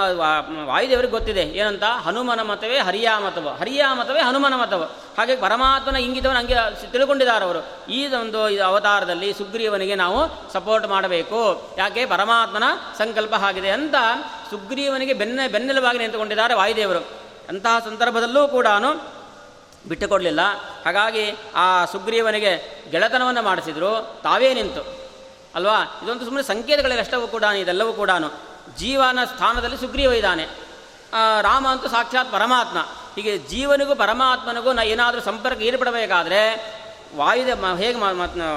ವಾಯುದೇವರಿಗೆ 0.66 1.12
ಗೊತ್ತಿದೆ. 1.12 1.42
ಏನಂತ? 1.42 1.84
ಹನುಮನ 1.84 2.42
ಮತವೇ 2.42 2.80
ಹರಿಯ 2.80 3.10
ಮತವ. 3.26 3.58
ಹರಿಯ 3.60 3.84
ಮತವೇ 3.94 4.20
ಹನುಮನ 4.20 4.54
ಮತವ. 4.56 4.84
ಹಾಗೆ 5.18 5.36
ಪರಮಾತ್ಮನ 5.36 5.96
ಇಂಗಿತವನ್ನು 5.96 6.42
ಹಂಗೆ 6.42 6.92
ತಿಳ್ಕೊಂಡಿದ್ದಾರೆ 6.92 7.46
ಅವರು. 7.46 7.92
ಈ 7.92 8.08
ಒಂದು 8.08 8.64
ಅವತಾರದಲ್ಲಿ 8.64 9.34
ಸುಗ್ರೀವನಿಗೆ 9.34 9.96
ನಾವು 9.96 10.54
ಸಪೋರ್ಟ್ 10.54 10.88
ಮಾಡಬೇಕು. 10.88 11.70
ಯಾಕೆ? 11.78 12.06
ಪರಮಾತ್ಮನ 12.06 12.64
ಸಂಕಲ್ಪ 12.98 13.34
ಆಗಿದೆ 13.34 13.70
ಅಂತ 13.70 13.96
ಸುಗ್ರೀವನಿಗೆ 14.50 15.14
ಬೆನ್ನ 15.14 15.40
ಬೆನ್ನೆಲುಬಾಗಿ 15.52 15.98
ನಿಂತುಕೊಂಡಿದ್ದಾರೆ 15.98 16.54
ವಾಯುದೇವರು. 16.54 17.00
ಅಂತಹ 17.50 17.80
ಸಂದರ್ಭದಲ್ಲೂ 17.86 18.48
ಕೂಡ 18.48 18.68
ಬಿಟ್ಟುಕೊಡಲಿಲ್ಲ. 19.88 20.40
ಹಾಗಾಗಿ 20.86 21.38
ಆ 21.56 21.86
ಸುಗ್ರೀವನಿಗೆ 21.86 22.84
ಗೆಳೆತನವನ್ನು 22.92 23.42
ಮಾಡಿಸಿದ್ರು. 23.42 24.20
ತಾವೇ 24.24 24.54
ನಿಂತು. 24.54 25.02
ಅಲ್ವಾ? 25.56 26.00
ಇದೊಂದು 26.04 26.26
ಸುಮ್ಮನೆ 26.26 26.44
ಸಂಕೇತಗಳೆಲ್ಲಷ್ಟವೂ 26.44 27.28
ಕೂಡ 27.28 27.44
ಇದೆಲ್ಲವೂ 27.44 27.94
ಕೂಡ 27.94 28.10
ಜೀವನ 28.78 29.20
ಸ್ಥಾನದಲ್ಲಿ 29.26 29.78
ಸುಗ್ರೀವ 29.78 30.14
ಇದ್ದಾನೆ. 30.14 30.44
ರಾಮ 31.42 31.68
ಅಂತೂ 31.68 31.88
ಸಾಕ್ಷಾತ್ 31.90 32.32
ಪರಮಾತ್ಮ. 32.32 32.78
ಹೀಗೆ 33.16 33.38
ಜೀವನಿಗೂ 33.38 33.96
ಪರಮಾತ್ಮನಿಗೂ 33.96 34.74
ನಾ 34.74 34.82
ಏನಾದರೂ 34.82 35.22
ಸಂಪರ್ಕ 35.22 35.62
ಏರ್ಪಡಬೇಕಾದ್ರೆ 35.62 36.42
ವಾಯುದೇ 37.16 37.52
ಹೇಗೆ 37.78 38.00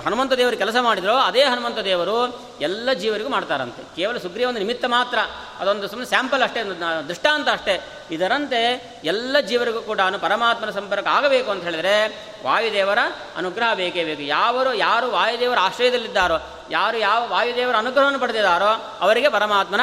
ಹನುಮಂತ 0.04 0.32
ದೇವರು 0.32 0.56
ಕೆಲಸ 0.56 0.74
ಮಾಡಿದರೋ 0.80 1.16
ಅದೇ 1.16 1.42
ಹನುಮಂತ 1.42 1.78
ದೇವರು 1.78 2.40
ಎಲ್ಲ 2.60 2.92
ಜೀವರಿಗೂ 2.92 3.28
ಮಾಡ್ತಾರಂತೆ. 3.28 3.82
ಕೇವಲ 3.96 4.16
ಸುಗ್ರೀವ 4.16 4.48
ಒಂದು 4.48 4.58
ನಿಮಿತ್ತ 4.58 4.84
ಮಾತ್ರ. 4.84 5.18
ಅದೊಂದು 5.58 5.88
ಸುಮ್ಮನೆ 5.88 6.08
ಸ್ಯಾಂಪಲ್ 6.08 6.42
ಅಷ್ಟೇ 6.42 6.64
ದೃಷ್ಟಾಂತ 7.08 7.48
ಅಷ್ಟೇ. 7.48 8.04
ಇದರಂತೆ 8.10 8.92
ಎಲ್ಲ 9.04 9.40
ಜೀವರಿಗೂ 9.40 9.80
ಕೂಡ 9.80 10.00
ಪರಮಾತ್ಮನ 10.20 10.70
ಸಂಪರ್ಕ 10.70 11.06
ಆಗಬೇಕು 11.06 11.50
ಅಂತ 11.50 11.64
ಹೇಳಿದ್ರೆ 11.64 12.06
ವಾಯುದೇವರ 12.44 12.98
ಅನುಗ್ರಹ 13.36 13.74
ಬೇಕೇ 13.74 14.04
ಬೇಕು. 14.04 14.22
ಯಾವರು, 14.22 14.74
ಯಾರು 14.74 15.10
ವಾಯುದೇವರ 15.10 15.58
ಆಶ್ರಯದಲ್ಲಿದ್ದಾರೋ, 15.60 16.66
ಯಾರು 16.70 16.98
ಯಾವ 16.98 17.28
ವಾಯುದೇವರ 17.28 17.76
ಅನುಗ್ರಹವನ್ನು 17.76 18.18
ಪಡೆದಿದ್ದಾರೋ 18.18 18.98
ಅವರಿಗೆ 19.00 19.28
ಪರಮಾತ್ಮನ 19.28 19.80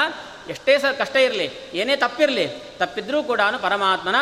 ಎಷ್ಟೇ 0.49 0.79
ಸ 0.79 0.85
ಕಷ್ಟ 0.99 1.15
ಇರಲಿ, 1.15 1.51
ಏನೇ 1.73 1.95
ತಪ್ಪಿರಲಿ, 1.95 2.47
ತಪ್ಪಿದ್ರೂ 2.77 3.23
ಕೂಡ 3.23 3.41
ಪರಮಾತ್ಮನ 3.61 4.15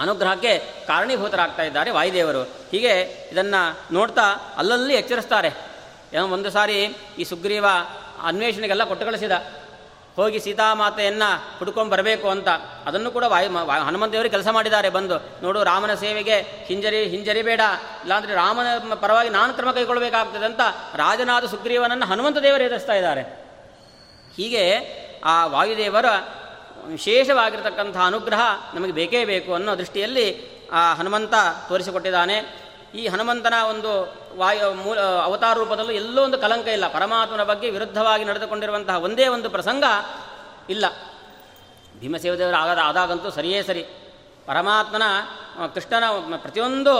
ಅನುಗ್ರಹಕ್ಕೆ 0.00 0.58
ಕಾರಣೀಭೂತರಾಗ್ತಾ 0.86 1.62
ಇದ್ದಾರೆ 1.62 1.90
ವಾಯುದೇವರು. 1.90 2.42
ಹೀಗೆ 2.42 3.28
ಇದನ್ನು 3.32 3.94
ನೋಡ್ತಾ 3.94 4.54
ಅಲ್ಲಲ್ಲಿ 4.56 4.94
ಎಚ್ಚರಿಸ್ತಾರೆ. 4.94 5.48
ಏನೋ 6.12 6.28
ಒಂದು 6.28 6.50
ಸಾರಿ 6.50 6.84
ಈ 7.18 7.24
ಸುಗ್ರೀವ 7.24 7.66
ಅನ್ವೇಷಣೆಗೆಲ್ಲ 8.22 8.84
ಕೊಟ್ಟು 8.84 9.06
ಕಳಿಸಿದ 9.06 9.32
ಹೋಗಿ 10.16 10.40
ಸೀತಾಮಾತೆಯನ್ನು 10.40 11.58
ಹುಡ್ಕೊಂಡು 11.58 11.92
ಬರಬೇಕು 11.92 12.28
ಅಂತ. 12.28 12.48
ಅದನ್ನು 12.86 13.10
ಕೂಡ 13.10 13.24
ವಾಯು 13.24 13.52
ಹನುಮಂತೇವರು 13.84 14.30
ಕೆಲಸ 14.30 14.48
ಮಾಡಿದ್ದಾರೆ 14.48 14.90
ಬಂದು. 14.90 15.42
ನೋಡು 15.42 15.64
ರಾಮನ 15.64 15.94
ಸೇವೆಗೆ 15.94 16.64
ಹಿಂಜರಿ 16.64 17.08
ಹಿಂಜರಿಬೇಡ 17.08 17.60
ಇಲ್ಲಾಂದರೆ 18.02 18.34
ರಾಮನ 18.34 18.94
ಪರವಾಗಿ 18.94 19.28
ನಾನು 19.28 19.54
ಕ್ರಮ 19.54 19.70
ಕೈಗೊಳ್ಳಬೇಕಾಗ್ತದೆ 19.70 20.44
ಅಂತ 20.44 20.60
ರಾಜನಾದ 20.94 21.44
ಸುಗ್ರೀವನನ್ನು 21.44 22.06
ಹನುಮಂತ 22.06 22.38
ದೇವರು 22.38 22.64
ಎದುರಿಸ್ತಾ 22.64 22.92
ಇದ್ದಾರೆ. 22.92 23.20
ಹೀಗೆ 24.36 24.62
ಆ 25.24 25.46
ವಾಯುದೇವರ 25.46 26.06
ವಿಶೇಷವಾಗಿರತಕ್ಕಂಥ 26.86 27.96
ಅನುಗ್ರಹ 27.96 28.40
ನಮಗೆ 28.74 28.92
ಬೇಕೇ 28.92 29.24
ಬೇಕು 29.24 29.54
ಅನ್ನೋ 29.54 29.78
ದೃಷ್ಟಿಯಲ್ಲಿ 29.78 30.26
ಆ 30.72 30.94
ಹನುಮಂತ 30.94 31.34
ತೋರಿಸಿಕೊಟ್ಟಿದ್ದಾನೆ. 31.68 32.66
ಈ 32.94 33.06
ಹನುಮಂತನ 33.06 33.54
ಒಂದು 33.70 33.90
ವಾಯು, 34.36 34.74
ಮೂಲ, 34.74 35.00
ಅವತಾರ 35.00 35.58
ರೂಪದಲ್ಲೂ 35.58 35.92
ಎಲ್ಲೋ 35.92 36.22
ಒಂದು 36.24 36.38
ಕಲಂಕ 36.38 36.68
ಇಲ್ಲ. 36.68 36.88
ಪರಮಾತ್ಮನ 36.88 37.42
ಬಗ್ಗೆ 37.42 37.70
ವಿರುದ್ಧವಾಗಿ 37.70 38.24
ನಡೆದುಕೊಂಡಿರುವಂತಹ 38.24 38.96
ಒಂದೇ 38.98 39.26
ಒಂದು 39.26 39.50
ಪ್ರಸಂಗ 39.50 39.84
ಇಲ್ಲ. 40.70 40.84
ಭೀಮಸೇವದೇವರು 42.00 42.56
ಆಗದ 42.56 42.78
ಆದಾಗಂತೂ 42.82 43.30
ಸರಿಯೇ 43.30 43.62
ಸರಿ. 43.62 43.82
ಪರಮಾತ್ಮನ, 44.46 45.02
ಕೃಷ್ಣನ 45.74 46.04
ಪ್ರತಿಯೊಂದು 46.36 46.94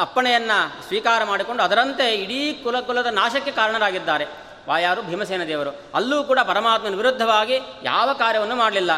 ಅಪ್ಪಣೆಯನ್ನು 0.00 0.86
ಸ್ವೀಕಾರ 0.88 1.24
ಮಾಡಿಕೊಂಡು 1.24 1.62
ಅದರಂತೆ 1.62 2.14
ಇಡೀ 2.14 2.52
ಕುಲಕುಲದ 2.52 3.06
ನಾಶಕ್ಕೆ 3.06 3.50
ಕಾರಣರಾಗಿದ್ದಾರೆ. 3.50 4.47
ವಾಯಾರು 4.68 5.02
ಭೀಮಸೇನ 5.02 5.44
ದೇವರು. 5.44 5.70
ಅಲ್ಲೂ 5.94 6.24
ಕೂಡ 6.24 6.38
ಪರಮಾತ್ಮನ 6.38 6.94
ವಿರುದ್ಧವಾಗಿ 6.94 7.60
ಯಾವ 7.82 8.12
ಕಾರ್ಯವನ್ನು 8.12 8.56
ಮಾಡಲಿಲ್ಲ. 8.56 8.90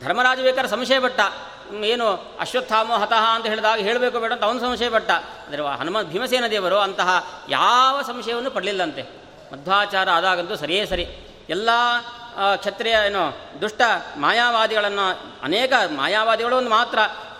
ಧರ್ಮರಾಜ 0.00 0.40
ಬೇಕಾದ್ರೆ 0.40 0.70
ಸಂಶಯಪಟ್ಟ 0.70 1.20
ಏನು 1.84 2.08
ಅಶ್ವತ್ಥಾಮ 2.40 2.92
ಹತಃ 2.92 3.24
ಅಂತ 3.34 3.46
ಹೇಳಿದಾಗ 3.46 3.78
ಹೇಳಬೇಕು 3.78 4.20
ಬೇಡ 4.20 4.32
ಅಂತ 4.32 4.44
ಅವನು 4.44 4.60
ಸಂಶಯಪಟ್ಟ 4.60 5.10
ಅಂದರೆ 5.10 5.62
ಹನುಮ 5.62 6.02
ಭೀಮಸೇನ 6.02 6.46
ದೇವರು 6.46 6.78
ಅಂತಹ 6.78 7.42
ಯಾವ 7.48 8.02
ಸಂಶಯವನ್ನು 8.02 8.50
ಪಡಲಿಲ್ಲಂತೆ. 8.50 9.02
ಮಧ್ವಾಚಾರ 9.52 10.10
ಆದಾಗಂತೂ 10.10 10.56
ಸರಿಯೇ 10.56 10.86
ಸರಿ. 10.86 11.06
ಎಲ್ಲ 11.48 11.70
ಕ್ಷತ್ರಿಯ, 12.56 12.96
ಏನು, 13.06 13.40
ದುಷ್ಟ 13.60 13.82
ಮಾಯಾವಾದಿಗಳನ್ನು, 14.16 15.36
ಅನೇಕ 15.42 15.72
ಮಾಯಾವಾದಿಗಳು 15.86 16.56
ಒಂದು 16.56 16.70
ಮಾತ್ರ. 16.70 16.98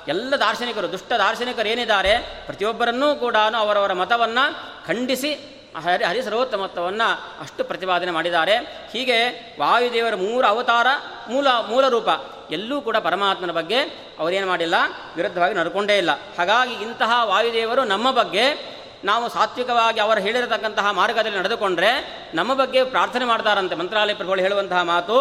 ಎಲ್ಲ 0.09 0.35
ದಾರ್ಶನಿಕರು, 0.37 0.93
ದುಷ್ಟ 0.93 1.13
ದಾರ್ಶನಿಕರು 1.13 1.69
ಏನಿದ್ದಾರೆ, 1.69 2.43
ಪ್ರತಿಯೊಬ್ಬರನ್ನೂ 2.47 3.15
ಕೂಡ 3.15 3.37
ಅವರವರ 3.59 3.93
ಮತವನ್ನು 3.93 4.55
ಖಂಡಿಸಿ 4.87 5.56
ಹರಿ 5.81 6.05
ಹರಿ 6.05 6.23
ಸರ್ವೋತ್ತಮತ್ವವನ್ನು 6.23 7.41
ಅಷ್ಟು 7.41 7.65
ಪ್ರತಿಪಾದನೆ 7.65 8.11
ಮಾಡಿದ್ದಾರೆ. 8.11 8.57
ಹೀಗೆ 8.93 9.19
ವಾಯುದೇವರ 9.61 10.15
ಮೂರು 10.15 10.47
ಅವತಾರ 10.47 10.87
ಮೂಲ 11.29 11.47
ಮೂಲ 11.49 11.89
ರೂಪ 11.89 12.09
ಎಲ್ಲೂ 12.51 12.81
ಕೂಡ 12.81 12.97
ಪರಮಾತ್ಮನ 12.97 13.51
ಬಗ್ಗೆ 13.51 13.79
ಅವರೇನು 14.19 14.47
ಮಾಡಿಲ್ಲ, 14.47 14.75
ವಿರುದ್ಧವಾಗಿ 15.17 15.55
ನಡ್ಕೊಂಡೇ 15.55 15.99
ಇಲ್ಲ. 15.99 16.11
ಹಾಗಾಗಿ 16.39 16.75
ಇಂತಹ 16.75 17.21
ವಾಯುದೇವರು 17.25 17.85
ನಮ್ಮ 17.85 18.11
ಬಗ್ಗೆ 18.11 18.76
ನಾವು 19.05 19.29
ಸಾತ್ವಿಕವಾಗಿ 19.29 20.01
ಅವರು 20.01 20.21
ಹೇಳಿರತಕ್ಕಂತಹ 20.21 20.91
ಮಾರ್ಗದಲ್ಲಿ 20.91 21.39
ನಡೆದುಕೊಂಡ್ರೆ 21.39 21.91
ನಮ್ಮ 22.35 22.55
ಬಗ್ಗೆ 22.55 22.85
ಪ್ರಾರ್ಥನೆ 22.85 23.25
ಮಾಡ್ತಾರಂತೆ. 23.25 23.75
ಮಂತ್ರಾಲಯ 23.75 24.15
ಪ್ರಭುಗಳು 24.15 24.41
ಹೇಳುವಂತಹ 24.43 24.83
ಮಾತು, 24.83 25.17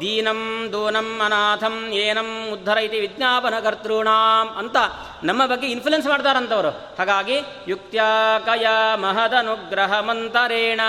ದೀನಂ 0.00 0.68
ದೂನಂ 0.72 1.20
ಅನಾಥಂ 1.24 1.86
ಏನಂ 1.92 2.48
ಉದ್ಧರ 2.52 2.76
ಇತಿ 2.76 3.00
ವಿಜ್ಞಾಪನ 3.00 3.60
ಕರ್ತೃಣಾಂ 3.60 4.58
ಅಂತ 4.58 4.76
ನಮ್ಮ 5.22 5.46
ಬಗ್ಗೆ 5.46 5.66
ಇನ್ಫ್ಲುಯೆನ್ಸ್ 5.66 6.08
ಮಾಡ್ತಾರಂತವರು. 6.08 6.68
ಹಾಗಾಗಿ 6.68 7.40
ಯುಕ್ತ್ಯಾಕಯ 7.68 8.66
ಮಹದನುಗ್ರಹ 8.94 10.00
ಮಂತರೇಣ 10.00 10.80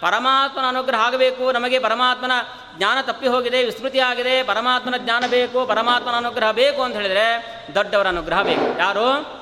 ಪರಮಾತ್ಮನ 0.00 0.64
ಅನುಗ್ರಹ 0.68 1.06
ಆಗಬೇಕು, 1.06 1.52
ನಮಗೆ 1.52 1.78
ಪರಮಾತ್ಮನ 1.78 2.32
ಜ್ಞಾನ 2.76 2.98
ತಪ್ಪಿ 3.00 3.28
ಹೋಗಿದೆ 3.28 3.64
ವಿಸ್ಮೃತಿ 3.64 3.98
ಆಗಿದೆ, 3.98 4.42
ಪರಮಾತ್ಮನ 4.42 4.94
ಜ್ಞಾನ 4.98 5.24
ಬೇಕು, 5.26 5.66
ಪರಮಾತ್ಮನ 5.66 6.14
ಅನುಗ್ರಹ 6.16 6.50
ಬೇಕು 6.50 6.82
ಅಂತ 6.82 6.94
ಹೇಳಿದರೆ 6.94 7.26
ದೊಡ್ಡವರ 7.74 8.08
ಅನುಗ್ರಹ 8.08 8.42
ಬೇಕು. 8.42 8.78
ಯಾರು? 8.78 9.41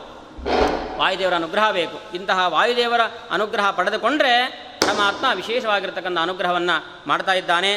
ವಾಯುದೇವರ 0.96 1.34
ಅನುಗ್ರಹ 1.34 1.70
ಬೇಕು. 1.70 2.00
ಇಂತಹ 2.14 2.44
ವಾಯುದೇವರ 2.48 3.00
ಅನುಗ್ರಹ 3.30 3.70
ಪಡೆದುಕೊಂಡ್ರೆ 3.70 4.46
ಪರಮಾತ್ಮ 4.80 5.26
ವಿಶೇಷವಾಗಿರ್ತಕ್ಕಂಥ 5.34 6.18
ಅನುಗ್ರಹವನ್ನು 6.18 7.08
ಮಾಡ್ತಾ 7.08 7.32
ಇದ್ದಾನೆ. 7.32 7.74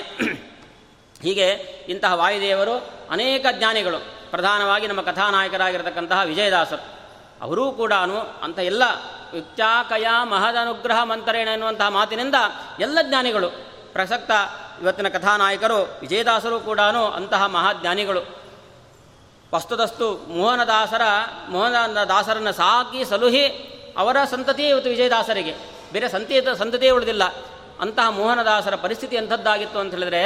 ಹೀಗೆ 1.22 1.50
ಇಂತಹ 1.90 2.14
ವಾಯುದೇವರು 2.14 2.90
ಅನೇಕ 3.12 3.46
ಜ್ಞಾನಿಗಳು, 3.52 3.98
ಪ್ರಧಾನವಾಗಿ 4.32 4.88
ನಮ್ಮ 4.88 5.02
ಕಥಾನಾಯಕರಾಗಿರ್ತಕ್ಕಂತಹ 5.02 6.22
ವಿಜಯದಾಸರು. 6.26 6.84
ಅವರೂ 7.42 7.72
ಕೂಡ 7.72 7.94
ಅಂಥ 8.42 8.60
ಎಲ್ಲ 8.60 8.84
ಯುಕ್ತಾಕಯ 9.36 10.08
ಮಹದನುಗ್ರಹ 10.24 11.04
ಮಂತರೇಣ 11.04 11.48
ಎನ್ನುವಂತಹ 11.48 11.88
ಮಾತಿನಿಂದ 11.88 12.36
ಎಲ್ಲ 12.80 12.98
ಜ್ಞಾನಿಗಳು, 13.02 13.50
ಪ್ರಸಕ್ತ 13.94 14.32
ಇವತ್ತಿನ 14.82 15.08
ಕಥಾನಾಯಕರು, 15.08 15.98
ವಿಜಯದಾಸರು 16.02 16.60
ಕೂಡ 16.60 16.80
ಅಂತಹ 17.16 17.46
ಮಹಾಜ್ಞಾನಿಗಳು 17.46 18.43
ವಸ್ತುದಸ್ತು 19.54 20.26
ಮೋಹನದಾಸರ 20.28 21.02
ಮೋಹನ 21.50 22.04
ದಾಸರನ್ನು 22.04 22.54
ಸಾಕಿ 22.54 23.06
ಸಲುಹಿ 23.06 23.48
ಅವರ 23.98 24.18
ಸಂತತಿಯೇ 24.24 24.70
ಇವತ್ತು 24.70 24.90
ವಿಜಯದಾಸರಿಗೆ. 24.90 25.56
ಬೇರೆ 25.92 26.10
ಸಂತಿ, 26.10 26.42
ಸಂತತಿಯೇ 26.58 26.92
ಉಳಿದಿಲ್ಲ. 26.92 27.24
ಅಂತಹ 27.80 28.10
ಮೋಹನದಾಸರ 28.10 28.76
ಪರಿಸ್ಥಿತಿ 28.76 29.16
ಎಂಥದ್ದಾಗಿತ್ತು 29.16 29.80
ಅಂತ 29.80 29.94
ಹೇಳಿದ್ರೆ, 29.94 30.24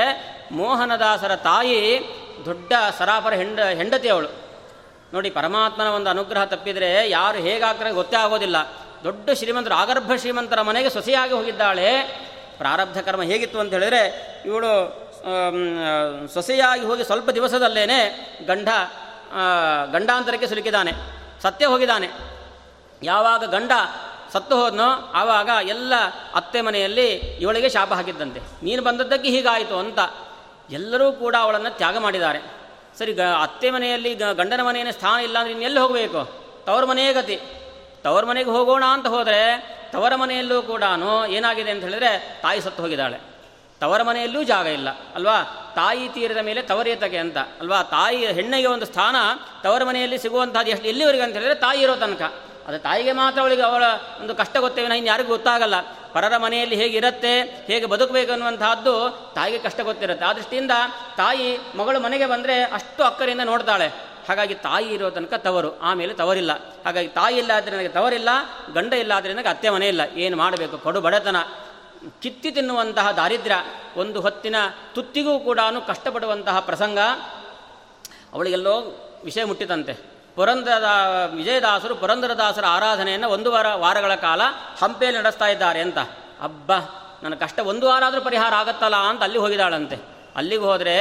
ಮೋಹನದಾಸರ 0.51 1.35
ತಾಯಿ 1.35 2.01
ದೊಡ್ಡ 2.45 2.73
ಸರಾಫರ 2.97 3.33
ಹೆಂಡ, 3.33 3.59
ಹೆಂಡತಿ 3.59 4.09
ಅವಳು. 4.09 4.29
ನೋಡಿ, 5.13 5.29
ಪರಮಾತ್ಮನ 5.29 5.87
ಒಂದು 5.87 6.09
ಅನುಗ್ರಹ 6.09 6.43
ತಪ್ಪಿದರೆ 6.43 7.09
ಯಾರು 7.09 7.37
ಹೇಗಾಗ್ತಾರೆ 7.37 7.91
ಗೊತ್ತೇ 7.91 8.15
ಆಗೋದಿಲ್ಲ 8.15 8.55
ದೊಡ್ಡ 9.03 9.29
ಶ್ರೀಮಂತರು 9.33 9.73
ಆಗರ್ಭ 9.73 10.11
ಶ್ರೀಮಂತರ 10.15 10.61
ಮನೆಗೆ 10.61 10.89
ಸೊಸೆಯಾಗಿ 10.89 11.33
ಹೋಗಿದ್ದಾಳೆ. 11.33 12.03
ಪ್ರಾರಬ್ಧ 12.57 12.99
ಕರ್ಮ 12.99 13.21
ಹೇಗಿತ್ತು 13.21 13.59
ಅಂತ 13.59 13.73
ಹೇಳಿದ್ರೆ, 13.73 14.03
ಇವಳು 14.45 14.73
ಸೊಸೆಯಾಗಿ 16.33 16.85
ಹೋಗಿ 16.85 17.03
ಸ್ವಲ್ಪ 17.03 17.29
ದಿವಸದಲ್ಲೇನೆ 17.29 17.99
ಗಂಡ 18.45 18.67
ಗಂಡಾಂತರಕ್ಕೆ 19.91 20.47
ಸಿಲುಕಿದ್ದಾನೆ. 20.47 20.91
ಸತ್ಯ 21.41 21.65
ಹೋಗಿದ್ದಾನೆ. 21.65 22.09
ಯಾವಾಗ 23.03 23.43
ಗಂಡ 23.43 23.71
ಸತ್ತು 24.33 24.55
ಹೋದ್ನೋ 24.55 25.11
ಆವಾಗ 25.13 25.49
ಎಲ್ಲ 25.67 25.93
ಅತ್ತೆ 26.35 26.61
ಮನೆಯಲ್ಲಿ 26.61 27.07
ಇವಳಿಗೆ 27.15 27.69
ಶಾಪ 27.69 27.93
ಹಾಕಿದ್ದಂತೆ. 27.93 28.39
ನೀನು 28.63 28.81
ಬಂದದ್ದಕ್ಕೆ 28.83 29.29
ಹೀಗಾಯಿತು 29.29 29.79
ಅಂತ 29.79 29.99
ಎಲ್ಲರೂ 30.69 31.11
ಕೂಡ 31.11 31.35
ಅವಳನ್ನು 31.39 31.77
ತ್ಯಾಗ 31.77 31.97
ಮಾಡಿದ್ದಾರೆ. 31.97 32.39
ಸರಿ, 32.97 33.13
ಗ, 33.13 33.21
ಅತ್ತೆ 33.21 33.69
ಮನೆಯಲ್ಲಿ 33.69 34.15
ಗಂಡನ 34.15 34.61
ಮನೆಯಲ್ಲಿ 34.61 34.93
ಸ್ಥಾನ 34.93 35.19
ಇಲ್ಲ 35.19 35.37
ಅಂದರೆ 35.37 35.51
ಇನ್ನೆಲ್ಲಿ 35.51 35.79
ಹೋಗಬೇಕು? 35.79 36.21
ತವರ 36.65 36.85
ಮನೆಯೇ 36.85 37.13
ಗತಿ. 37.13 37.39
ತವರ 38.03 38.25
ಮನೆಗೆ 38.25 38.49
ಹೋಗೋಣ 38.49 38.83
ಅಂತ 38.87 39.07
ಹೋದರೆ 39.07 39.77
ತವರ 39.91 40.15
ಮನೆಯಲ್ಲೂ 40.15 40.61
ಕೂಡ 40.61 40.83
ಏನಾಗಿದೆ 41.27 41.71
ಅಂತ 41.71 41.83
ಹೇಳಿದ್ರೆ 41.83 42.39
ತಾಯಿ 42.41 42.61
ಸತ್ತು 42.61 42.83
ಹೋಗಿದ್ದಾಳೆ. 42.83 43.19
ತವರ 43.79 44.03
ಮನೆಯಲ್ಲೂ 44.03 44.43
ಜಾಗ 44.43 44.67
ಇಲ್ಲ, 44.67 44.89
ಅಲ್ವಾ? 45.15 45.66
ತಾಯಿ 45.77 46.09
ತೀರದ 46.09 46.37
ಮೇಲೆ 46.37 46.61
ತವರೇತಕ್ಕೆ 46.61 47.17
ಅಂತ. 47.17 47.37
ಅಲ್ವಾ? 47.37 47.83
ತಾಯಿ 47.83 48.25
ಹೆಣ್ಣಿಗೆ 48.25 48.67
ಒಂದು 48.67 48.85
ಸ್ಥಾನ 48.85 49.15
ತವರ 49.63 49.83
ಮನೆಯಲ್ಲಿ 49.83 50.19
ಸಿಗುವಂಥದ್ದು 50.19 50.71
ಎಷ್ಟು 50.71 50.87
ಎಲ್ಲಿವರೆಗೆ 50.87 51.23
ಅಂತ 51.23 51.33
ಹೇಳಿದ್ರೆ 51.33 51.55
ತಾಯಿ 51.55 51.81
ಇರೋ 51.81 51.95
ತನಕ. 51.95 52.21
ಅದು 52.67 52.79
ತಾಯಿಗೆ 52.79 53.11
ಮಾತ್ರ 53.11 53.41
ಅವಳಿಗೆ 53.41 53.61
ಅವಳ 53.61 53.83
ಒಂದು 54.21 54.35
ಕಷ್ಟ 54.35 54.57
ಗೊತ್ತೇವೆ 54.57 54.97
ಇನ್ನು 54.97 55.09
ಯಾರಿಗೂ 55.09 55.29
ಗೊತ್ತಾಗಲ್ಲ. 55.29 55.73
ಪರರ 56.13 56.37
ಮನೆಯಲ್ಲಿ 56.37 56.75
ಹೇಗಿರುತ್ತೆ 56.75 57.41
ಹೇಗೆ 57.41 57.85
ಬದುಕಬೇಕು 57.85 58.31
ಅನ್ನುವಂತಹದ್ದು 58.31 58.93
ತಾಯಿಗೆ 59.35 59.57
ಕಷ್ಟ 59.57 59.81
ಗೊತ್ತಿರುತ್ತೆ. 59.81 60.25
ಆ 60.25 60.33
ದೃಷ್ಟಿಯಿಂದ 60.33 60.71
ತಾಯಿ 61.17 61.57
ಮಗಳು 61.75 61.99
ಮನೆಗೆ 61.99 62.25
ಬಂದರೆ 62.25 62.63
ಅಷ್ಟು 62.63 63.03
ಅಕ್ಕರಿಂದ 63.03 63.41
ನೋಡ್ತಾಳೆ. 63.45 63.87
ಹಾಗಾಗಿ 64.29 64.53
ತಾಯಿ 64.53 64.85
ಇರೋ 64.85 65.09
ತನಕ 65.09 65.33
ತವರು. 65.33 65.79
ಆಮೇಲೆ 65.79 66.13
ತವರಿಲ್ಲ. 66.13 66.51
ಹಾಗಾಗಿ 66.85 67.07
ತಾಯಿ 67.07 67.37
ಇಲ್ಲ 67.37 67.51
ಆದರೆ 67.51 67.75
ನನಗೆ 67.75 67.87
ತವರಿಲ್ಲ, 67.87 68.29
ಗಂಡ 68.73 68.93
ಇಲ್ಲ 68.93 69.11
ಆದರೆ 69.11 69.33
ನನಗೆ 69.33 69.47
ಅತ್ತೆ 69.47 69.69
ಮನೆ 69.69 69.87
ಇಲ್ಲ. 69.87 70.01
ಏನು 70.15 70.37
ಮಾಡಬೇಕು? 70.37 70.77
ಕೊಡು 70.77 71.01
ಬಡತನ. 71.01 71.35
ಕಿತ್ತಿ 72.21 72.51
ತಿನ್ನುವಂತಹ 72.51 73.11
ದಾರಿದ್ರ್ಯ, 73.11 73.55
ಒಂದು 73.95 74.21
ಹೊತ್ತಿನ 74.21 74.55
ತುತ್ತಿಗೂ 74.95 75.39
ಕೂಡ 75.39 75.59
ಕಷ್ಟಪಡುವಂತಹ 75.87 76.59
ಪ್ರಸಂಗ. 76.59 76.99
ಅವಳಿಗೆಲ್ಲೋ 78.33 78.75
ವಿಷಯ 79.23 79.43
ಮುಟ್ಟಿತಂತೆ 79.43 79.93
ಪುರಂದರದ 80.35 80.85
ವಿಜಯದಾಸರು 81.35 81.95
ಪುರಂದರದಾಸರ 81.95 82.65
ಆರಾಧನೆಯನ್ನು 82.65 83.29
ಒಂದು 83.29 83.51
ವಾರ, 83.51 83.73
ವಾರಗಳ 83.73 84.15
ಕಾಲ 84.15 84.41
ಹಂಪೆಯಲ್ಲಿ 84.81 85.19
ನಡೆಸ್ತಾ 85.19 85.47
ಇದ್ದಾರೆ 85.47 85.81
ಅಂತ. 85.81 85.97
ಅಬ್ಬ, 86.41 86.71
ನನ್ನ 87.23 87.35
ಕಷ್ಟ 87.35 87.59
ಒಂದು 87.59 87.87
ವಾರ 87.87 88.03
ಆದರೂ 88.03 88.21
ಪರಿಹಾರ 88.21 88.53
ಆಗತ್ತಲ್ಲ 88.53 88.95
ಅಂತ 88.95 89.23
ಅಲ್ಲಿ 89.23 89.37
ಹೋಗಿದ್ದಾಳಂತೆ. 89.37 90.16
ಅಲ್ಲಿಗೆ 90.37 90.61
ಹೋದರೆ 90.61 90.97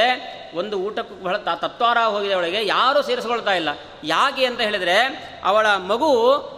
ಒಂದು 0.55 0.79
ಊಟಕ್ಕೂ 0.79 1.23
ಬಹಳ 1.23 1.37
ತತ್ವಾರ 1.37 1.97
ಹೋಗಿದೆ 1.97 2.33
ಅವಳಿಗೆ, 2.33 2.65
ಯಾರೂ 2.65 3.01
ಸೇರಿಸ್ಕೊಳ್ತಾ 3.01 3.53
ಇಲ್ಲ. 3.53 3.69
ಯಾಕೆ 4.03 4.45
ಅಂತ 4.45 4.61
ಹೇಳಿದರೆ, 4.61 4.97
ಅವಳ 5.43 5.67
ಮಗು 5.67 6.09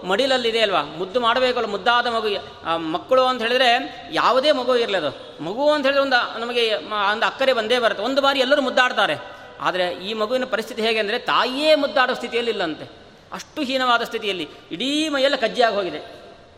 ಮಡಿಲಲ್ಲಿದೆ 0.03 0.59
ಅಲ್ವಾ? 0.59 0.81
ಮುದ್ದು 0.81 1.19
ಮಾಡಬೇಕಲ್ಲ, 1.19 1.65
ಮುದ್ದಾದ 1.65 2.07
ಮಗು. 2.07 2.29
ಮಕ್ಕಳು 2.77 3.23
ಅಂತ 3.23 3.41
ಹೇಳಿದರೆ 3.41 3.69
ಯಾವುದೇ 4.11 4.51
ಮಗು 4.51 4.75
ಇರಲಿ 4.75 4.97
ಅದು. 4.97 5.43
ಮಗು 5.43 5.71
ಅಂತ 5.71 5.85
ಹೇಳಿದ್ರೆ 5.85 6.03
ಒಂದು, 6.03 6.39
ನಮಗೆ 6.39 6.75
ಒಂದು 7.11 7.25
ಅಕ್ಕರೆ 7.25 7.53
ಬಂದೇ 7.53 7.79
ಬರುತ್ತೆ. 7.79 8.03
ಒಂದು 8.03 8.21
ಬಾರಿ 8.21 8.39
ಎಲ್ಲರೂ 8.39 8.61
ಮುದ್ದಾಡ್ತಾರೆ. 8.61 9.17
ಆದರೆ 9.61 9.87
ಈ 9.87 10.13
ಮಗುವಿನ 10.13 10.45
ಪರಿಸ್ಥಿತಿ 10.45 10.81
ಹೇಗೆ 10.81 10.99
ಅಂದರೆ, 10.99 11.19
ತಾಯಿಯೇ 11.19 11.75
ಮುದ್ದಾಡೋ 11.75 12.13
ಸ್ಥಿತಿಯಲ್ಲಿ 12.13 12.51
ಇಲ್ಲಂತೆ. 12.51 12.85
ಅಷ್ಟು 13.33 13.61
ಹೀನವಾದ 13.61 14.03
ಸ್ಥಿತಿಯಲ್ಲಿ 14.03 14.49
ಇಡೀ 14.71 15.09
ಮೈಯೆಲ್ಲ 15.09 15.35
ಕಜ್ಜಿಯಾಗಿ 15.35 15.75
ಹೋಗಿದೆ. 15.75 16.01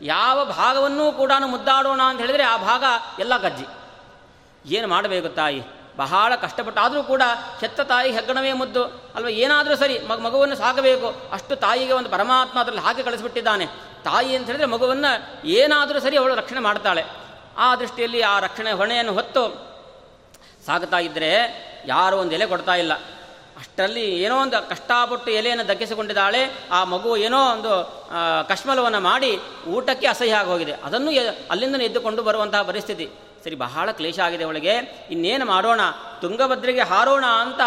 ಯಾವ 0.01 0.45
ಭಾಗವನ್ನೂ 0.45 1.11
ಕೂಡ 1.11 1.31
ಮುದ್ದಾಡೋಣ 1.45 2.01
ಅಂತ 2.01 2.19
ಹೇಳಿದರೆ 2.19 2.43
ಆ 2.43 2.57
ಭಾಗ 2.57 2.83
ಎಲ್ಲ 3.19 3.37
ಕಜ್ಜಿ. 3.37 3.65
ಏನು 4.75 4.87
ಮಾಡಬೇಕು 4.87 5.29
ತಾಯಿ? 5.29 5.61
ಬಹಳ 5.97 6.35
ಕಷ್ಟಪಟ್ಟು, 6.35 6.81
ಆದರೂ 6.81 7.03
ಕೂಡ 7.03 7.21
ಹೆತ್ತ 7.59 7.79
ತಾಯಿ 7.79 8.11
ಹೆಗ್ಗಣವೇ 8.11 8.53
ಮುದ್ದು. 8.53 8.83
ಅಲ್ವಾ, 8.85 9.29
ಏನಾದರೂ 9.29 9.75
ಸರಿ, 9.75 9.99
ಮಗ, 9.99 10.19
ಮಗುವನ್ನು 10.19 10.55
ಸಾಕಬೇಕು. 10.55 11.29
ಅಷ್ಟು 11.31 11.55
ತಾಯಿಗೆ 11.55 11.93
ಒಂದು 11.93 12.09
ಪರಮಾತ್ಮ 12.09 12.59
ಅದರಲ್ಲಿ 12.59 12.81
ಹಾಕಿ 12.81 13.03
ಕಳಿಸ್ಬಿಟ್ಟಿದ್ದಾನೆ. 13.03 13.65
ತಾಯಿ 14.03 14.35
ಅಂತ 14.35 14.45
ಹೇಳಿದ್ರೆ 14.45 14.67
ಮಗುವನ್ನು 14.67 15.47
ಏನಾದರೂ 15.47 15.99
ಸರಿ 15.99 16.17
ಅವಳು 16.17 16.35
ರಕ್ಷಣೆ 16.35 16.59
ಮಾಡ್ತಾಳೆ. 16.59 17.03
ಆ 17.57 17.75
ದೃಷ್ಟಿಯಲ್ಲಿ 17.75 18.21
ಆ 18.21 18.39
ರಕ್ಷಣೆ 18.39 18.71
ಹೊಣೆಯನ್ನು 18.71 19.13
ಹೊತ್ತು 19.13 19.71
ಸಾಗುತ್ತಾ 20.65 20.97
ಇದ್ದರೆ 20.97 21.31
ಯಾರು 21.85 22.17
ಒಂದು 22.17 22.31
ಎಲೆ 22.31 22.45
ಕೊಡ್ತಾ 22.45 22.75
ಇಲ್ಲ. 22.75 22.93
ಅಷ್ಟರಲ್ಲಿ 23.57 24.23
ಏನೋ 24.23 24.41
ಒಂದು 24.41 24.69
ಕಷ್ಟಪಟ್ಟು 24.69 25.31
ಎಲೆಯನ್ನು 25.31 25.67
ದಕ್ಕಿಸಿಕೊಂಡಿದ್ದಾಳೆ. 25.67 26.67
ಆ 26.71 26.83
ಮಗು 26.83 27.17
ಏನೋ 27.17 27.51
ಒಂದು 27.51 28.05
ಕಶ್ಮಲವನ್ನು 28.49 28.99
ಮಾಡಿ 28.99 29.39
ಊಟಕ್ಕೆ 29.67 30.07
ಅಸಹ್ಯ 30.07 30.35
ಆಗೋಗಿದೆ. 30.35 30.73
ಅದನ್ನು 30.73 31.11
ಅಲ್ಲಿಂದ 31.51 31.75
ಎದ್ದುಕೊಂಡು 31.75 32.23
ಬರುವಂತಹ 32.23 32.61
ಪರಿಸ್ಥಿತಿ. 32.61 33.09
ಸರಿ, 33.43 33.55
ಬಹಳ 33.55 33.91
ಕ್ಲೇಶ 33.91 34.19
ಆಗಿದೆ 34.19 34.43
ಅವಳಿಗೆ. 34.43 34.73
ಇನ್ನೇನು 35.11 35.45
ಮಾಡೋಣ? 35.45 35.81
ತುಂಗಭದ್ರೆಗೆ 36.21 36.81
ಹಾರೋಣ 36.81 37.25
ಅಂತ 37.25 37.61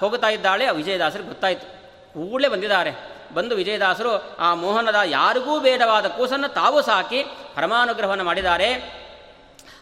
ಹೋಗುತ್ತಾ 0.00 0.28
ಇದ್ದಾಳೆ. 0.28 0.66
ಆ 0.66 0.70
ವಿಜಯದಾಸರಿಗೆ 0.70 1.28
ಗೊತ್ತಾಯಿತು. 1.28 1.66
ಕೂಡಲೇ 2.14 2.48
ಬಂದಿದ್ದಾರೆ. 2.48 3.20
ಬಂದು 3.34 3.54
ವಿಜಯದಾಸರು, 3.54 4.36
ಆ 4.36 4.54
ಮೋಹನದ 4.54 4.94
ಯಾರಿಗೂ 5.04 5.60
ಬೇಡವಾದ 5.60 6.06
ಕೂಸನ್ನು 6.06 6.48
ತಾವು 6.48 6.82
ಸಾಕಿ 6.82 7.22
ಪರಮಾನುಗ್ರಹವನ್ನು 7.54 8.24
ಮಾಡಿದ್ದಾರೆ. 8.24 9.00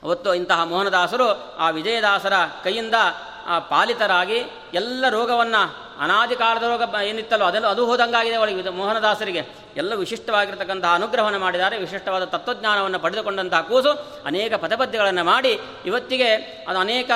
ಅವತ್ತು 0.02 0.34
ಇಂತಹ 0.34 0.64
ಮೋಹನದಾಸರು 0.64 1.56
ಆ 1.56 1.70
ವಿಜಯದಾಸರ 1.70 2.32
ಕೈಯಿಂದ 2.64 2.94
ಪಾಲಿತರಾಗಿ 3.68 4.42
ಎಲ್ಲ 4.74 5.04
ರೋಗವನ್ನು 5.08 5.87
ಅನಾದಿ 5.98 6.34
ರೋಗ 6.34 6.82
ಏನಿತ್ತಲ್ಲೋ 7.04 7.46
ಅದೆಲ್ಲ 7.46 7.66
ಅದು 7.66 7.86
ಹೋದಂಗಾಗಿದೆ 7.86 8.36
ಒಳಗೆ 8.36 8.70
ಮೋಹನದಾಸರಿಗೆ 8.70 9.42
ಎಲ್ಲ 9.76 9.94
ವಿಶಿಷ್ಟವಾಗಿರ್ತಕ್ಕಂಥ 9.94 10.84
ಅನುಗ್ರಹವನ್ನು 10.84 11.38
ಮಾಡಿದ್ದಾರೆ. 11.38 11.78
ವಿಶಿಷ್ಟವಾದ 11.78 12.24
ತತ್ವಜ್ಞಾನವನ್ನು 12.24 12.98
ಪಡೆದುಕೊಂಡಂತಹ 12.98 13.60
ಕೂಸು 13.60 13.92
ಅನೇಕ 14.24 14.54
ಪದಪದ್ಯಗಳನ್ನು 14.54 15.24
ಮಾಡಿ 15.24 15.60
ಇವತ್ತಿಗೆ 15.86 16.30
ಅದು 16.68 16.78
ಅನೇಕ 16.78 17.10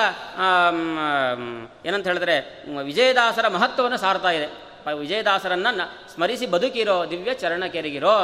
ಏನಂತ 1.85 2.07
ಹೇಳಿದ್ರೆ 2.07 2.37
ವಿಜಯದಾಸರ 2.83 3.47
ಮಹತ್ವವನ್ನು 3.47 3.97
ಸಾರ್ತಾ 3.97 4.31
ಇದೆ. 4.31 4.47
ವಿಜಯದಾಸರನ್ನು 4.93 6.13
ಸ್ಮರಿಸಿ 6.13 6.45
ಬದುಕಿರೋ 6.45 7.05
ದಿವ್ಯ 7.09 7.33
ಚರಣಕೆರೆಗಿರೋ 7.33 8.15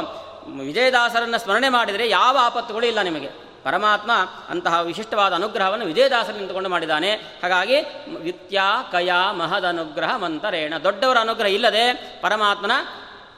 ವಿಜಯದಾಸರನ್ನು 0.60 1.38
ಸ್ಮರಣೆ 1.38 1.68
ಮಾಡಿದರೆ 1.68 2.08
ಯಾವ 2.08 2.38
ಆಪತ್ತುಗಳು 2.40 2.86
ಇಲ್ಲ 2.86 3.02
ನಿಮಗೆ. 3.02 3.49
ಪರಮಾತ್ಮ 3.64 4.10
ಅಂತಹ 4.48 4.80
ವಿಶಿಷ್ಟವಾದ 4.82 5.32
ಅನುಗ್ರಹವನ್ನು 5.32 5.84
ವಿಜಯದಾಸರು 5.84 6.36
ನಿಂತುಕೊಂಡು 6.36 6.68
ಮಾಡಿದ್ದಾನೆ. 6.68 7.10
ಹಾಗಾಗಿ 7.12 7.80
ವಿತ್ಯಾ 8.16 8.82
ಕಯ 8.92 9.12
ಮಹದ 9.32 9.64
ಅನುಗ್ರಹ 9.64 10.16
ಮಂತರೇಣ. 10.16 10.74
ದೊಡ್ಡವರ 10.84 11.18
ಅನುಗ್ರಹ 11.18 11.46
ಇಲ್ಲದೆ 11.46 12.18
ಪರಮಾತ್ಮನ 12.22 12.72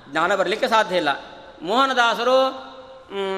ಜ್ಞಾನ 0.08 0.34
ಬರಲಿಕ್ಕೆ 0.34 0.68
ಸಾಧ್ಯ 0.68 0.96
ಇಲ್ಲ. 0.96 1.08
ಮೋಹನದಾಸರು 1.62 2.72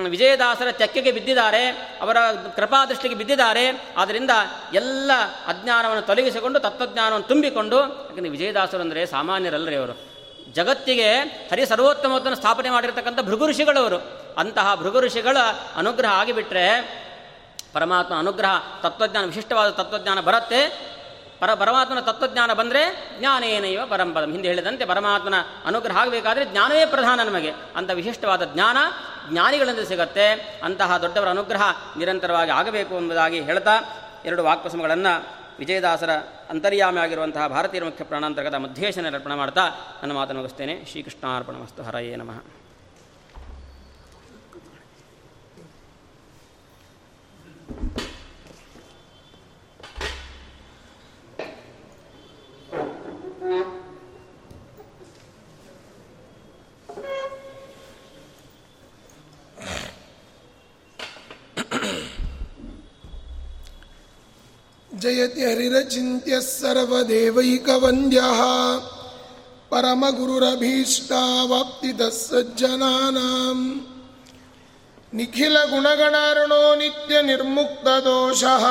ವಿಜಯದಾಸರ 0.09 0.73
ತೆಕ್ಕೆಗೆ 0.73 1.13
ಬಿದ್ದಿದ್ದಾರೆ, 1.13 1.69
ಅವರ 2.03 2.17
ಕೃಪಾದೃಷ್ಟಿಗೆ 2.57 3.15
ಬಿದ್ದಿದ್ದಾರೆ. 3.15 3.95
ಆದ್ದರಿಂದ 3.97 4.31
ಎಲ್ಲ 4.75 5.11
ಅಜ್ಞಾನವನ್ನು 5.47 6.03
ತೊಲಗಿಸಿಕೊಂಡು, 6.03 6.61
ತತ್ವಜ್ಞಾನವನ್ನು 6.61 7.29
ತುಂಬಿಕೊಂಡು, 7.29 7.77
ಯಾಕಂದರೆ 7.77 8.29
ವಿಜಯದಾಸರು 8.29 8.81
ಅಂದರೆ 8.81 9.07
ಸಾಮಾನ್ಯರಲ್ಲರೇ 9.07 9.77
ಅವರು. 9.77 10.14
ಜಗತ್ತಿಗೆ 10.55 11.13
ಹರಿ 11.19 11.67
ಸರ್ವೋತ್ತಮತ್ವನ 11.67 12.35
ಸ್ಥಾಪನೆ 12.35 12.71
ಮಾಡಿರ್ತಕ್ಕಂಥ 12.71 13.21
ಭೃಗು 13.21 13.47
ಋಷಿಗಳವರು 13.47 13.97
ಅಂತಹ 14.39 14.75
ಭೃಗು 14.75 15.01
ಋಷಿಗಳ 15.01 15.37
ಅನುಗ್ರಹ 15.77 16.09
ಆಗಿಬಿಟ್ರೆ 16.09 16.81
ಪರಮಾತ್ಮ 17.73 18.19
ಅನುಗ್ರಹ, 18.19 18.83
ತತ್ವಜ್ಞಾನ, 18.83 19.25
ವಿಶಿಷ್ಟವಾದ 19.25 19.71
ತತ್ವಜ್ಞಾನ 19.71 20.21
ಬರುತ್ತೆ. 20.21 20.95
ಪರ, 21.41 21.55
ಪರಮಾತ್ಮನ 21.55 22.01
ತತ್ವಜ್ಞಾನ 22.01 22.53
ಬಂದರೆ 22.53 23.11
ಜ್ಞಾನೇನೈವ 23.19 23.81
ಪರಂಪರಂ 23.87 24.33
ಹಿಂದೆ 24.33 24.49
ಹೇಳಿದಂತೆ 24.49 24.85
ಪರಮಾತ್ಮನ 24.85 25.35
ಅನುಗ್ರಹ 25.67 25.99
ಆಗಬೇಕಾದ್ರೆ 25.99 26.45
ಜ್ಞಾನವೇ 26.45 26.87
ಪ್ರಧಾನ 26.87 27.23
ನಮಗೆ. 27.23 27.53
ಅಂತ 27.77 27.91
ವಿಶಿಷ್ಟವಾದ 27.91 28.45
ಜ್ಞಾನ 28.45 28.77
ಜ್ಞಾನಿಗಳಿಂದ 29.33 29.79
ಸಿಗತ್ತೆ. 29.79 30.61
ಅಂತಹ 30.65 30.97
ದೊಡ್ಡವರ 30.97 31.29
ಅನುಗ್ರಹ 31.29 31.63
ನಿರಂತರವಾಗಿ 31.99 32.51
ಆಗಬೇಕು 32.51 32.95
ಎಂಬುದಾಗಿ 32.95 33.41
ಹೇಳ್ತಾ 33.41 33.71
ಎರಡು 34.25 34.45
ವಾಕ್ಪಸಮಗಳನ್ನು 34.45 35.27
ವಿಜಯದಾಸರ 35.59 36.11
ಅಂತರ್ಯಾಮಿ 36.51 37.01
ಆಗಿರುವಂತಹ 37.01 37.47
ಭಾರತೀಯ 37.47 37.81
ಮುಖ್ಯ 37.81 38.05
ಪ್ರಾಣಾಂತರ್ಗತ 38.05 38.55
ಮಧ್ಯೇಶನ 38.55 39.15
ಅರ್ಪಣೆ 39.15 39.35
ಮಾಡ್ತಾ 39.35 39.61
ನನ್ನ 40.03 40.13
ಮಾತನ್ನು 40.13 40.43
ಮುಗಿಸ್ತೇನೆ. 40.43 40.85
ಶ್ರೀಕೃಷ್ಣಾರ್ಪಣ 40.85 41.57
ವಸ್ತು 41.57 41.83
ಹರಯೇ 41.83 42.17
ನಮಃ. 42.17 42.43
जयति 65.04 65.42
हरिरचिन्त्यः 65.46 66.40
सर्वदेवैकवन्द्यः 66.46 68.40
परमगुरुरभीष्टावाप्तितः 69.72 72.10
सज्जनानाम् 72.24 73.64
निखिलगुणगणार्णो 75.18 76.64
नित्यनिर्मुक्तदोषः 76.80 78.66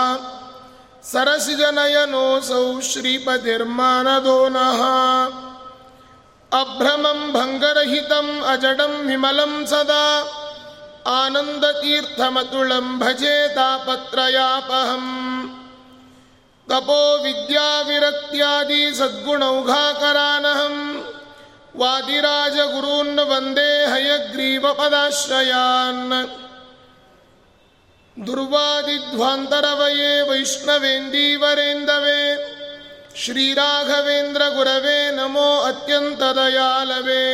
सरसिजनयनोऽसौ 1.13 2.65
श्रीपतिर्मानदो 2.91 4.39
नः 4.57 4.81
अभ्रमं 6.63 7.21
भङ्गरहितम् 7.37 8.33
अजडं 8.55 8.95
विमलं 9.09 9.55
सदा 9.73 10.05
आनन्दतीर्थमतुलं 11.21 12.87
भजे 12.99 13.37
तापत्रयापहम् 13.57 15.11
तपो 16.71 17.03
विद्याविरक्त्यादि 17.25 18.83
सद्गुणौघाकरानहं 18.99 20.77
वादिराजगुरून् 21.81 23.25
वन्दे 23.31 23.71
हयग्रीवपदाश्रयान् 23.93 24.85
दुर्वादिध्वान्तरवये 28.27 30.13
वैष्णवेन्दीवरेन्दवे 30.31 32.21
श्रीराघवेन्द्रगुरवे 33.23 34.99
नमो 35.19 35.51
अत्यन्तदयालवे 35.69 37.25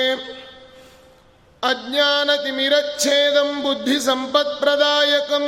अज्ञानतिमिरच्छेदं 1.71 3.51
बुद्धिसम्पत्प्रदायकं 3.65 5.47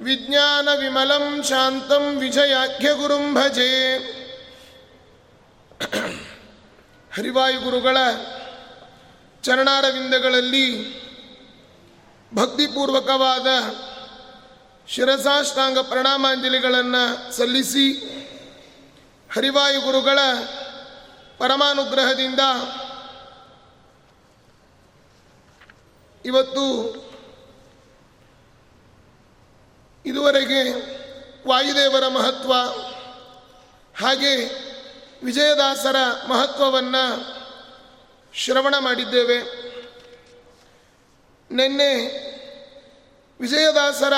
विज्ञानविमलं 0.00 1.24
शान्तं 1.42 2.04
विजयाख्यगुरुं 2.18 3.24
भजे 3.34 3.72
ಹರಿವಾಯುಗುರುಗಳ 7.12 7.98
ಚರಣಾರವಿಂದಗಳಲ್ಲಿ 9.44 10.66
ಭಕ್ತಿಪೂರ್ವಕವಾದ 12.32 13.48
ಶಿರಸಾಷ್ಟಾಂಗ 14.88 15.78
ಪ್ರಣಾಮಾಂಜಲಿಗಳನ್ನು 15.78 17.02
ಸಲ್ಲಿಸಿ 17.32 17.86
ಹರಿವಾಯುಗುರುಗಳ 19.30 20.18
ಪರಮಾನುಗ್ರಹದಿಂದ 21.38 22.42
ಇವತ್ತು 26.24 26.64
ಇದುವರೆಗೆ 30.05 30.71
ವಾಯುದೇವರ 31.47 32.07
ಮಹತ್ವ 32.07 32.53
ಹಾಗೆ 34.05 34.35
ವಿಜಯದಾಸರ 35.25 35.95
ಮಹತ್ವವನ್ನು 36.27 37.35
ಶ್ರವಣ 38.33 38.77
ಮಾಡಿದ್ದೇವೆ. 38.77 39.39
ನಿನ್ನೆ 41.51 41.95
ವಿಜಯದಾಸರ 43.39 44.13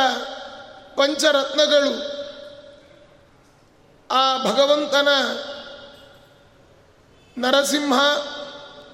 ಪಂಚರತ್ನಗಳು 0.96 2.18
ಆ 4.12 4.44
ಭಗವಂತನ 4.44 5.08
ನರಸಿಂಹ, 7.38 8.00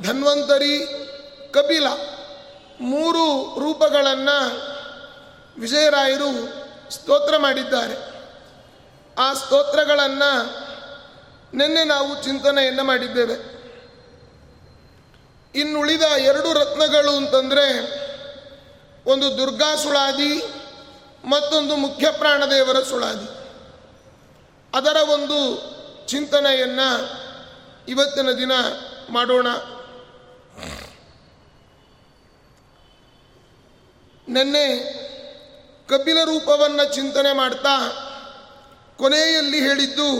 ಧನ್ವಂತರಿ, 0.01 0.79
ಕಪಿಲ 1.51 1.87
ಮೂರು 2.81 3.59
ರೂಪಗಳನ್ನು 3.59 4.73
ವಿಜಯರಾಯರು 5.61 6.62
ಸ್ತೋತ್ರ 6.93 7.37
ಮಾಡಿದ್ದಾರೆ. 7.37 8.13
ಆ 9.17 9.33
ಸ್ತೋತ್ರಗಳನ್ನು 9.33 10.63
ನಿನ್ನೆ 11.57 11.83
ನಾವು 11.83 12.23
ಚಿಂತನೆಯನ್ನು 12.23 12.83
ಮಾಡಿದ್ದೇವೆ. 12.83 13.53
ಇನ್ನುಳಿದ 15.55 16.01
ಎರಡು 16.01 16.53
ರತ್ನಗಳು 16.53 17.17
ಅಂತಂದರೆ 17.17 17.67
ಒಂದು 19.05 19.37
ದುರ್ಗಾ 19.37 19.75
ಸುಳಾದಿ 19.75 20.43
ಮತ್ತೊಂದು 21.25 21.75
ಮುಖ್ಯ 21.75 22.11
ಪ್ರಾಣದೇವರ 22.11 22.83
ಸುಳಾದಿ. 22.83 23.27
ಅದರ 24.73 24.97
ಒಂದು 25.09 25.37
ಚಿಂತನೆಯನ್ನು 26.07 26.89
ಇವತ್ತಿನ 27.87 28.31
ದಿನ 28.31 28.51
ಮಾಡೋಣ. 29.09 29.47
ನಿನ್ನೆ 34.27 34.65
ಕಪಿಲ 35.93 36.19
ರೂಪವನ್ನು 36.23 36.85
ಚಿಂತನೆ 36.93 37.31
ಮಾಡ್ತಾ 37.39 37.75
ಕೊನೆಯಲ್ಲಿ 38.99 39.59
ಹೇಳಿದ್ದು, 39.67 40.11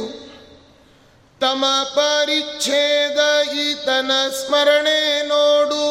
ತಮ 1.42 1.64
ಪರಿಚ್ಛೇದ 1.96 3.20
ಈತನ 3.64 4.12
ಸ್ಮರಣೆ 4.40 5.00
ನೋಡು 5.28 5.84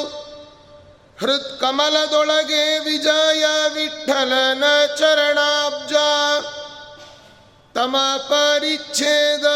ಹೃತ್ 1.20 1.52
ಕಮಲದೊಳಗೆ 1.60 2.64
ವಿಜಯ 2.78 3.44
ವಿಠಲನ 3.74 4.64
ಚರಣಾಬ್ಜ. 4.98 5.94
ತಮ 7.74 7.96
ಪರಿಚ್ಛೇದ 8.30 9.46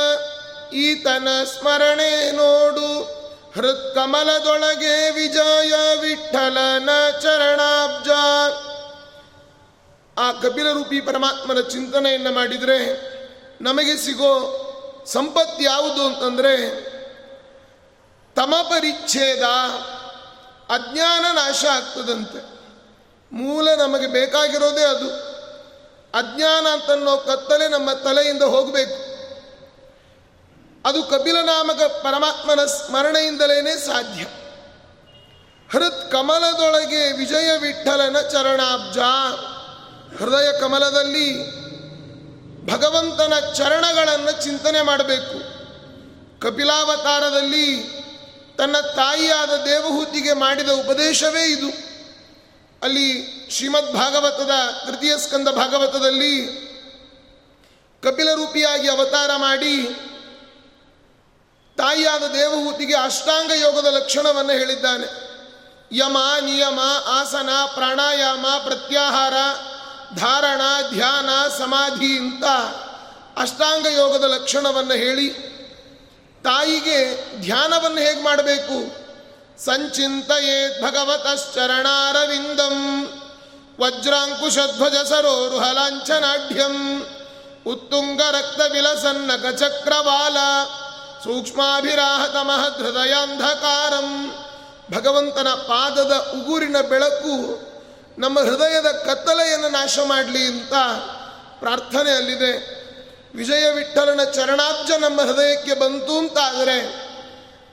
ಈತನ 0.85 1.29
ಸ್ಮರಣೆ 1.53 2.13
ನೋಡು 2.33 2.89
ಹೃತ್ 3.57 3.89
ಕಮಲದೊಳಗೆ 3.95 4.97
ವಿಜಯ 5.11 5.75
ವಿಠಲನ 6.01 6.91
ಚರಣಾಬ್ಜ. 7.23 8.09
ಆ 10.19 10.33
ಕಪಿಲರೂಪಿ 10.33 11.01
ಪರಮಾತ್ಮನ 11.01 11.61
ಚಿಂತನೆಯನ್ನು 11.61 12.33
ಮಾಡಿದರೆ 12.33 13.17
ನಮಗೆ 13.61 13.97
ಸಿಗೋ 13.97 14.63
ಸಂಪತ್ತು 15.07 15.63
ಯಾವುದು 15.63 16.07
ಅಂತಂದರೆ 16.07 16.87
ತಮ 18.35 18.55
ಪರಿಚ್ಛೇದ 18.63 19.43
ಅಜ್ಞಾನ 20.69 21.25
ನಾಶ 21.33 21.65
ಆಗ್ತದಂತೆ. 21.65 22.57
ಮೂಲ 23.33 23.75
ನಮಗೆ 23.75 24.07
ಬೇಕಾಗಿರೋದೇ 24.07 24.83
ಅದು. 24.83 25.11
ಅಜ್ಞಾನ 26.15 26.67
ಅಂತನ್ನೋ 26.67 27.17
ಕತ್ತಲೆ 27.17 27.69
ನಮ್ಮ 27.69 27.93
ತಲೆಯಿಂದ 27.93 28.43
ಹೋಗಬೇಕು. 28.43 29.17
ಅದು 30.89 31.03
ಕಪಿಲನಾಮಕ 31.03 31.83
ಪರಮಾತ್ಮನ 31.83 32.65
ಸ್ಮರಣೆಯಿಂದಲೇ 32.65 33.77
ಸಾಧ್ಯ. 33.77 34.23
ಹೃತ್ 35.73 36.13
ಕಮಲದೊಳಗೆ 36.13 37.13
ವಿಜಯ 37.13 37.57
ವಿಠಲನ 37.57 38.21
ಚರಣಾಬ್ಜ. 38.21 38.99
ಹೃದಯ 40.19 40.61
ಕಮಲದಲ್ಲಿ 40.61 41.57
ಭಗವಂತನ 42.67 43.53
ಚರಣಗಳನ್ನು 43.55 44.43
ಚಿಂತನೆ 44.45 44.83
ಮಾಡಬೇಕು. 44.83 45.57
ಕಪಿಲಾವತಾರದಲ್ಲಿ 46.41 47.97
ತನ್ನ 48.59 48.81
ತಾಯಿಯಾದ 48.81 49.51
ದೇವಹೂತಿಗೆ 49.65 50.33
ಮಾಡಿದ 50.33 50.69
ಉಪದೇಶವೇ 50.69 51.43
ಇದು. 51.43 51.67
ಅಲ್ಲಿ 52.83 53.37
ಶ್ರೀಮದ್ 53.51 53.93
ಭಾಗವತದ 53.93 54.51
ತೃತೀಯ 54.87 55.19
ಸ್ಕಂದ 55.19 55.49
ಭಾಗವತದಲ್ಲಿ 55.49 56.47
ಕಪಿಲ 58.03 58.33
ರೂಪಿಯಾಗಿ 58.33 58.89
ಅವತಾರ 58.89 59.31
ಮಾಡಿ 59.37 59.83
ತಾಯಿಯಾದ 61.77 62.23
ದೇವಹೂತಿಗೆ 62.23 62.95
ಅಷ್ಟಾಂಗ 62.95 63.51
ಯೋಗದ 63.51 63.87
ಲಕ್ಷಣವನ್ನು 63.87 64.53
ಹೇಳಿದ್ದಾನೆ. 64.53 65.27
ಯಮ, 65.93 66.17
ನಿಯಮ, 66.41 66.81
ಆಸನ, 67.07 67.49
ಪ್ರಾಣಾಯಾಮ, 67.75 68.47
ಪ್ರತ್ಯಾಹಾರ 68.65 69.35
ಧಾರಣ, 70.15 70.61
ಧ್ಯಾನ, 70.95 71.29
ಸಮಾಧಿ 71.59 72.19
ಅಂತ 72.19 72.45
ಅಷ್ಟಾಂಗ 73.37 73.87
ಯೋಗದ 73.87 74.25
ಲಕ್ಷಣವನ್ನು 74.25 74.95
ಹೇಳಿ 74.95 75.29
ತಾಯಿಗೆ 76.45 76.99
ಧ್ಯಾನವನ್ನು 77.41 78.01
ಹೇಗೆ 78.01 78.23
ಮಾಡಬೇಕು? 78.23 79.07
ಸಂಚಿಂತಯೇ 79.65 80.83
ಭಗವತಶ್ಚರಣಾರವಿಂದಂ 80.83 82.77
ವಜ್ರಾಂಕುಶಧ್ವಜ 83.81 84.95
ಸರೋರುಹಲಾಂಛನಾಢ್ಯಂ 84.95 86.77
ಉತ್ತುಂಗ 87.67 88.21
ರಕ್ತ 88.21 88.61
ವಿಲಸನ್ನಕ 88.73 89.59
ಚಕ್ರವಾಲ 89.59 90.37
ಸೂಕ್ಷ್ಮಾಭಿರಾಹತ 91.25 92.37
ಹೃದಯಾಂಧಕಾರಂ 92.79 94.37
ಭಗವಂತನ 94.91 95.49
ಪಾದದ 95.55 96.13
ಉಗುರಿನ 96.35 96.81
ಬೆಳಕು 96.81 97.35
ನಮ್ಮ 98.19 98.39
ಹೃದಯದ 98.41 98.87
ಕತ್ತಲೆಯನ್ನು 98.87 99.69
ನಾಶ 99.69 99.99
ಮಾಡಲಿ 100.05 100.47
ಅಂತ 100.47 100.73
ಪ್ರಾರ್ಥನೆ 101.61 102.11
ಅಲ್ಲಿದೆ 102.11 102.77
ವಿಜಯ 103.37 103.71
ವಿಠಲನ 103.71 104.25
ಚರಣಾಬ್ಜ 104.25 104.91
ನಮ್ಮ 104.91 105.21
ಹೃದಯಕ್ಕೆ 105.21 105.75
ಬಂತು 105.75 106.19
ಅಂತಾದರೆ 106.19 107.07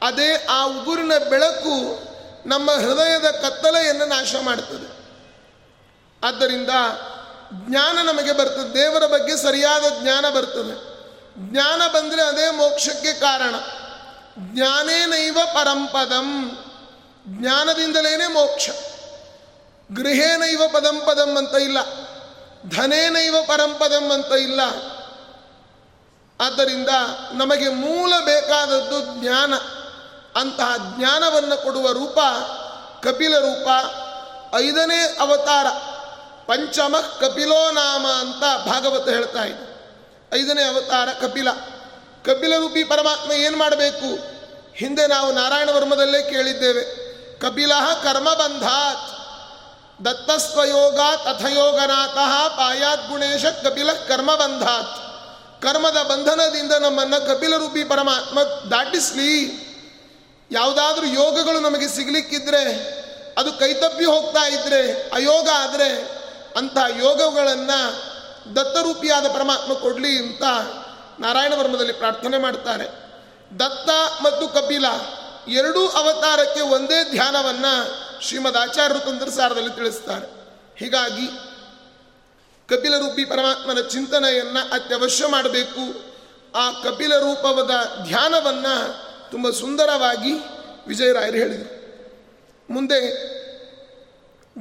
ಅದೇ 0.01 0.45
ಆ 0.49 0.65
ಉಗುರಿನ 0.65 1.11
ಬೆಳಕು 1.29 2.03
ನಮ್ಮ 2.45 2.71
ಹೃದಯದ 2.71 3.31
ಕತ್ತಲೆಯನ್ನು 3.31 4.05
ನಾಶ 4.05 4.35
ಮಾಡ್ತದೆ. 4.41 5.03
ಆದ್ದರಿಂದ 6.23 6.69
ಜ್ಞಾನ 7.69 8.07
ನಮಗೆ 8.07 8.31
ಬರ್ತದೆ. 8.31 8.73
ದೇವರ 8.73 9.05
ಬಗ್ಗೆ 9.05 9.37
ಸರಿಯಾದ 9.37 9.83
ಜ್ಞಾನ 10.01 10.29
ಬರ್ತದೆ. 10.29 10.93
ಜ್ಞಾನ 11.51 11.81
ಬಂದರೆ 11.87 12.21
ಅದೇ 12.21 12.51
ಮೋಕ್ಷಕ್ಕೆ 12.51 13.13
ಕಾರಣ. 13.13 13.55
ಜ್ಞಾನೇನೈವ 14.53 15.37
ಪರಂಪದಂ. 15.45 16.57
ಜ್ಞಾನದಿಂದಲೇ 17.27 18.27
ಮೋಕ್ಷ. 18.27 18.69
ಗೃಹೇನೈವ 19.91 20.61
ಪದಂ 20.73 21.01
ಪದಂ 21.05 21.37
ಅಂತ 21.37 21.55
ಇಲ್ಲ. 21.55 21.77
ಧನೇನೈವ 22.77 23.35
ಪರಂಪದಂ 23.47 24.11
ಅಂತ 24.11 24.31
ಇಲ್ಲ. 24.31 24.61
ಆದ್ದರಿಂದ 26.41 26.89
ನಮಗೆ 27.33 27.69
ಮೂಲ 27.69 28.13
ಬೇಕಾದದ್ದು 28.25 29.21
ಜ್ಞಾನ. 29.21 29.53
ಅಂತಹ 30.39 30.95
ಜ್ಞಾನವನ್ನು 30.97 31.63
ಕೊಡುವ 31.63 31.91
ರೂಪ 31.91 32.19
ಕಪಿಲ 33.03 33.39
ರೂಪ, 33.39 33.67
ಐದನೇ 34.55 35.17
ಅವತಾರ, 35.19 35.67
ಪಂಚಮ 36.47 36.95
ಕಪಿಲೋ 37.19 37.71
ನಾಮ 37.71 38.07
ಅಂತ 38.07 38.67
ಭಾಗವತ 38.67 39.09
ಹೇಳ್ತಾ 39.09 39.43
ಇದೆ. 39.43 39.91
ಐದನೇ 40.33 40.63
ಅವತಾರ 40.63 41.09
ಕಪಿಲ. 41.21 41.51
ಕಪಿಲ 42.25 42.57
ರೂಪಿ 42.57 42.83
ಪರಮಾತ್ಮ 42.83 43.31
ಏನು 43.31 43.57
ಮಾಡಬೇಕು? 43.57 44.19
ಹಿಂದೆ 44.75 45.07
ನಾವು 45.07 45.33
ನಾರಾಯಣ 45.33 45.69
ವರ್ಮದಲ್ಲೇ 45.69 46.29
ಕೇಳಿದ್ದೇವೆ. 46.29 47.03
ಕಪಿಲ 47.39 47.71
ಕರ್ಮಬಂಧಾತ್ 48.03 49.12
ದತ್ತಸ್ವಯೋಗ 50.03 50.99
ತಥಯೋಗನಾಥಃ 51.23 52.47
ಪಾಯಾತ್ 52.47 53.09
ಗುಣೇಶ 53.09 53.45
ಕಪಿಲ 53.45 53.91
ಕರ್ಮಬಂಧಾತ್. 53.91 55.03
ಕರ್ಮದ 55.61 56.03
ಬಂಧನದಿಂದ 56.03 56.71
ನಮ್ಮನ್ನು 56.71 57.27
ಕಪಿಲ 57.27 57.57
ರೂಪಿ 57.57 57.83
ಪರಮಾತ್ಮ 57.83 58.41
ದಾಟಿಸ್ಲಿ. 58.41 59.63
ಯಾವುದಾದ್ರೂ 60.51 61.07
ಯೋಗಗಳು 61.07 61.59
ನಮಗೆ 61.59 61.87
ಸಿಗಲಿಕ್ಕಿದ್ರೆ, 61.87 62.63
ಅದು 63.37 63.53
ಕೈತಪ್ಪಿ 63.53 64.05
ಹೋಗ್ತಾ 64.05 64.47
ಇದ್ರೆ, 64.47 64.91
ಅಯೋಗ 65.13 65.49
ಆದರೆ, 65.55 66.07
ಅಂಥ 66.57 66.77
ಯೋಗಗಳನ್ನು 66.99 68.03
ದತ್ತರೂಪಿಯಾದ 68.55 69.27
ಪರಮಾತ್ಮ 69.27 69.73
ಕೊಡಲಿ 69.73 70.17
ಅಂತ 70.17 70.43
ನಾರಾಯಣ 71.19 71.53
ವರ್ಮದಲ್ಲಿ 71.53 71.93
ಪ್ರಾರ್ಥನೆ 71.93 72.37
ಮಾಡ್ತಾರೆ. 72.37 72.85
ದತ್ತ 73.59 73.89
ಮತ್ತು 74.23 74.47
ಕಪಿಲ 74.47 74.85
ಎರಡೂ 75.47 75.87
ಅವತಾರಕ್ಕೆ 75.87 76.61
ಒಂದೇ 76.61 77.03
ಧ್ಯಾನವನ್ನು 77.11 78.03
ಶ್ರೀಮದ್ 78.23 78.57
ಆಚಾರ್ಯರು 78.57 78.99
ತಂತ್ರಸಾರದಲ್ಲಿ 78.99 79.75
ತಿಳಿಸ್ತಾರೆ. 79.75 80.27
ಹೀಗಾಗಿ 80.77 81.27
ಕಪಿಲ 82.69 82.97
ರೂಪಿ 82.97 83.25
ಪರಮಾತ್ಮನ 83.25 83.81
ಚಿಂತನೆಯನ್ನು 83.81 84.73
ಅತ್ಯವಶ್ಯ 84.73 85.27
ಮಾಡಬೇಕು. 85.27 86.13
ಆ 86.55 86.71
ಕಪಿಲ 86.71 87.17
ರೂಪವಾದ 87.17 88.05
ಧ್ಯಾನವನ್ನು 88.05 89.03
ತುಂಬ 89.31 89.49
ಸುಂದರವಾಗಿ 89.49 90.33
ವಿಜಯರಾಯರು 90.87 91.37
ಹೇಳಿದರು. 91.37 91.83
ಮುಂದೆ 92.73 93.33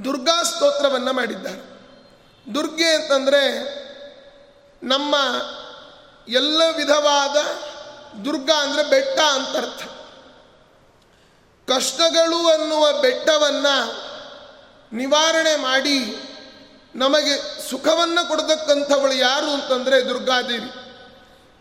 ದುರ್ಗಾ 0.04 0.42
ಸ್ತೋತ್ರವನ್ನು 0.42 1.12
ಮಾಡಿದ್ದಾರೆ. 1.12 1.72
ದುರ್ಗೆ 2.54 2.94
ಅಂತಂದರೆ 2.94 3.42
ನಮ್ಮ 4.82 5.16
ಎಲ್ಲ 6.28 6.62
ವಿಧವಾದ 6.76 7.36
ದುರ್ಗಾ 8.24 8.62
ಅಂದರೆ 8.62 8.90
ಬೆಟ್ಟ 8.90 9.20
ಅಂತ 9.20 9.56
ಅರ್ಥ 9.56 10.01
ಕಷ್ಟಗಳು 11.68 12.48
ಅನ್ನುವ 12.48 12.92
ಬೆಟ್ಟವನ್ನು 12.92 14.02
ನಿವಾರಣೆ 14.96 15.56
ಮಾಡಿ 15.56 16.16
ನಮಗೆ 16.94 17.62
ಸುಖವನ್ನು 17.70 18.28
ಕೊಡತಕ್ಕಂಥವಳು 18.28 19.12
ಯಾರು 19.12 19.50
ಅಂತಂದರೆ 19.50 20.08
ದುರ್ಗಾದೇವಿ. 20.08 20.70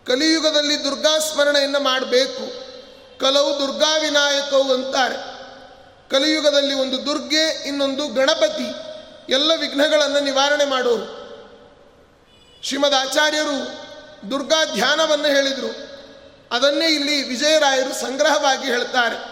ಕಲಿಯುಗದಲ್ಲಿ 0.08 0.84
ದುರ್ಗಾ 0.84 1.20
ಸ್ಮರಣೆಯನ್ನು 1.20 1.80
ಮಾಡಬೇಕು. 1.80 2.72
ಕಲವು 3.20 3.60
ದುರ್ಗಾ 3.60 3.98
ವಿನಾಯಕವು 3.98 4.74
ಅಂತಾರೆ. 4.74 5.16
ಕಲಿಯುಗದಲ್ಲಿ 6.10 6.74
ಒಂದು 6.74 7.06
ದುರ್ಗೆ, 7.06 7.68
ಇನ್ನೊಂದು 7.68 8.08
ಗಣಪತಿ, 8.08 8.68
ಎಲ್ಲ 9.32 9.52
ವಿಘ್ನಗಳನ್ನು 9.60 10.20
ನಿವಾರಣೆ 10.20 10.66
ಮಾಡೋರು. 10.66 11.22
ಶ್ರೀಮದ್ 12.64 12.96
ಆಚಾರ್ಯರು 12.96 13.82
ದುರ್ಗಾ 14.32 14.66
ಧ್ಯಾನವನ್ನು 14.66 15.26
ಹೇಳಿದರು. 15.26 15.92
ಅದನ್ನೇ 16.52 16.86
ಇಲ್ಲಿ 16.86 17.24
ವಿಜಯರಾಯರು 17.24 17.94
ಸಂಗ್ರಹವಾಗಿ 17.94 18.66
ಹೇಳ್ತಾರೆ. 18.66 19.31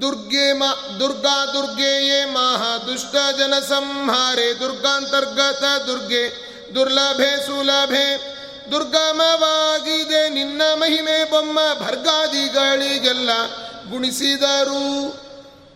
ದುರ್ಗೆ 0.00 0.52
ಮ 0.52 0.62
ದುರ್ಗಾ 1.00 1.46
ದುರ್ಗೆಯೇ 1.46 2.24
ಮಹಾ, 2.24 2.78
ದುಷ್ಟ 2.78 3.14
ಜನ 3.38 3.58
ಸಂಹಾರೆ, 3.68 4.60
ದುರ್ಗಾಂತರ್ಗತ 4.60 5.82
ದುರ್ಗೆ, 5.82 6.50
ದುರ್ಲಭೆ 6.74 7.46
ಸುಲಭೆ. 7.46 8.40
ದುರ್ಗಮವಾಗಿದೆ 8.70 10.28
ನಿನ್ನ 10.28 10.62
ಮಹಿಮೆ 10.74 11.30
ಬೊಮ್ಮ, 11.30 11.58
ಭರ್ಗಾದಿಗಳಿಗೆಲ್ಲ 11.80 13.30
ಗುಣಿಸಿದರು. 13.90 15.08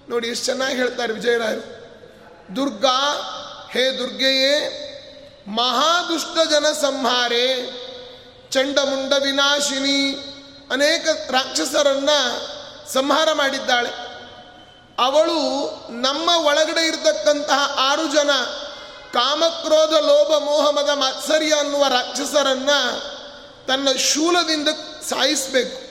ನೋಡಿ 0.09 0.28
ಎಷ್ಟು 0.28 0.44
ಚೆನ್ನಾಗಿ 0.44 0.76
ಹೇಳ್ತಾರೆ 0.76 1.12
ವಿಜಯರಾಯರು. 1.12 1.74
ದುರ್ಗಾ, 2.57 3.00
ಹೇ 3.72 3.98
ದುರ್ಗೆಯೇ 3.98 4.80
ಮಹಾದುಷ್ಟ 5.48 6.50
ಜನ 6.50 6.66
ಸಂಹಾರೆ, 6.72 7.70
ಚಂಡಮುಂಡ 8.50 9.12
ವಿನಾಶಿನಿ, 9.12 10.12
ಅನೇಕ 10.72 11.09
ರಾಕ್ಷಸರನ್ನ 11.30 12.11
ಸಂಹಾರ 12.93 13.32
ಮಾಡಿದ್ದಾಳೆ. 13.32 13.91
ಅವಳು 14.99 15.39
ನಮ್ಮ 16.01 16.47
ಒಳಗಡೆ 16.47 16.87
ಇರತಕ್ಕಂತಹ 16.87 17.76
ಆರು 17.78 18.07
ಜನ 18.07 18.30
ಕಾಮಕ್ರೋಧ, 19.12 19.91
ಲೋಭ 19.91 20.43
ಮೋಹಮದ 20.43 20.89
ಮಾತ್ಸರ್ಯ 20.89 21.55
ಅನ್ನುವ 21.55 21.85
ರಾಕ್ಷಸರನ್ನ 21.89 22.70
ತನ್ನ 23.66 23.89
ಶೂಲದಿಂದ 23.93 24.68
ಸಾಯಿಸಬೇಕು. 25.09 25.85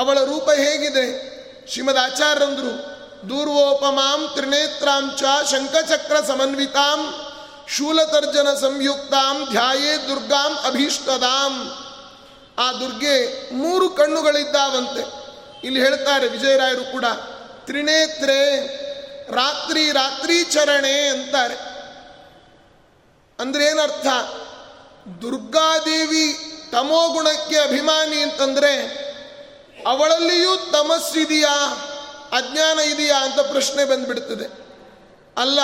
ಅವಳ 0.00 0.24
ರೂಪ 0.24 0.50
ಹೇಗಿದೆ? 0.50 1.38
ಶ್ರೀಮದ್ 1.72 1.98
ಆಚಾರ್ಯಂದ್ರು 1.98 2.98
ದೂರ್ವೋಪಮಾಂ 3.28 4.30
ತ್ರಿನೇತ್ರಾಂಚ 4.34 5.22
ಶಂಖಚಕ್ರ 5.50 6.16
ಸಮನ್ವಿತಾಂ 6.28 7.14
ಶೂಲತರ್ಜನ 7.76 8.54
ಸಂಯುಕ್ತಾಂ 8.60 9.46
ಧ್ಯಾಯೇ 9.50 9.96
ದುರ್ಗಾಂ 10.08 10.58
ಅಭೀಷ್ಟದಾಂ. 10.64 11.78
ಆ 12.58 12.72
ದುರ್ಗೆ 12.72 13.48
ಮೂರು 13.54 13.90
ಕಣ್ಣುಗಳಿದ್ದಾವಂತೆ. 13.90 15.17
ಇಲ್ಲಿ 15.64 15.80
ಹೇಳ್ತಾರೆ 15.80 16.28
ವಿಜಯರಾಯರು 16.28 16.92
ಕೂಡ, 16.92 17.04
ತ್ರಿನೇತ್ರೆ 17.66 18.66
ರಾತ್ರಿ 19.32 19.92
ರಾತ್ರಿ 19.92 20.44
ಚರಣೆ 20.44 21.08
ಅಂತಾರೆ. 21.08 21.54
ಅಂದ್ರೆ 23.40 23.64
ಏನರ್ಥ? 23.64 24.06
ದುರ್ಗಾದೇವಿ 25.22 26.52
ತಮೋಗುಣಕ್ಕೆ 26.72 27.56
ಅಭಿಮಾನಿ 27.56 28.16
ಅಂತಂದ್ರೆ, 28.16 28.80
ಅವಳಲ್ಲಿಯೂ 29.86 30.56
ತಮಸ್ಸಿದೆಯಾ 30.56 31.84
ಅಜ್ಞಾನ 32.32 32.78
ಇದೆಯಾ 32.78 33.18
ಅಂತ 33.24 33.40
ಪ್ರಶ್ನೆ 33.40 33.84
ಬಂದ್ಬಿಡ್ತದೆ. 33.84 34.68
ಅಲ್ಲ, 35.36 35.60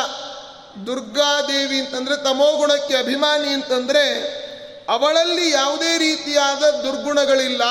ದುರ್ಗಾದೇವಿ 0.86 1.80
ಅಂತಂದ್ರೆ 1.80 2.16
ತಮೋಗುಣಕ್ಕೆ 2.16 2.96
ಅಭಿಮಾನಿ 2.96 3.48
ಅಂತಂದ್ರೆ, 3.48 4.04
ಅವಳಲ್ಲಿ 4.88 5.50
ಯಾವುದೇ 5.50 5.98
ರೀತಿಯಾದ 5.98 6.64
ದುರ್ಗುಣಗಳಿಲ್ಲ. 6.64 7.62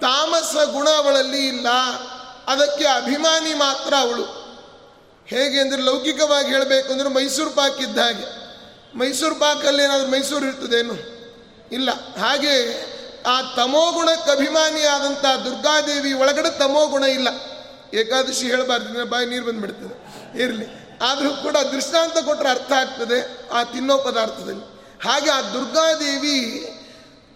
ತಾಮಸ 0.00 0.56
ಗುಣ 0.72 0.88
ಅವಳಲ್ಲಿ 0.88 1.48
ಇಲ್ಲ. 1.48 1.68
ಅದಕ್ಕೆ 2.46 2.84
ಅಭಿಮಾನಿ 2.84 3.54
ಮಾತ್ರ 3.54 3.94
ಅವಳು. 4.00 4.46
ಹೇಗೆ 5.26 5.60
ಅಂದರೆ 5.60 5.82
ಲೌಕಿಕವಾಗಿ 5.82 6.48
ಹೇಳಬೇಕು 6.48 6.92
ಅಂದರೆ 6.92 7.08
ಮೈಸೂರು 7.08 7.50
ಪಾಕ್ 7.50 7.80
ಇದ್ದ 7.80 7.98
ಹಾಗೆ. 7.98 8.46
ಮೈಸೂರು 8.98 9.34
ಪಾಕಲ್ಲಿ 9.34 9.82
ಏನಾದರೂ 9.82 10.08
ಮೈಸೂರು 10.08 10.46
ಇರ್ತದೇನು? 10.46 10.94
ಇಲ್ಲ. 11.72 11.90
ಹಾಗೆ 12.18 12.80
ಆ 13.22 13.42
ತಮೋಗುಣಕ್ಕೆ 13.56 14.30
ಅಭಿಮಾನಿಯಾದಂಥ 14.30 15.24
ದುರ್ಗಾದೇವಿ 15.44 16.12
ಒಳಗಡೆ 16.12 16.58
ತಮೋಗುಣ 16.58 17.04
ಇಲ್ಲ. 17.04 17.28
ಏಕಾದಶಿ 17.94 18.46
ಹೇಳಬಾರ್ದು 18.46 19.06
ಬಾಯಿ 19.06 19.26
ನೀರು 19.26 19.44
ಬಂದುಬಿಡ್ತದೆ. 19.44 20.06
ಇರಲಿ. 20.42 20.66
ಆದರೂ 21.02 21.30
ಕೂಡ 21.30 21.56
ದೃಷ್ಟಾಂತ 21.56 22.18
ಕೊಟ್ಟರೆ 22.18 22.48
ಅರ್ಥ 22.48 22.72
ಆಗ್ತದೆ, 22.72 23.48
ಆ 23.50 23.62
ತಿನ್ನೋ 23.62 23.98
ಪದಾರ್ಥದಲ್ಲಿ. 23.98 24.64
ಹಾಗೆ 25.08 25.30
ಆ 25.30 25.40
ದುರ್ಗಾದೇವಿ 25.40 26.66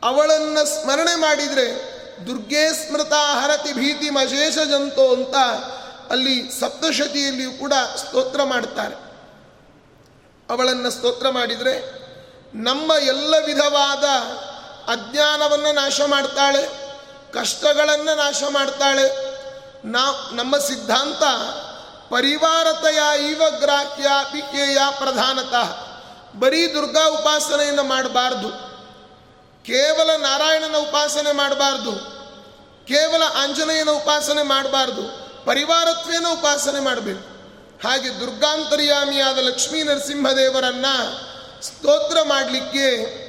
ಅವಳನ್ನು 0.02 0.82
ಸ್ಮರಣೆ 0.82 1.14
ಮಾಡಿದರೆ 1.14 1.89
ದುರ್ಗೇ 2.26 2.72
ಸ್ಮೃತ 2.72 3.12
ಹರತಿ 3.12 3.72
ಭೀತಿ 3.72 4.10
ಮಶೇಷ 4.10 4.54
ಜಂತೋ 4.54 5.14
ಅಂತ 5.14 5.36
ಅಲ್ಲಿ 6.10 6.60
ಸಪ್ತಶತಿಯಲ್ಲಿಯೂ 6.60 7.50
ಕೂಡ 7.50 7.72
ಸ್ತೋತ್ರ 7.72 8.42
ಮಾಡ್ತಾರೆ. 8.42 8.94
ಅವಳನ್ನು 10.50 10.90
ಸ್ತೋತ್ರ 10.90 11.28
ಮಾಡಿದರೆ 11.28 12.00
ನಮ್ಮ 12.54 12.92
ಎಲ್ಲ 12.92 13.34
ವಿಧವಾದ 13.46 14.04
ಅಜ್ಞಾನವನ್ನು 14.90 15.72
ನಾಶ 15.72 16.00
ಮಾಡ್ತಾಳೆ, 16.06 16.68
ಕಷ್ಟಗಳನ್ನು 17.32 18.16
ನಾಶ 18.16 18.42
ಮಾಡ್ತಾಳೆ. 18.48 19.30
ನಾ 19.84 20.30
ನಮ್ಮ 20.32 20.58
ಸಿದ್ಧಾಂತ 20.58 21.22
ಪರಿವಾರತೆಯ 22.10 23.30
ಈವ 23.30 23.42
ಗ್ರಾಹ್ಯ 23.60 24.06
ಪಿಕೆಯ 24.32 24.78
ಪ್ರಧಾನತಃ. 24.98 25.86
ಬರೀ 26.38 26.74
ದುರ್ಗಾ 26.74 27.08
ಉಪಾಸನೆಯನ್ನು 27.08 27.82
ಮಾಡಬಾರ್ದು. 27.82 28.69
ಕೇವಲ 29.66 30.16
ನಾರಾಯಣನ 30.16 30.76
ಉಪಾಸನೆ 30.76 31.32
ಮಾಡಬಾರ್ದು. 31.32 31.92
ಕೇವಲ 32.86 33.22
ಆಂಜನೇಯನ 33.22 33.90
ಉಪಾಸನೆ 33.90 34.42
ಮಾಡಬಾರ್ದು. 34.42 35.02
ಪರಿವಾರತ್ವೇನ 35.44 36.26
ಉಪಾಸನೆ 36.32 36.80
ಮಾಡಬೇಕು. 36.80 37.40
ಹಾಗೆ 37.88 38.20
ದುರ್ಗಾಂತರ್ಯಾಮಿಯಾದ 38.20 39.38
ಲಕ್ಷ್ಮೀ 39.38 39.82
ನರಸಿಂಹದೇವರನ್ನು 39.82 41.20
ಸ್ತೋತ್ರ 41.62 42.18
ಮಾಡಲಿಕ್ಕೆ 42.22 43.20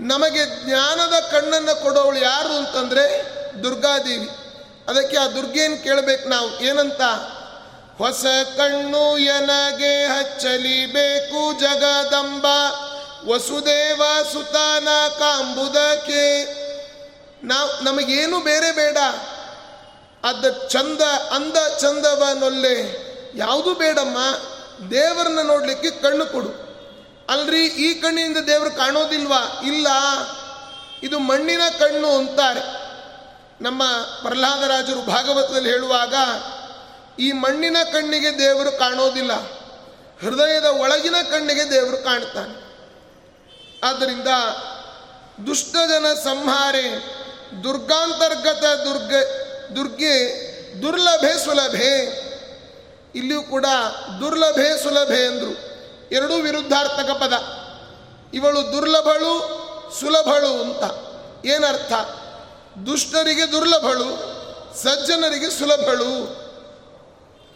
ನಮಗೆ 0.00 0.64
ಜ್ಞಾನದ 0.64 1.20
ಕಣ್ಣನ್ನು 1.20 1.82
ಕೊಡೋಳು 1.82 2.18
ಯಾರು 2.18 2.48
ಅಂತಂದರೆ 2.48 3.32
ದುರ್ಗಾದೇವಿ. 3.62 4.28
ಅದಕ್ಕೆ 4.88 5.16
ಆ 5.16 5.26
ದುರ್ಗೇನು 5.26 5.84
ಕೇಳಬೇಕು 5.84 6.28
ನಾವು. 6.28 6.60
ಏನಂತ? 6.60 7.02
ಹೊಸ 7.98 8.24
ಕಣ್ಣು 8.56 9.18
ಎನಗೆ 9.18 10.06
ಹಚ್ಚಲಿಬೇಕು 10.06 11.60
ಜಗದಂಬ. 11.60 12.46
ವಸುದೇವ 13.26 14.02
ಸುತಾನ 14.32 14.88
ಕಾಂಬುದಕ್ಕೆ. 15.18 16.44
ನಾವು 17.46 17.84
ನಮಗೇನು 17.84 18.40
ಬೇರೆ 18.40 18.72
ಬೇಡ. 18.72 18.98
ಅದ 20.24 20.66
ಚಂದ, 20.70 21.00
ಅಂದ 21.02 21.78
ಚಂದವನೊಲ್ಲೆ 21.78 23.02
ಯಾವುದು 23.34 23.74
ಬೇಡಮ್ಮ, 23.74 24.18
ದೇವರನ್ನ 24.90 25.38
ನೋಡಲಿಕ್ಕೆ 25.42 25.90
ಕಣ್ಣು 25.90 26.26
ಕೊಡು. 26.26 26.72
ಅಲ್ರಿ, 27.28 27.66
ಈ 27.66 27.94
ಕಣ್ಣಿನಿಂದ 27.94 28.38
ದೇವರು 28.38 28.70
ಕಾಣೋದಿಲ್ವಾ? 28.70 29.60
ಇಲ್ಲ. 29.66 29.86
ಇದು 31.02 31.18
ಮಣ್ಣಿನ 31.18 31.60
ಕಣ್ಣು 31.78 32.08
ಅಂತಾರೆ. 32.08 32.60
ನಮ್ಮ 33.64 33.82
ಪ್ರಹ್ಲಾದರಾಜರು 34.22 35.06
ಭಾಗವತದಲ್ಲಿ 35.06 35.70
ಹೇಳುವಾಗ, 35.70 36.14
ಈ 37.20 37.32
ಮಣ್ಣಿನ 37.32 37.76
ಕಣ್ಣಿಗೆ 37.92 38.38
ದೇವರು 38.38 38.78
ಕಾಣೋದಿಲ್ಲ. 38.78 39.32
ಹೃದಯದ 40.20 40.64
ಒಳಗಿನ 40.64 41.14
ಕಣ್ಣಿಗೆ 41.30 41.70
ದೇವರು 41.70 41.96
ಕಾಣ್ತಾನೆ. 41.96 42.61
ಆದ್ದರಿಂದ 43.82 44.28
ದುಷ್ಟಜನ 45.46 46.06
ಸಂಹಾರೆ, 46.24 47.14
ದುರ್ಗಾಂತರ್ಗತ 47.64 48.64
ದುರ್ಗ, 48.64 49.14
ದುರ್ಗೆ, 49.76 50.52
ದುರ್ಲಭೆ 50.82 51.44
ಸುಲಭೆ, 51.44 52.22
ಇಲ್ಲಿಯೂ 53.14 53.42
ಕೂಡ 53.42 53.66
ದುರ್ಲಭೆ 54.20 54.82
ಸುಲಭೆ 54.82 55.26
ಅಂದರು. 55.26 55.72
ಎರಡೂ 56.12 56.34
ವಿರುದ್ಧಾರ್ಥಕ 56.34 57.10
ಪದ. 57.10 57.32
ಇವಳು 58.34 58.72
ದುರ್ಲಭಳು, 58.72 59.62
ಸುಲಭಳು 60.00 60.62
ಅಂತ. 60.62 60.82
ಏನರ್ಥ? 61.46 61.92
ದುಷ್ಟರಿಗೆ 62.86 63.52
ದುರ್ಲಭಳು, 63.52 64.32
ಸಜ್ಜನರಿಗೆ 64.82 65.50
ಸುಲಭಳು. 65.50 66.42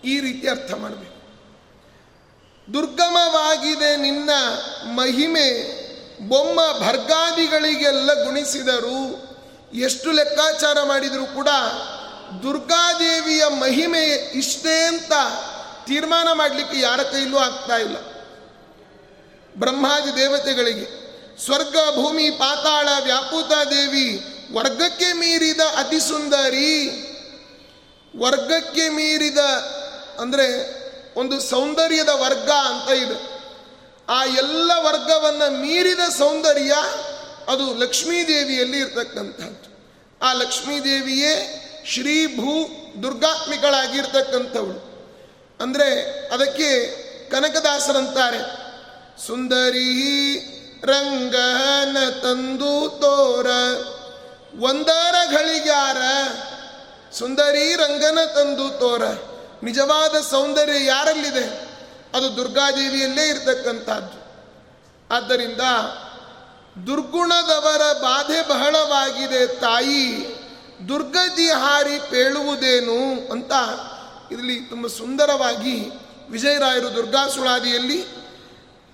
ಈ 0.05 0.21
ರೀತಿ 0.21 0.49
ಅರ್ಥ 0.49 0.73
ಮಾಡಬೇಕು. 0.75 1.17
ದುರ್ಗಮವಾಗಿದೆ 2.75 3.97
ನಿನ್ನ 3.97 4.31
ಮಹಿಮೆ 4.85 5.86
ಬೊಮ್ಮ 6.21 6.61
ಭರ್ಗಾದಿಗಳಿಗೆಲ್ಲ 6.87 8.25
ಗುಣಿಸಿದರು. 8.25 9.27
ಎಷ್ಟು 9.75 10.13
ಲೆಕ್ಕಾಚಾರ 10.13 10.83
ಮಾಡಿದರೂ 10.83 11.27
ಕೂಡ 11.27 11.49
ದುರ್ಗಾದೇವಿಯ 12.43 13.45
ಮಹಿಮೆ 13.49 14.33
ಇಷ್ಟೇ 14.39 14.85
ಅಂತ 14.85 15.13
ತೀರ್ಮಾನ 15.87 16.29
ಮಾಡಲಿಕ್ಕೆ 16.33 16.81
ಯಾರ 16.81 17.03
ಕೈಲೂ 17.03 17.39
ಆಗ್ತಾ 17.39 17.77
ಇಲ್ಲ. 17.77 17.97
ಬ್ರಹ್ಮಾದಿ 19.59 20.17
ದೇವತೆಗಳಿಗೆ 20.17 21.07
ಸ್ವರ್ಗ, 21.45 21.77
ಭೂಮಿ, 21.95 22.31
ಪಾತಾಳ 22.31 22.89
ವ್ಯಾಪೂತ 23.05 23.53
ದೇವಿ 23.69 24.25
ವರ್ಗಕ್ಕೆ 24.53 25.13
ಮೀರಿದ 25.13 25.61
ಅತಿ 25.77 26.01
ಸುಂದರಿ. 26.01 26.89
ವರ್ಗಕ್ಕೆ 28.21 28.89
ಮೀರಿದ 28.89 29.39
ಅಂದರೆ 30.21 30.77
ಒಂದು 31.19 31.41
ಸೌಂದರ್ಯದ 31.41 32.09
ವರ್ಗ 32.09 32.51
ಅಂತ 32.51 32.91
ಇದೆ. 32.91 33.36
ಆ 34.09 34.25
ಎಲ್ಲ 34.25 34.73
ವರ್ಗವನ್ನು 34.77 35.61
ಮೀರಿದ 35.61 36.01
ಸೌಂದರ್ಯ 36.19 36.75
ಅದು 37.49 37.75
ಲಕ್ಷ್ಮೀದೇವಿಯಲ್ಲಿ 37.75 38.79
ಇರ್ತಕ್ಕಂಥದ್ದು. 38.79 39.67
ಆ 40.23 40.33
ಲಕ್ಷ್ಮೀದೇವಿಯೇ 40.33 41.63
ಶ್ರೀ 41.87 42.27
ಭೂ 42.27 42.69
ದುರ್ಗಾತ್ಮಿಗಳಾಗಿರ್ತಕ್ಕಂಥವಳು. 43.03 44.97
ಅಂದರೆ 45.61 45.89
ಅದಕ್ಕೆ 46.29 46.71
ಕನಕದಾಸರಂತಾರೆ, 47.31 48.41
ಸುಂದರಿ 49.27 49.91
ರಂಗನ 50.85 51.97
ತಂದು 52.23 52.89
ತೋರ, 52.89 53.47
ಒಂದರ 54.61 55.15
ಘಳಿಗ್ಯಾರ 55.31 55.97
ಸುಂದರಿ 57.13 57.75
ರಂಗನ 57.75 58.19
ತಂದು 58.25 58.69
ತೋರ. 58.79 59.03
ನಿಜವಾದ 59.63 60.21
ಸೌಂದರ್ಯ 60.31 60.85
ಯಾರಲ್ಲಿದೆ? 60.85 61.66
ಅದು 62.17 62.37
ದುರ್ಗಾದೇವಿಯಲ್ಲೇ 62.37 63.29
ಇರತಕ್ಕಂಥದ್ದು. 63.29 64.27
ಆದ್ದರಿಂದ 65.15 65.61
ದುರ್ಗುಣದವರ 66.87 67.93
ಬಾಧೆ 67.93 68.49
ಬಹಳವಾಗಿದೆ 68.49 69.47
ತಾಯಿ 69.47 70.37
ದುರ್ಗತಿ 70.89 71.49
ಹಾರಿ 71.49 71.99
ಪೇಳುವುದೇನು 71.99 73.31
ಅಂತ 73.33 73.53
ಇಲ್ಲಿ 74.33 74.61
ತುಂಬ 74.61 74.87
ಸುಂದರವಾಗಿ 74.87 75.91
ವಿಜಯರಾಯರು 76.31 76.95
ದುರ್ಗಾಸುಳಾದಿಯಲ್ಲಿ 76.95 78.07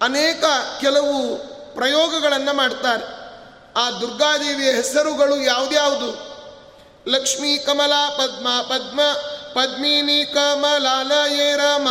ಅನೇಕ 0.03 0.45
ಕೆಲವು 0.81 1.37
ಪ್ರಯೋಗಗಳನ್ನು 1.75 2.57
ಮಾಡ್ತಾರೆ. 2.57 3.05
ಆ 3.77 3.91
ದುರ್ಗಾದೇವಿಯ 3.91 4.73
ಹೆಸರುಗಳು 4.73 5.37
ಯಾವುದ್ಯಾವುದು? 5.37 6.33
ಲಕ್ಷ್ಮೀ 7.09 7.59
ಕಮಲಾ 7.59 8.11
ಪದ್ಮ 8.11 8.49
ಪದ್ಮ, 8.63 9.01
ಪದ್ಮಿನಿ 9.53 10.25
ಕಮಲಾಲಯೇ 10.25 11.57
ರಾಮ 11.57 11.89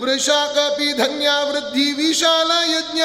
ವೃಷಾ 0.00 0.46
ಕಪಿ 0.46 0.92
ಧನ್ಯ 0.92 1.28
ವೃದ್ಧಿ 1.44 1.92
ವಿಶಾಲ 1.92 2.50
ಯಜ್ಞ 2.70 3.00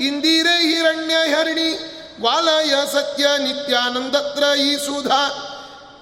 ಇಂದಿರೆ 0.00 0.60
ಹಿರಣ್ಯ 0.60 1.14
ಹರಿಣಿ, 1.14 1.92
ವಾಲಯ 2.20 2.74
ಸತ್ಯ 2.92 3.26
ನಿತ್ಯಾನಂದತ್ರ 3.38 4.58
ಈ 4.58 4.76
ಸುಧಾ. 4.76 5.52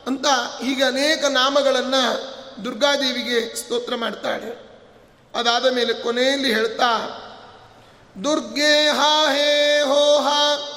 ಅಂತ 0.07 0.27
ಹೀಗೆ 0.63 0.85
ಅನೇಕ 0.85 1.25
ನಾಮಗಳನ್ನು 1.25 2.35
ದುರ್ಗಾದೇವಿಗೆ 2.65 3.57
ಸ್ತೋತ್ರ 3.57 3.95
ಮಾಡ್ತಾಳೆ. 3.95 4.71
ಅದಾದ 5.35 5.73
ಮೇಲೆ 5.73 5.95
ಕೊನೆಯಲ್ಲಿ 5.95 6.55
ಹೇಳ್ತಾ, 6.55 7.21
ದುರ್ಗೆ 8.25 8.89
ಹಾ 8.89 9.33
ಹೇ 9.33 9.81
ಹೋ 9.81 10.19
ಹಾ, 10.19 10.71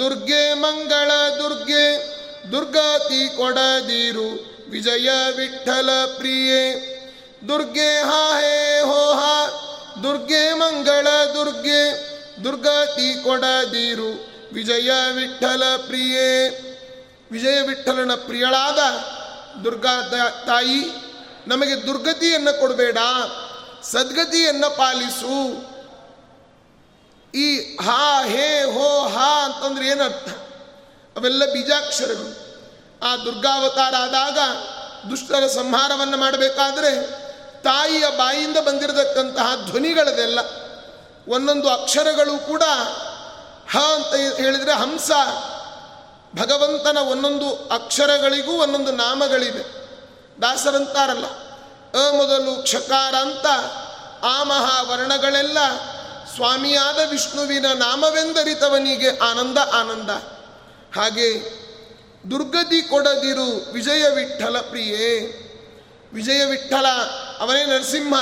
ದುರ್ಗೆ 0.00 0.54
ಮಂಗಳ 0.54 1.10
ದುರ್ಗೆ, 1.38 2.12
ದುರ್ಗಾತಿ 2.52 3.36
ಕೊಡದಿರು, 3.36 4.56
ವಿಜಯ 4.70 5.10
ವಿಠಲ 5.36 5.90
ಪ್ರಿಯೆ. 6.18 6.91
ದುರ್ಗೆ 7.48 8.02
ಹಾ 8.02 8.40
ಹೇ 8.40 8.80
ಹೋ 8.80 9.12
ಹಾ. 9.12 9.68
ದುರ್ಗೆ 10.02 10.54
ಮಂಗಳ 10.54 11.06
ದುರ್ಗೆ 11.34 12.12
ದುರ್ಗತಿ 12.44 13.24
ಕೊಡದಿರು. 13.24 14.32
ವಿಜಯ 14.52 14.90
ವಿಠಲ 15.12 15.62
ಪ್ರಿಯೇ. 15.86 16.48
ವಿಜಯ 17.32 17.60
ವಿಠಲನ 17.60 18.14
ಪ್ರಿಯಳಾದ 18.14 18.78
ದುರ್ಗಾ 19.64 20.02
ತಾಯಿ, 20.46 20.84
ನಮಗೆ 21.46 21.86
ದುರ್ಗತಿಯನ್ನು 21.86 22.60
ಕೊಡಬೇಡ. 22.60 22.98
ಸದ್ಗತಿಯನ್ನು 23.82 24.76
ಪಾಲಿಸು. 24.76 25.72
ಈ 27.34 27.76
ಹಾ 27.76 28.24
ಹೇ 28.24 28.62
ಹೋ 28.62 29.08
ಹಾ 29.08 29.44
ಅಂತಂದ್ರೆ 29.44 29.88
ಏನರ್ಥ? 29.88 30.28
ಅವೆಲ್ಲ 31.16 31.52
ಬೀಜಾಕ್ಷರಗಳು. 31.52 32.52
ಆ 33.02 33.16
ದುರ್ಗಾವತಾರ 33.16 33.94
ಆದಾಗ 33.94 34.38
ದುಷ್ಟರ 35.10 35.46
ಸಂಹಾರವನ್ನು 35.46 36.16
ಮಾಡಬೇಕಾದ್ರೆ 36.16 37.21
ತಾಯಿಯ 37.62 38.04
ಬಾಯಿಂದ 38.18 38.56
ಬಂದಿರತಕ್ಕಂತಹ 38.56 39.66
ಧ್ವನಿಗಳದೆಲ್ಲ, 39.70 40.38
ಒಂದೊಂದು 41.28 41.68
ಅಕ್ಷರಗಳು 41.68 42.46
ಕೂಡ 42.46 42.62
ಹ 43.72 43.78
ಅಂತ 43.78 44.36
ಹೇಳಿದರೆ 44.40 44.72
ಹಂಸ, 44.72 45.10
ಭಗವಂತನ 46.36 46.96
ಒಂದೊಂದು 46.98 47.68
ಅಕ್ಷರಗಳಿಗೂ 47.74 48.52
ಒಂದೊಂದು 48.52 48.92
ನಾಮಗಳಿವೆ. 48.92 49.64
ದಾಸರಂತಾರಲ್ಲ, 50.42 51.26
ಅ 51.98 52.10
ಮೊದಲು 52.16 52.62
ಕ್ಷಕಾರ 52.62 53.14
ಅಂತ, 53.14 53.46
ಆ 54.24 54.42
ಮಹಾವರ್ಣಗಳೆಲ್ಲ 54.42 55.58
ಸ್ವಾಮಿಯಾದ 56.34 56.98
ವಿಷ್ಣುವಿನ 57.10 57.66
ನಾಮವೆಂದರಿತವನಿಗೆ 57.72 59.18
ಆನಂದ 59.18 59.58
ಆನಂದ. 59.58 60.10
ಹಾಗೆ 60.98 61.62
ದುರ್ಗತಿ 62.30 62.82
ಕೊಡದಿರು 62.82 63.72
ವಿಜಯ 63.72 64.08
ವಿಠಲ 64.08 64.60
ಪ್ರಿಯೇ 64.60 65.08
ವಿಜಯ 66.14 66.44
ವಿಠಲ 66.44 66.86
ಅವನೇ 67.42 67.64
ನರಸಿಂಹ. 67.64 68.14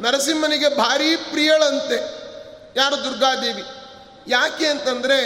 ನರಸಿಂಹನಿಗೆ 0.00 0.68
ಭಾರಿ 0.68 1.16
ಪ್ರಿಯಳಂತೆ. 1.16 1.98
ಯಾರು 2.76 3.04
ದುರ್ಗಾದೇವಿ? 3.04 3.64
ಯಾಕೆ 4.28 4.66
ಅಂತಂದರೆ 4.66 5.18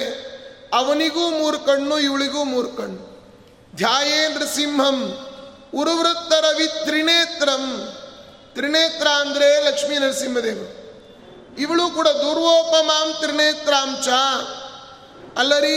ಅವನಿಗೂ 0.75 1.31
ಮೂರು 1.31 1.59
ಕಣ್ಣು, 1.59 1.99
ಇವಳಿಗೂ 1.99 2.45
ಮೂರು 2.45 2.69
ಕಣ್ಣು. 2.69 3.09
ಧ್ಯಾಯೇ 3.77 4.29
ನೃಸಿಂಹಂ 4.29 4.99
ಉರುವೃತ್ತ 5.75 6.33
ರವಿ 6.33 6.67
ತ್ರಿನೇತ್ರಂ. 6.67 7.95
ತ್ರಿನೇತ್ರ 8.55 9.07
ಅಂದರೆ 9.07 9.65
ಲಕ್ಷ್ಮೀ 9.69 9.99
ನರಸಿಂಹದೇವರು 9.99 10.79
ಇವಳು 11.59 11.91
ಕೂಡ 11.91 12.09
ದುರ್ವೋಪಮಾಂ 12.09 13.15
ತ್ರಿನೇತ್ರಾಂಚ 13.21 14.09
ಅಲ್ಲರಿ, 15.39 15.77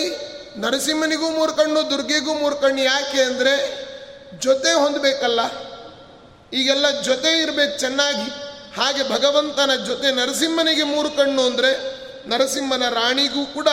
ನರಸಿಂಹನಿಗೂ 0.57 1.29
ಮೂರು 1.29 1.53
ಕಣ್ಣು, 1.53 1.89
ದುರ್ಗೆಗೂ 1.89 2.33
ಮೂರು 2.33 2.55
ಕಣ್ಣು, 2.55 2.81
ಯಾಕೆ 2.81 3.21
ಅಂದರೆ 3.21 3.53
ಜೊತೆ 4.39 4.73
ಹೊಂದಬೇಕಲ್ಲ. 4.73 5.39
ಈಗೆಲ್ಲ 6.53 7.01
ಜೊತೆ 7.01 7.41
ಇರಬೇಕು, 7.41 7.79
ಚೆನ್ನಾಗಿ. 7.79 8.29
ಹಾಗೆ 8.77 9.09
ಭಗವಂತನ 9.09 9.75
ಜೊತೆ 9.85 10.11
ನರಸಿಂಹನಿಗೆ 10.11 10.83
ಮೂರು 10.83 11.09
ಕಣ್ಣು 11.09 11.41
ಅಂದರೆ 11.41 12.01
ನರಸಿಂಹನ 12.29 12.89
ರಾಣಿಗೂ 12.89 13.45
ಕೂಡ 13.45 13.67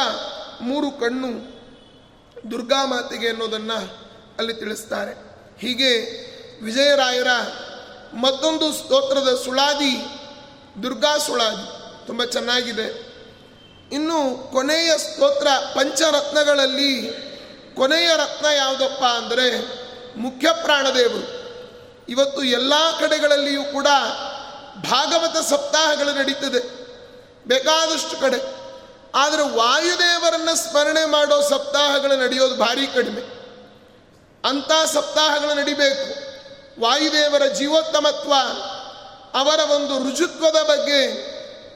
ಮೂರು 0.61 0.91
ಕಣ್ಣು 0.91 1.59
ದುರ್ಗಾ 2.51 2.85
ಮಾತೆಗೆ 2.85 3.29
ಅನ್ನೋದನ್ನು 3.29 4.09
ಅಲ್ಲಿ 4.39 4.55
ತಿಳಿಸ್ತಾರೆ. 4.55 5.13
ಹೀಗೆ 5.61 5.93
ವಿಜಯರಾಯರ 6.65 7.27
ಮತ್ತೊಂದು 8.15 8.73
ಸ್ತೋತ್ರದ 8.73 9.43
ಸುಳಾದಿ, 9.45 9.95
ದುರ್ಗಾ 10.83 11.19
ಸುಳಾದಿ, 11.19 11.67
ತುಂಬ 12.07 12.25
ಚೆನ್ನಾಗಿದೆ. 12.25 13.09
ಇನ್ನು 13.93 14.53
ಕೊನೆಯ 14.53 14.99
ಸ್ತೋತ್ರ 14.99 15.47
ಪಂಚರತ್ನಗಳಲ್ಲಿ, 15.75 17.11
ಕೊನೆಯ 17.75 18.09
ರತ್ನ 18.17 18.47
ಯಾವುದಪ್ಪ 18.57 19.05
ಅಂದರೆ 19.05 19.61
ಮುಖ್ಯ 20.17 20.49
ಪ್ರಾಣದೇವರು 20.63 21.38
ಇವತ್ತು 22.09 22.45
ಎಲ್ಲ 22.45 22.73
ಕಡೆಗಳಲ್ಲಿಯೂ 23.01 23.65
ಕೂಡ 23.65 23.87
ಭಾಗವತ 24.77 25.37
ಸಪ್ತಾಹಗಳು 25.47 26.13
ನಡೀತದೆ. 26.13 26.79
ಬೇಕಾದಷ್ಟು 27.49 28.21
ಕಡೆ. 28.21 28.59
ಆದರೆ 29.15 29.43
ವಾಯುದೇವರನ್ನು 29.43 30.57
ಸ್ಮರಣೆ 30.57 31.05
ಮಾಡೋ 31.05 31.43
ಸಪ್ತಾಹಗಳು 31.43 32.17
ನಡೆಯೋದು 32.17 32.57
ಭಾರಿ 32.57 32.87
ಕಡಿಮೆ. 32.87 33.21
ಅಂಥ 34.45 34.73
ಸಪ್ತಾಹಗಳು 34.93 35.55
ನಡಿಬೇಕು. 35.55 36.29
ವಾಯುದೇವರ 36.81 37.47
ಜೀವೋತ್ತಮತ್ವ, 37.47 38.35
ಅವರ 39.39 39.71
ಒಂದು 39.71 39.99
ರುಜುತ್ವದ 39.99 40.69
ಬಗ್ಗೆ 40.69 41.29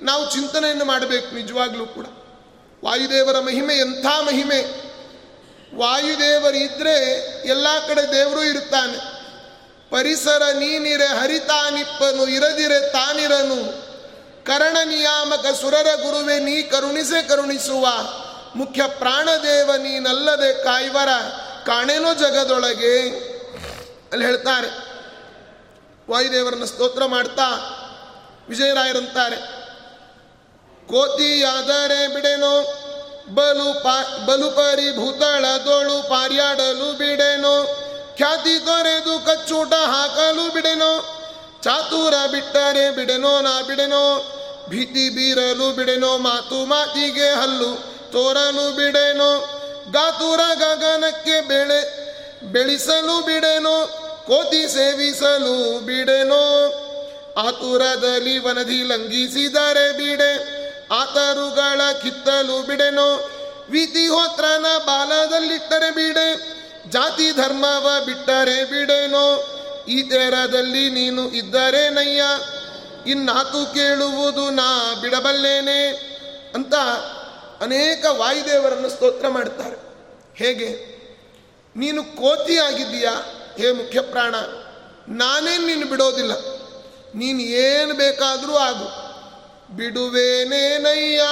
ನಾವು 0.04 0.30
ಚಿಂತನೆಯನ್ನು 0.30 0.84
ಮಾಡಬೇಕು 0.84 1.34
ನಿಜವಾಗ್ಲೂ 1.34 1.86
ಕೂಡ. 1.86 2.06
ವಾಯುದೇವರ 2.84 3.40
ಮಹಿಮೆ 3.40 3.74
ಎಂಥ 3.74 4.06
ಮಹಿಮೆ. 4.06 4.60
ವಾಯುದೇವರಿದ್ದರೆ 5.76 7.04
ಎಲ್ಲ 7.48 7.66
ಕಡೆ 7.88 8.12
ದೇವರು 8.12 8.44
ಇರುತ್ತಾನೆ. 8.44 9.21
ಪರಿಸರ 9.92 10.42
ನೀನಿರೆ 10.52 11.06
ಹರಿತಾನಿಪ್ಪನು 11.06 12.26
ಇರದಿರೆ 12.26 12.92
ತಾನಿರನು. 12.92 13.82
ಕರಣ 14.44 14.76
ನಿಯಾಮಕ 14.84 15.46
ಸುರರ 15.60 15.86
ಗುರುವೆ 15.94 16.38
ನೀ 16.38 16.62
ಕರುಣಿಸೆ 16.62 17.28
ಕರುಣಿಸುವ. 17.28 17.86
ಮುಖ್ಯ 18.54 18.82
ಪ್ರಾಣದೇವ 18.86 19.74
ನೀನಲ್ಲದೆ 19.76 20.64
ಕಾಯ್ವರ 20.64 21.08
ಕಾಣೆನೋ 21.66 22.14
ಜಗದೊಳಗೆ. 22.14 22.94
ಅಲ್ಲಿ 24.12 24.26
ಹೇಳ್ತಾರೆ, 24.26 24.70
ವಾಯುದೇವರನ್ನ 26.10 26.64
ಸ್ತೋತ್ರ 26.64 27.04
ಮಾಡ್ತಾ 27.04 27.48
ವಿಜಯರಾಯರಂತಾರೆ 28.48 29.36
ಕೋತಿಯಾದರೆ 30.86 32.14
ಬಿಡೆನೋ, 32.14 32.54
ಬಲು 33.34 33.84
ಪಾ, 33.84 34.18
ಬಲು 34.26 34.50
ಪರಿಭೂತಳದೋಳು 34.50 36.08
ಪಾರ್ಯಾಡಲು 36.08 36.98
ಬಿಡೆನೋ. 36.98 37.56
ಖ್ಯಾತಿ 38.22 38.58
ತೊರೆದು 38.58 39.18
ಕಚ್ಚೂಟ 39.26 39.74
ಹಾಕಲು 39.74 40.50
ಬಿಡೆನೋ, 40.54 40.90
ಚಾತುರ 41.62 42.14
ಬಿಟ್ಟರೆ 42.32 42.90
ಬಿಡೆನೋ, 42.90 43.40
ನಾ 43.40 43.62
ಬಿಡೆನೋ, 43.62 44.24
ಭೀತಿ 44.68 45.10
ಬೀರಲು 45.10 45.72
ಬಿಡೆನೋ, 45.72 46.18
ಮಾತು 46.18 46.66
ಮಾತಿಗೆ 46.66 47.30
ಹಲ್ಲು 47.30 47.74
ತೋರಲು 48.12 48.76
ಬಿಡೆನೋ, 48.76 49.30
ಗಾತುರ 49.90 50.40
ಗಗನಕ್ಕೆ 50.54 51.40
ಬೆಳೆ 51.40 51.80
ಬೆಳೆಸಲು 52.52 53.26
ಬಿಡೆನೋ, 53.26 53.86
ಕೋತಿ 54.26 54.68
ಸೇವಿಸಲು 54.68 55.78
ಬಿಡೆನೋ, 55.80 56.44
ಆತುರದಲ್ಲಿ 57.36 58.38
ವನದಿ 58.38 58.82
ಲಂಘಿಸಿದರೆ 58.82 59.92
ಬಿಡೆ, 59.92 60.32
ಆತರುಗಳ 61.00 61.80
ಕಿತ್ತಲು 62.02 62.62
ಬಿಡೆನೋ 62.62 63.28
ವಿಧಿ 63.70 64.08
ಹೋತ್ರನ 64.08 64.66
ಬಾಲದಲ್ಲಿಟ್ಟರೆ 64.78 65.90
ಬಿಡೆ 65.90 66.51
ಜಾತಿ 66.90 67.32
ಧರ್ಮವ 67.32 68.04
ಬಿಟ್ಟರೆ 68.04 68.64
ಬಿಡೇನೋ? 68.64 69.48
ಈ 69.88 70.02
ತೇರದಲ್ಲಿ 70.02 70.90
ನೀನು 70.90 71.30
ಇದ್ದರೆ 71.30 71.90
ನಯ್ಯ. 71.90 72.22
ಇನ್ನಾತು 73.10 73.74
ಕೇಳುವುದು 73.74 74.50
ನಾ 74.50 74.94
ಬಿಡಬಲ್ಲೇನೆ? 75.00 76.12
ಅಂತ 76.54 76.74
ಅನೇಕ 77.60 78.04
ವಾಯುದೇವರನ್ನು 78.10 78.90
ಸ್ತೋತ್ರ 78.90 79.28
ಮಾಡುತ್ತಾರೆ 79.28 79.76
ಹೇಗೆ? 80.34 80.92
ನೀನು 81.76 82.04
ಕೋತಿ 82.04 82.58
ಆಗಿದ್ದೀಯಾ? 82.58 83.12
ಹೇ 83.58 83.72
ಮುಖ್ಯ 83.72 84.00
ಪ್ರಾಣ 84.00 84.34
ನಾನೇ 85.08 85.58
ನೀನು 85.58 85.86
ಬಿಡೋದಿಲ್ಲ. 85.86 86.32
ನೀನು 87.14 87.40
ಏನು 87.40 87.94
ಬೇಕಾದರೂ 87.94 88.54
ಆಗು. 88.54 89.12
ಬಿಡುವೇನೇನಯ್ಯ 89.76 91.22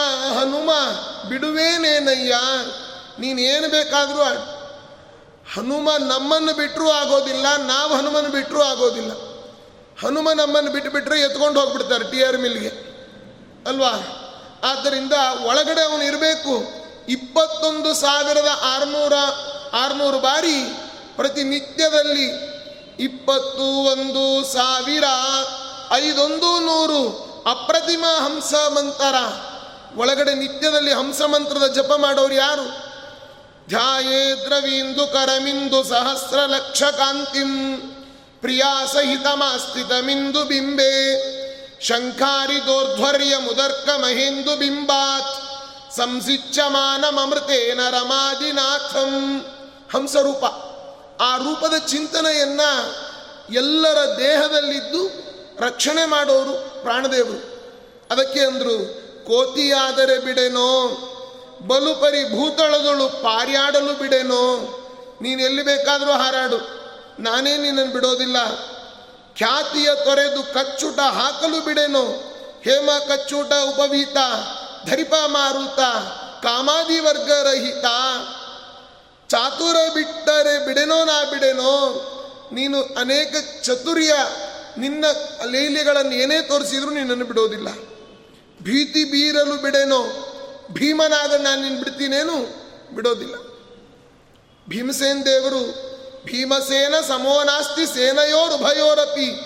ಹನುಮ 0.40 0.70
ಬಿಡುವೇನೇನಯ್ಯ 1.28 2.34
ನೀನು 3.18 3.40
ಏನು 3.40 3.68
ಬೇಕಾದರೂ 3.68 4.20
ಆಡು. 4.22 4.59
ಹನುಮ 5.55 5.90
ನಮ್ಮನ್ನು 5.98 6.55
ಬಿಟ್ಟರೂ 6.55 6.90
ಆಗೋದಿಲ್ಲ, 6.90 7.57
ನಾವು 7.57 7.94
ಹನುಮನ್ 7.94 8.28
ಬಿಟ್ಟರೂ 8.28 8.62
ಆಗೋದಿಲ್ಲ. 8.62 9.12
ಹನುಮ 10.07 10.30
ನಮ್ಮನ್ನು 10.30 10.70
ಬಿಟ್ಟು 10.70 10.90
ಬಿಟ್ಟರೆ 10.90 11.20
ಎತ್ಕೊಂಡು 11.20 11.61
ಹೋಗ್ಬಿಡ್ತಾರೆ 11.61 12.11
ಟಿ 12.11 12.22
ಆರ್ 12.22 12.38
ಮಿಲ್ಗೆ. 12.38 12.68
ಅಲ್ವಾ? 13.66 13.92
ಆದ್ದರಿಂದ 14.64 15.12
ಒಳಗಡೆ 15.44 15.84
ಅವನು 15.84 16.03
ಇರಬೇಕು. 16.03 16.80
ಇಪ್ಪತ್ತೊಂದು 17.09 17.94
ಸಾವಿರದ 17.94 18.48
ಆರುನೂರ, 18.62 19.12
ಆರುನೂರು 19.72 20.18
ಬಾರಿ 20.18 20.64
ಪ್ರತಿನಿತ್ಯದಲ್ಲಿ 21.16 22.51
ಇಪ್ಪತ್ತು 23.01 23.62
ಒಂದು 23.62 24.53
ಸಾವಿರ 24.53 25.05
ಐದೊಂದು 25.92 26.61
ನೂರು 26.61 27.30
ಅಪ್ರತಿಮ 27.51 28.05
ಹಂಸ 28.20 28.55
ಮಂತರ. 28.55 29.14
ಒಳಗಡೆ 29.96 30.34
ನಿತ್ಯದಲ್ಲಿ 30.34 30.92
ಹಂಸ 30.92 31.22
ಮಂತ್ರದ 31.22 31.66
ಜಪ 31.66 31.92
ಮಾಡೋರು 31.96 32.34
ಯಾರು? 32.34 32.89
ಧ್ಯಾಯೇ 33.70 34.34
ದ್ರವೀಂದು 34.34 35.06
ಕರಮಿಂದು 35.06 35.84
ಸಹಸ್ರ 35.84 36.36
ಲಕ್ಷ 36.36 36.82
ಕಾಂತಿಂ 36.82 37.80
ಪ್ರಿಯಾ 38.40 38.86
ಸಹಿತಮಾಸ್ಥಿತಮಿಂದು 38.86 40.44
ಬಿಂಬೆ 40.44 41.14
ಮುದರ್ಕ 43.38 43.88
ಮಹೇಂದು 43.88 44.56
ಬಿಂಬಾತ್ 44.56 45.50
ಸಂಸಿಚ್ಚಮಾನಮೃತೇನ 45.96 47.80
ರಮಾದಿನಾಥಂ 47.90 49.38
ಹಂಸರೂಪ 49.94 50.44
ಆ 51.22 51.36
ರೂಪದ 51.36 51.76
ಚಿಂತನೆಯನ್ನ 51.76 52.60
ಎಲ್ಲರ 53.54 53.98
ದೇಹದಲ್ಲಿದ್ದು 54.18 55.30
ರಕ್ಷಣೆ 55.64 56.04
ಮಾಡೋರು 56.04 56.82
ಪ್ರಾಣದೇವರು. 56.82 57.60
ಅದಕ್ಕೆ 58.10 58.40
ಅಂದರು, 58.40 58.76
ಕೋತಿಯಾದರೆ 59.24 60.18
ಬಿಡೆನೋ 60.18 60.98
ಬಲುಪರಿ 61.66 62.24
ಭೂತಳದಳು 62.24 63.08
ಪಾರ್ಯಾಡಲು 63.08 63.98
ಬಿಡೆನೋ? 63.98 64.76
ನೀನು 65.22 65.42
ಎಲ್ಲಿ 65.42 65.62
ಬೇಕಾದರೂ 65.62 66.11
ಹಾರಾಡು. 66.11 66.80
ನಾನೇ 67.18 67.56
ನಿನ್ನನ್ನು 67.56 67.92
ಬಿಡೋದಿಲ್ಲ. 67.92 68.36
ಖ್ಯಾತಿಯ 69.36 69.90
ತೊರೆದು 70.04 70.42
ಕಚ್ಚುಟ 70.42 70.98
ಹಾಕಲು 71.00 71.64
ಬಿಡೆನೋ? 71.64 72.02
ಹೇಮ 72.64 72.90
ಕಚ್ಚುಟ 73.08 73.52
ಉಪವೀತ, 73.52 74.16
ಧರಿಪ 74.86 75.14
ಮಾರುತ, 75.26 75.80
ಕಾಮಾದಿ 76.42 77.00
ವರ್ಗ 77.00 77.32
ರಹಿತ. 77.32 77.84
ಚಾತುರ 79.28 79.76
ಬಿಟ್ಟರೆ 79.94 80.66
ಬಿಡೆನೋ 80.66 81.04
ನಾ 81.04 81.24
ಬಿಡೆನೋ? 81.24 82.06
ನೀನು 82.52 82.82
ಅನೇಕ 82.82 83.34
ಚತುರ್ಯ 83.62 84.14
ನಿನ್ನ 84.78 85.04
ಲೀಲೆಗಳನ್ನು 85.50 86.12
ಏನೇ 86.12 86.42
ತೋರಿಸಿದ್ರು 86.42 86.90
ನಿನ್ನನ್ನು 86.90 87.24
ಬಿಡೋದಿಲ್ಲ. 87.24 87.68
ಭೀತಿ 88.62 89.04
ಬೀರಲು 89.04 89.62
ಬಿಡೆನೋ? 89.62 90.26
ಭೀಮನಾದ 90.72 91.32
ನಾನು 91.32 91.62
ನಿನ್ನ 91.62 91.78
ಬಿಡ್ತೀನೇನು? 91.78 92.60
ಬಿಡೋದಿಲ್ಲ. 92.94 93.34
ಭೀಮಸೇನ್ 94.68 95.26
ದೇವರು, 95.26 95.90
ಭೀಮಸೇನ 96.24 96.94
ಸಮೋನಾಸ್ತಿ 97.08 97.84
ನಾಸ್ತಿ 97.84 99.40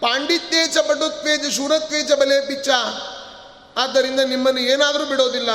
ಪಾಂಡಿತ್ಯೇ 0.00 0.66
ಚ 0.66 0.78
ಪಟುತ್ವೇ 0.78 1.36
ಚ 1.36 1.54
ಶೂರತ್ವೇ 1.56 2.02
ಚ 2.02 2.12
ಬಲೆ 2.12 2.46
ಪಿಚ್ಚ. 2.46 2.68
ಆದ್ದರಿಂದ 3.76 4.20
ನಿಮ್ಮನ್ನು 4.20 4.60
ಏನಾದರೂ 4.60 5.04
ಬಿಡೋದಿಲ್ಲ. 5.04 5.50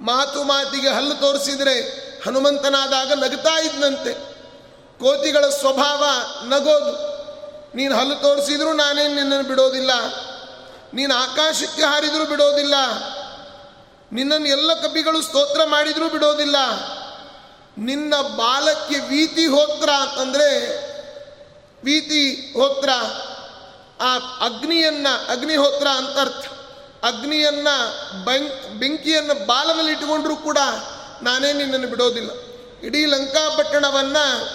ಮಾತು 0.00 0.42
ಮಾತಿಗೆ 0.42 0.88
ಹಲ್ಲು 0.88 1.14
ತೋರಿಸಿದರೆ 1.14 1.80
ಹನುಮಂತನಾದಾಗ 2.26 3.12
ನಗ್ತಾ 3.12 3.60
ಇದ್ದಂತೆ 3.60 4.14
ಕೋತಿಗಳ 4.98 5.48
ಸ್ವಭಾವ 5.48 6.04
ನಗೋದು. 6.48 7.18
ನೀನು 7.76 7.96
ಹಲ್ಲು 7.96 8.14
ತೋರಿಸಿದ್ರು 8.14 8.72
ನಾನೇನು 8.72 9.14
ನಿನ್ನನ್ನು 9.14 9.48
ಬಿಡೋದಿಲ್ಲ. 9.48 9.90
ನೀನು 10.94 11.14
ಆಕಾಶಕ್ಕೆ 11.14 11.82
ಹಾರಿದರೂ 11.82 12.24
ಬಿಡೋದಿಲ್ಲ. 12.24 12.74
ನಿನ್ನನ್ನು 14.12 14.48
ಎಲ್ಲ 14.48 14.74
ಕಪಿಗಳು 14.74 15.22
ಸ್ತೋತ್ರ 15.22 15.64
ಮಾಡಿದರೂ 15.64 16.08
ಬಿಡೋದಿಲ್ಲ. 16.08 16.56
ನಿನ್ನ 17.78 18.20
ಬಾಲಕ್ಕೆ 18.20 18.98
ವೀತಿ 18.98 19.46
ಹೋತ್ರ 19.46 19.90
ಅಂತಂದರೆ 19.90 20.50
ವೀತಿ 21.84 22.52
ಹೋತ್ರ, 22.56 22.88
ಆ 24.00 24.14
ಅಗ್ನಿಯನ್ನ 24.40 25.06
ಅಗ್ನಿಹೋತ್ರ 25.28 25.88
ಅಂತ 25.88 26.18
ಅರ್ಥ. 26.18 26.46
ಅಗ್ನಿಯನ್ನ 27.04 27.68
ಬೆಂಕ್ 28.24 28.78
ಬೆಂಕಿಯನ್ನು 28.78 29.46
ಬಾಲದಲ್ಲಿ 29.46 29.92
ಇಟ್ಟುಕೊಂಡ್ರೂ 29.92 30.36
ಕೂಡ 30.36 30.58
ನಾನೇ 31.22 31.52
ನಿನ್ನನ್ನು 31.52 31.88
ಬಿಡೋದಿಲ್ಲ. 31.88 32.30
ಇಡೀ 32.82 33.04
ಲಂಕಾಪಟ್ಟಣವನ್ನು 33.04 34.48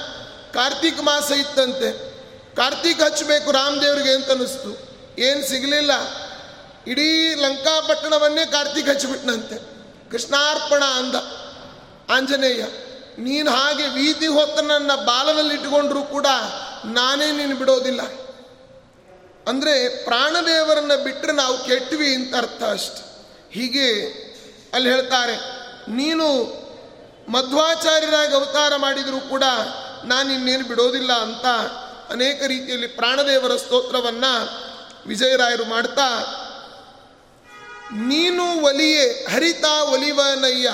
ಕಾರ್ತೀಕ 0.53 0.99
ಮಾಸ 1.01 1.31
ಇತ್ತಂತೆ. 1.31 2.13
ಕಾರ್ತೀಕ 2.55 3.03
ಹಚ್ಚಬೇಕು 3.03 3.51
ರಾಮದೇವ್ರಿಗೆ 3.51 4.11
ಅಂತ 4.11 4.29
ಅನ್ನಿಸ್ತು. 4.29 4.93
ಏನು 5.21 5.49
ಸಿಗಲಿಲ್ಲ. 5.49 5.91
ಇಡೀ 6.87 7.09
ಲಂಕಾಪಟ್ಟಣವನ್ನೇ 7.35 8.45
ಕಾರ್ತಿಕ್ 8.45 8.89
ಹಚ್ಚಿಬಿಟ್ನಂತೆ. 8.89 9.57
ಕೃಷ್ಣಾರ್ಪಣ 10.11 10.83
ಅಂದ. 10.83 11.15
ಆಂಜನೇಯ, 12.11 12.63
ನೀನು 13.17 13.51
ಹಾಗೆ 13.51 13.85
ವೀತಿ 13.87 14.27
ಹೊತ್ತನನ್ನ 14.27 14.95
ಬಾಲದಲ್ಲಿ 14.95 15.53
ಇಟ್ಟುಕೊಂಡ್ರೂ 15.53 16.01
ಕೂಡ 16.03 16.27
ನಾನೇ 16.85 17.31
ನೀನು 17.31 17.55
ಬಿಡೋದಿಲ್ಲ. 17.55 18.01
ಅಂದರೆ 19.47 20.03
ಪ್ರಾಣದೇವರನ್ನು 20.03 21.03
ಬಿಟ್ಟರೆ 21.03 21.31
ನಾವು 21.31 21.55
ಕೆಟ್ವಿ 21.57 22.15
ಅಂತ 22.15 22.35
ಅರ್ಥ 22.35 22.63
ಅಷ್ಟು. 22.63 23.01
ಹೀಗೆ 23.51 23.87
ಅಲ್ಲಿ 24.73 24.89
ಹೇಳ್ತಾರೆ, 24.89 25.35
ನೀನು 25.91 26.27
ಮಧ್ವಾಚಾರ್ಯರಾಗಿ 27.31 28.33
ಅವತಾರ 28.35 28.75
ಮಾಡಿದರೂ 28.75 29.19
ಕೂಡ 29.29 29.43
ನಾನು 30.05 30.29
ಇನ್ನೇನು 30.33 30.65
ಬಿಡೋದಿಲ್ಲ 30.67 31.13
ಅಂತ 31.13 31.45
ಅನೇಕ 32.11 32.43
ರೀತಿಯಲ್ಲಿ 32.43 32.87
ಪ್ರಾಣದೇವರ 32.87 33.55
ಸ್ತೋತ್ರವನ್ನು 33.55 34.33
ವಿಜಯರಾಯರು 35.07 35.65
ಮಾಡ್ತಾ 35.65 36.07
ನೀನು 37.93 38.63
ಒಲಿಯೇ, 38.63 39.27
ಹರಿತಾ 39.33 39.83
ಒಲಿವನಯ್ಯ 39.83 40.71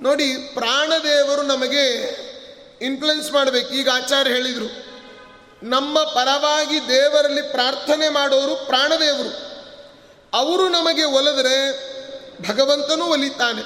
ನೋಡಿ, 0.00 0.36
ಪ್ರಾಣದೇವರು 0.54 1.42
ನಮಗೆ 1.42 1.84
ಇನ್ಫ್ಲುಯೆನ್ಸ್ 2.82 3.32
ಮಾಡಬೇಕು. 3.32 3.70
ಈಗ 3.70 3.88
ಆಚಾರ್ಯ 3.94 4.30
ಹೇಳಿದರು, 4.30 4.92
ನಮ್ಮ 5.62 6.02
ಪರವಾಗಿ 6.02 6.88
ದೇವರಲ್ಲಿ 6.88 7.42
ಪ್ರಾರ್ಥನೆ 7.42 8.08
ಮಾಡೋರು 8.08 8.66
ಪ್ರಾಣದೇವರು. 8.66 9.52
ಅವರು 10.32 10.68
ನಮಗೆ 10.68 11.04
ಒಲಿದ್ರೆ 11.04 11.92
ಭಗವಂತನೂ 12.48 13.04
ಒಲಿತಾನೆ. 13.04 13.62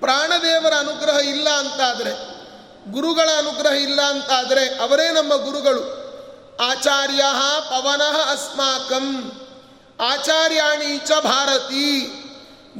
ಪ್ರಾಣದೇವರ 0.00 0.74
ಅನುಗ್ರಹ 0.74 1.16
ಇಲ್ಲ 1.16 1.48
ಅಂತಾದರೆ, 1.48 2.10
ಗುರುಗಳ 2.92 3.30
ಅನುಗ್ರಹ 3.38 3.72
ಇಲ್ಲ 3.72 4.00
ಅಂತಾದರೆ 4.00 4.78
ಅವರೇ 4.78 5.10
ನಮ್ಮ 5.10 5.36
ಗುರುಗಳು. 5.36 6.00
ಆಚಾರ್ಯ 6.60 7.24
ಪವನಃ 7.68 8.32
ಅಸ್ಮಾಕಂ. 8.32 9.39
ಆಚಾರ್ಯಾಣಿ 10.00 10.98
ಚ 10.98 11.10
ಭಾರತಿ. 11.20 12.12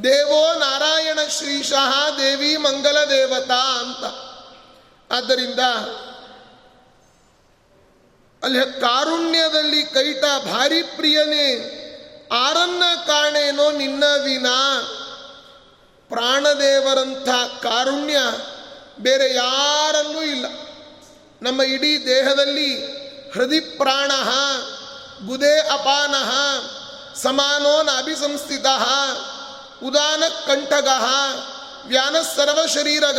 ದೇವೋ 0.03 0.55
ನಾರಾಯಣ 0.59 1.19
ಶ್ರೀಶಃ 1.29 2.17
ದೇವಿ 2.17 2.57
ಮಂಗಲ 2.57 3.05
ದೇವತಾ 3.11 3.79
ಅಂತ. 3.79 4.05
ಆದ್ದರಿಂದ 5.13 5.61
ಅಲ್ಲಿ 8.43 8.81
ಕಾರುಣ್ಯದಲ್ಲಿ 8.81 9.85
ಕೈಟ 9.85 10.25
ಭಾರಿ 10.45 10.83
ಪ್ರಿಯನೇ, 10.83 11.77
ಆರನ್ನ 12.33 12.83
ಕಾಣೇನೋ 13.07 13.71
ನಿನ್ನ 13.71 14.05
ವಿನ. 14.25 14.47
ಪ್ರಾಣದೇವರಂಥ 16.09 17.29
ಕಾರುಣ್ಯ 17.63 18.17
ಬೇರೆ 18.99 19.35
ಯಾರಲ್ಲೂ 19.35 20.23
ಇಲ್ಲ. 20.23 20.47
ನಮ್ಮ 21.43 21.63
ಇಡೀ 21.63 22.07
ದೇಹದಲ್ಲಿ 22.07 22.87
ಹೃದಿ 23.33 23.61
ಪ್ರಾಣ 23.61 24.13
ಗುದೇ 25.27 25.59
ಅಪಾನ. 25.61 26.15
ಸಮಾನೋ 27.17 27.83
ನಾಭಿಸಂಸ್ಥಿತ, 27.83 28.67
ಉದಾನ 29.83 30.23
ಕಂಠಗ, 30.47 30.89
ವ್ಯಾನ 31.87 32.17
ಸರ್ವಶರೀರಗ 32.37 33.19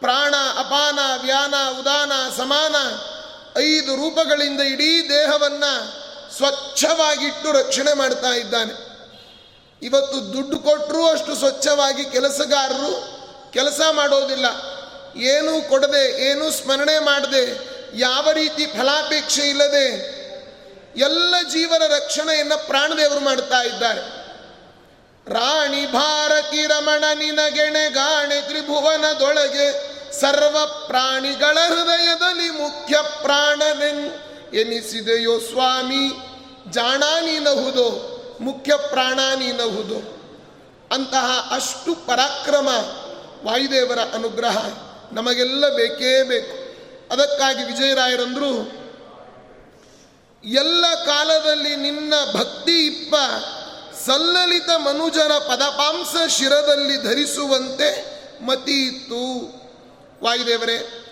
ಪ್ರಾಣ 0.00 0.34
ಅಪಾನ 0.58 0.98
ವ್ಯಾನ 1.22 1.54
ಉದಾನ 1.80 2.12
ಸಮಾನ 2.36 2.76
ಐದು 3.58 3.96
ರೂಪಗಳಿಂದ 3.96 4.60
ಇಡೀ 4.60 5.08
ದೇಹವನ್ನು 5.08 6.00
ಸ್ವಚ್ಛವಾಗಿಟ್ಟು 6.36 7.52
ರಕ್ಷಣೆ 7.52 7.92
ಮಾಡ್ತಾ 7.92 8.28
ಇದ್ದಾನೆ. 8.28 8.90
ಇವತ್ತು 9.82 10.32
ದುಡ್ಡು 10.32 10.58
ಕೊಟ್ಟರೂ 10.58 11.06
ಅಷ್ಟು 11.06 11.36
ಸ್ವಚ್ಛವಾಗಿ 11.36 12.04
ಕೆಲಸಗಾರರು 12.04 12.92
ಕೆಲಸ 13.52 13.80
ಮಾಡೋದಿಲ್ಲ. 13.90 14.46
ಏನೂ 15.20 15.68
ಕೊಡದೆ, 15.68 16.30
ಏನೂ 16.30 16.50
ಸ್ಮರಣೆ 16.50 16.98
ಮಾಡದೆ, 16.98 17.44
ಯಾವ 17.98 18.30
ರೀತಿ 18.32 18.66
ಫಲಾಪೇಕ್ಷೆ 18.66 19.42
ಇಲ್ಲದೆ 19.42 20.19
ಎಲ್ಲ 20.96 21.34
ಜೀವನ 21.48 21.82
ರಕ್ಷಣೆಯನ್ನು 21.86 22.66
ಪ್ರಾಣದೇವರು 22.66 23.20
ಮಾಡ್ತಾ 23.20 23.62
ಇದ್ದಾರೆ. 23.62 24.00
ರಾಣಿ 25.34 25.92
ಭಾರತಿ 25.92 26.66
ರಮಣ 26.66 27.04
ನಿನಗೆಣೆ 27.14 27.90
ಗಾಣೆ 27.90 28.40
ತ್ರಿಭುವನದೊಳಗೆ 28.40 29.90
ಸರ್ವ 30.20 30.84
ಪ್ರಾಣಿಗಳ 30.86 31.58
ಹೃದಯದಲ್ಲಿ 31.68 32.50
ಮುಖ್ಯ 32.50 32.96
ಪ್ರಾಣನೆನ್ 33.22 34.12
ಎನಿಸಿದೆಯೋ 34.54 35.38
ಸ್ವಾಮಿ, 35.38 36.10
ಜಾಣ 36.70 37.02
ನೀನಹುದು 37.20 38.10
ಮುಖ್ಯ 38.40 38.76
ಪ್ರಾಣ 38.76 39.20
ನೀನಹುದು 39.36 40.20
ಅಂತಹ 40.94 41.48
ಅಷ್ಟು 41.54 42.06
ಪರಾಕ್ರಮ 42.06 42.68
ವಾಯುದೇವರ 43.44 43.98
ಅನುಗ್ರಹ 43.98 44.66
ನಮಗೆಲ್ಲ 45.12 45.68
ಬೇಕೇ 45.68 46.22
ಬೇಕು. 46.22 46.60
ಅದಕ್ಕಾಗಿ 47.12 47.64
ವಿಜಯರಾಯರಂದ್ರು 47.64 48.79
ಎಲ್ಲ 50.44 50.94
ಕಾಲದಲ್ಲಿ 51.04 51.76
ನಿನ್ನ 51.76 52.14
ಭಕ್ತಿ 52.34 52.86
ಇಪ್ಪ 52.86 53.14
ಸಲ್ಲಲಿತ 54.06 54.70
ಮನುಜರ 54.70 55.32
ಪದಪಾಂಸ 55.38 56.30
ಶಿರದಲ್ಲಿ 56.30 57.02
ಧರಿಸುವಂತೆ 57.02 58.20
ಮತಿ 58.44 58.86
ಇತ್ತು. 58.86 59.52
ವಾಯುದೇವರೇ, 60.24 61.06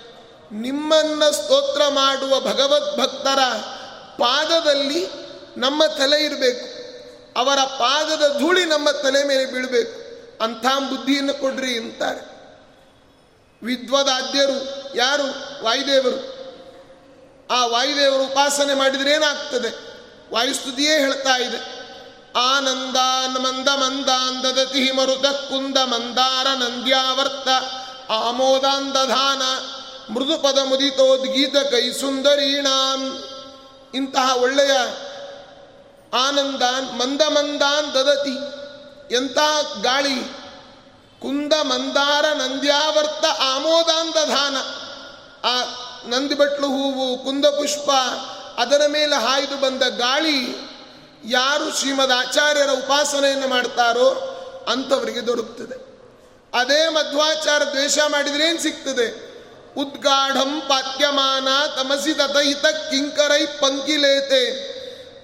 ನಿಮ್ಮನ್ನ 0.52 1.24
ಸ್ತೋತ್ರ 1.30 1.82
ಮಾಡುವ 1.88 2.40
ಭಗವದ್ಭಕ್ತರ 2.40 3.38
ಪಾದದಲ್ಲಿ 4.18 5.06
ನಮ್ಮ 5.56 5.84
ತಲೆ 5.84 6.24
ಇರಬೇಕು. 6.24 6.78
ಅವರ 7.38 7.58
ಪಾದದ 7.64 8.36
ಧೂಳಿ 8.40 8.64
ನಮ್ಮ 8.64 8.90
ತಲೆ 8.90 9.24
ಮೇಲೆ 9.24 9.46
ಬೀಳಬೇಕು. 9.46 10.08
ಅಂಥ 10.44 10.62
ಬುದ್ಧಿಯನ್ನು 10.62 11.34
ಕೊಡ್ರಿ 11.34 11.78
ಅಂತಾರೆ. 11.78 12.38
ವಿದ್ವದಾದ್ಯರು 13.62 14.92
ಯಾರು? 14.96 15.64
ವಾಯುದೇವರು. 15.64 16.37
ಆ 17.50 17.66
ವಾಯುದೇವರು 17.66 18.22
ಉಪಾಸನೆ 18.22 18.74
ಮಾಡಿದರೆ 18.74 19.10
ಏನಾಗ್ತದೆ? 19.10 19.88
ವಾಯುಸ್ತುತಿಯೇ 20.32 20.98
ಹೇಳ್ತಾ 20.98 21.36
ಇದೆ. 21.36 21.78
ಆನಂದಾನ್ 22.36 23.38
ಮಂದ 23.42 23.68
ಮಂದಾಂದದತಿ 23.68 24.92
ಮರುತ 24.92 25.26
ಕುಂದ 25.26 25.78
ಮಂದಾರ 25.78 26.46
ನಂದ್ಯಾವರ್ತ 26.46 27.48
ಆಮೋದಾಂದಧಾನ 28.10 29.42
ಮೃದುಪದ 30.12 30.58
ಮುದಿತೋದ್ಗೀತ 30.58 31.56
ಕೈ 31.56 31.92
ಸುಂದರೀಣಾಂ. 31.92 33.24
ಇಂತಹ 33.94 34.36
ಒಳ್ಳೆಯ 34.36 34.76
ಆನಂದಾನ್ 36.14 36.98
ಮಂದ 36.98 37.20
ಮಂದಾನ್ 37.20 37.94
ದದತಿ 37.94 38.34
ಎಂಥ 39.14 39.38
ಗಾಳಿ? 39.82 40.48
ಕುಂದ 41.20 41.52
ಮಂದಾರ 41.52 42.24
ನಂದ್ಯಾವರ್ತ 42.26 43.24
ಆಮೋದಾಂದಧಾನ 43.40 44.56
ಆ 45.46 45.84
ನಂದಿಬಟ್ಲು 46.06 46.66
ಹೂವು, 46.66 47.24
ಕುಂದಪುಷ್ಪ, 47.24 47.90
ಅದರ 48.60 48.82
ಮೇಲೆ 48.88 49.16
ಹಾಯ್ದು 49.16 49.56
ಬಂದ 49.56 49.82
ಗಾಳಿ, 49.82 50.68
ಯಾರು 51.24 51.78
ಶ್ರೀಮದ್ 51.78 52.12
ಆಚಾರ್ಯರ 52.12 52.70
ಉಪಾಸನೆಯನ್ನು 52.70 53.48
ಮಾಡ್ತಾರೋ 53.48 54.34
ಅಂಥವರಿಗೆ 54.72 55.26
ದೊರಕುತ್ತದೆ 55.26 55.88
ಅದೇ 56.58 56.88
ಮಧ್ವಾಚಾರ 56.88 57.62
ದ್ವೇಷ 57.64 57.98
ಮಾಡಿದ್ರೆ 57.98 58.46
ಏನು 58.46 58.62
ಸಿಗ್ತದೆ? 58.62 59.28
ಉದ್ಗಾಢಂ 59.76 60.60
ಪಾತ್ಯಮಾನ 60.60 61.48
ತಮಸಿ 61.66 62.14
ತತಹಿತ 62.14 62.66
ಕಿಂಕರೈ 62.66 63.46
ಪಂಕಿಲೇತೆ. 63.46 64.68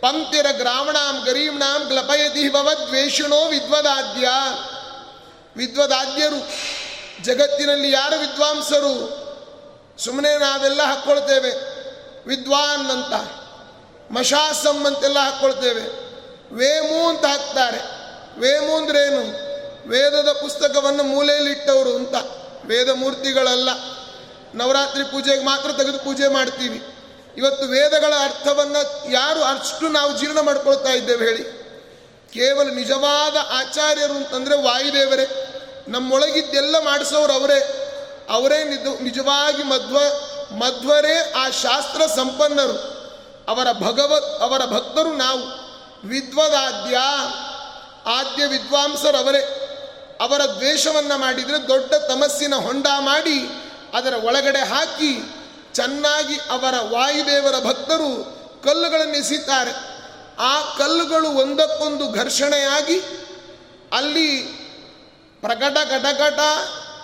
ಪಂಕ್ತಿರ 0.01 0.47
ಗ್ರಾವಣಾಂ 0.53 1.25
ಗರೀಮ್ಣಾಂ 1.25 1.89
ಗ್ಲಪಯತಿ 1.89 2.53
ಭವ 2.53 2.70
ದ್ವೇಷಣೋ 2.87 3.49
ವಿದ್ವದಾದ್ಯ. 3.49 4.29
ವಿದ್ವದಾದ್ಯರು, 5.57 6.49
ಜಗತ್ತಿನಲ್ಲಿ 7.25 7.91
ಯಾರು 7.91 8.20
ವಿದ್ವಾಂಸರು? 8.20 9.24
ಸುಮ್ಮನೆ 9.99 10.38
ನಾವೆಲ್ಲ 10.38 10.82
ಹಾಕ್ಕೊಳ್ತೇವೆ. 10.82 11.51
ವಿದ್ವಾನ್ 12.28 12.90
ಅಂತ 12.90 13.45
ಮಶಾಸಂ 14.11 14.86
ಅಂತೆಲ್ಲ 14.86 15.18
ಹಾಕ್ಕೊಳ್ತೇವೆ. 15.18 15.82
ವೇಮು 16.55 17.09
ಅಂತ 17.09 17.26
ಹಾಕ್ತಾರೆ. 17.26 17.78
ವೇಮು 18.40 18.76
ಅಂದ್ರೇನು? 18.76 19.20
ವೇದದ 19.88 20.32
ಪುಸ್ತಕವನ್ನು 20.32 21.03
ಮೂಲೆಯಲ್ಲಿಟ್ಟವರು 21.03 21.97
ಅಂತ. 21.97 22.14
ವೇದ 22.66 22.88
ಮೂರ್ತಿಗಳಲ್ಲ. 22.88 23.68
ನವರಾತ್ರಿ 24.55 25.05
ಪೂಜೆಗೆ 25.05 25.45
ಮಾತ್ರ 25.45 25.72
ತೆಗೆದು 25.72 25.99
ಪೂಜೆ 25.99 26.28
ಮಾಡ್ತೀವಿ. 26.28 26.84
ಇವತ್ತು 27.36 27.64
ವೇದಗಳ 27.64 28.14
ಅರ್ಥವನ್ನು 28.18 29.12
ಯಾರು 29.12 29.42
ಅಷ್ಟು 29.42 29.88
ನಾವು 29.88 30.18
ಜೀರ್ಣ 30.18 30.40
ಮಾಡ್ಕೊಳ್ತಾ 30.40 30.90
ಇದ್ದೇವೆ 30.90 31.26
ಹೇಳಿ. 31.26 31.42
ಕೇವಲ 32.32 32.70
ನಿಜವಾದ 32.70 33.36
ಆಚಾರ್ಯರು 33.51 34.14
ಅಂತಂದರೆ 34.14 34.62
ವಾಯುದೇವರೇ. 34.62 35.51
ನಮ್ಮೊಳಗಿದ್ದೆಲ್ಲ 35.88 36.78
ಮಾಡಿಸೋರು 36.78 37.32
ಅವರೇ. 37.32 37.84
ಅವರೇ 38.29 38.64
ನಿಜ, 38.64 39.01
ನಿಜವಾಗಿ 39.01 39.62
ಮಧ್ವ, 39.62 39.99
ಮಧ್ವರೇ 40.57 41.33
ಆ 41.37 41.51
ಶಾಸ್ತ್ರ 41.51 42.07
ಸಂಪನ್ನರು. 42.07 42.95
ಅವರ 43.49 43.72
ಭಗವತ್, 43.72 44.43
ಅವರ 44.43 44.64
ಭಕ್ತರು 44.64 45.16
ನಾವು. 45.16 45.64
ವಿದ್ವದಾದ್ಯ, 46.09 46.97
ಆದ್ಯ 48.11 48.47
ವಿದ್ವಾಂಸರವರೇ. 48.47 49.61
ಅವರ 50.20 50.41
ದ್ವೇಷವನ್ನು 50.45 51.18
ಮಾಡಿದರೆ 51.18 51.68
ದೊಡ್ಡ 51.68 51.95
ತಮಸ್ಸಿನ 51.95 52.55
ಹೊಂಡ 52.55 52.87
ಮಾಡಿ 52.99 53.41
ಅದರ 53.95 54.14
ಒಳಗಡೆ 54.25 54.59
ಹಾಕಿ 54.59 55.18
ಚೆನ್ನಾಗಿ 55.72 56.35
ಅವರ 56.35 56.75
ವಾಯುದೇವರ 56.81 57.64
ಭಕ್ತರು 57.64 58.35
ಕಲ್ಲುಗಳನ್ನು 58.64 59.14
ಎಸಿತಾರೆ 59.14 59.70
ಆ 60.39 60.61
ಕಲ್ಲುಗಳು 60.61 61.31
ಒಂದಕ್ಕೊಂದು 61.31 62.12
ಘರ್ಷಣೆಯಾಗಿ 62.12 63.01
ಅಲ್ಲಿ 63.97 64.43
ಪ್ರಗಟ 65.41 65.72
ಗಟಗಟ 65.72 66.41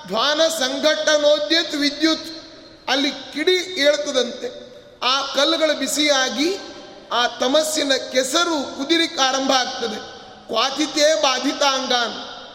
ಧ್ವಾನ 0.06 0.40
ಸಂಘಟನೋದ್ಯತ್ 0.48 1.74
ವಿದ್ಯುತ್ 1.74 2.40
ಅಲ್ಲಿ 2.88 3.10
ಕಿಡಿ 3.10 3.80
ಏಳ್ತದಂತೆ. 3.80 4.70
ಆ 5.02 5.34
ಕಲ್ಲುಗಳು 5.34 5.78
ಬಿಸಿಯಾಗಿ 5.78 6.56
ಆ 7.12 7.26
ತಮಸ್ಸಿನ 7.26 7.92
ಕೆಸರು 8.12 8.76
ಕುದಿರಿಕ್ 8.76 9.18
ಆರಂಭ 9.18 9.50
ಆಗ್ತದೆ. 9.50 9.96
ಕ್ವಾತಿತೇ 10.46 11.14
ಬಾಧಿತಾಂಗಾನ್. 11.14 12.46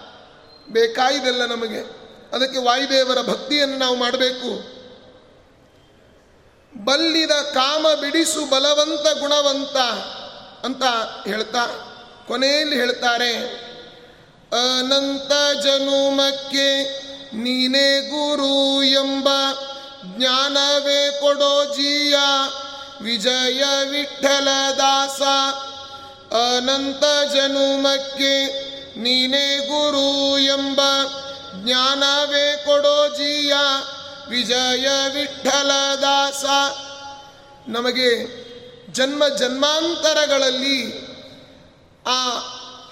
ಬೇಕಾಯಿದೆಲ್ಲ 0.73 1.45
ನಮಗೆ. 1.45 2.05
ಅದಕ್ಕೆ 2.33 2.59
ವಾಯುದೇವರ 2.59 3.21
ಭಕ್ತಿಯನ್ನು 3.21 3.77
ನಾವು 3.77 3.95
ಮಾಡಬೇಕು. 3.95 4.75
ಬಲ್ಲಿದ 6.85 7.31
ಕಾಮ 7.31 7.87
ಬಿಡಿಸು 8.01 8.49
ಬಲವಂತ 8.49 9.19
ಗುಣವಂತ 9.19 9.77
ಅಂತ 10.65 10.83
ಹೇಳ್ತಾ, 11.27 11.65
ಕೊನೆಯಲ್ಲಿ 12.27 12.75
ಹೇಳ್ತಾರೆ, 12.75 13.37
ಅನಂತ 14.51 15.61
ಜನುಮಕ್ಕೆ 15.63 17.04
ನೀನೇ 17.35 18.01
ಗುರು 18.01 18.83
ಎಂಬ 18.83 19.29
ಜ್ಞಾನವೇ 20.17 21.17
ಕೊಡೋ 21.21 21.65
ಜೀಯ, 21.65 22.15
ವಿಜಯ 23.01 23.63
ವಿಠಲ 23.89 24.47
ದಾಸ. 24.77 25.21
ಅನಂತ 26.35 27.33
ಜನುಮಕ್ಕೆ 27.33 28.65
ನೀನೇ 28.99 29.57
ಗುರು 29.57 30.37
ಎಂಬ 30.37 30.81
ಜ್ಞಾನವೇ 31.63 32.63
ಕೊಡೋ 32.65 33.07
ಜೀಯ, 33.07 33.53
ವಿಜಯ 34.29 34.87
ವಿಠಲ 35.13 35.71
ದಾಸ. 36.01 36.45
ನಮಗೆ 37.67 38.09
ಜನ್ಮ 38.93 39.27
ಜನ್ಮಾಂತರಗಳಲ್ಲಿ 39.27 41.05
ಆ 42.07 42.29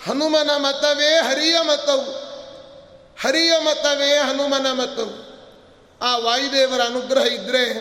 ಹನುಮನ 0.07 0.49
ಮತವೇ 0.57 1.15
ಹರಿಯ 1.15 1.55
ಮತವು. 1.61 2.32
ಹರಿಯ 3.23 3.53
ಮತವೇ 3.59 4.17
ಹನುಮನ 4.17 4.71
ಮತವು 4.71 5.33
ಆ 6.01 6.17
ವಾಯುದೇವರ 6.17 6.81
ಅನುಗ್ರಹ 6.81 7.21
ಇದ್ದರೆ 7.21 7.73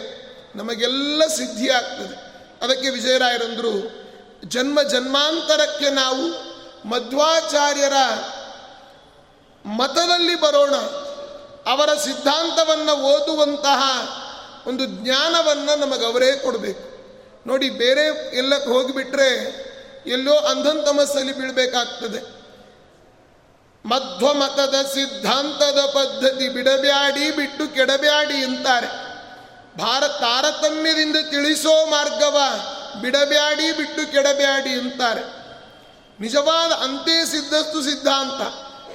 ನಮಗೆಲ್ಲ 0.56 1.26
ಸಿದ್ಧಿ 1.26 1.70
ಆಗ್ತದೆ. 1.70 2.32
ಅದಕ್ಕೆ 2.64 2.90
ವಿಜಯರಾಯರಂದರು, 2.90 4.02
ಜನ್ಮ 4.48 4.82
ಜನ್ಮಾಂತರಕ್ಕೆ 4.82 5.90
ನಾವು 5.90 6.52
ಮಧ್ವಾಚಾರ್ಯರ 6.88 7.92
ಮತದಲ್ಲಿ 9.66 10.40
ಬರೋಣ. 10.40 10.74
ಅವರ 11.70 11.94
ಸಿದ್ಧಾಂತವನ್ನು 11.94 12.92
ಓದುವಂತಹ 12.92 13.82
ಒಂದು 14.66 14.86
ಜ್ಞಾನವನ್ನು 14.86 15.78
ನಮಗೆ 15.78 16.06
ಅವರೇ 16.06 16.32
ಕೊಡಬೇಕು. 16.32 16.92
ನೋಡಿ, 17.46 17.70
ಬೇರೆ 17.70 18.36
ಎಲ್ಲಕ್ಕೆ 18.36 18.70
ಹೋಗಿಬಿಟ್ರೆ 18.70 19.62
ಎಲ್ಲೋ 20.06 20.34
ಅಂಧನ್ 20.34 20.86
ತಮಸ್ಸಲ್ಲಿ 20.86 21.32
ಬೀಳಬೇಕಾಗ್ತದೆ. 21.32 22.41
ಮಧ್ವ 23.86 24.32
ಮತದ 24.32 24.74
ಸಿದ್ಧಾಂತದ 24.82 25.78
ಪದ್ಧತಿ 25.80 26.48
ಬಿಡಬ್ಯಾಡಿ 26.48 27.30
ಬಿಟ್ಟು 27.30 27.74
ಕೆಡಬ್ಯಾಡಿ 27.74 28.44
ಅಂತಾರೆ. 28.44 28.86
ಭಾರತ 29.78 30.10
ತಾರತಮ್ಯದಿಂದ 30.10 31.16
ತಿಳಿಸೋ 31.30 31.86
ಮಾರ್ಗವ 31.86 32.38
ಬಿಡಬ್ಯಾಡಿ 33.00 33.72
ಬಿಟ್ಟು 33.72 34.12
ಕೆಡಬ್ಯಾಡಿ 34.12 34.70
ಅಂತಾರೆ. 34.70 35.20
ನಿಜವಾದ 36.20 36.72
ಅಂತೆ 36.72 37.30
ಸಿದ್ಧಸ್ತು 37.30 37.82
ಸಿದ್ಧಾಂತ. 37.82 38.40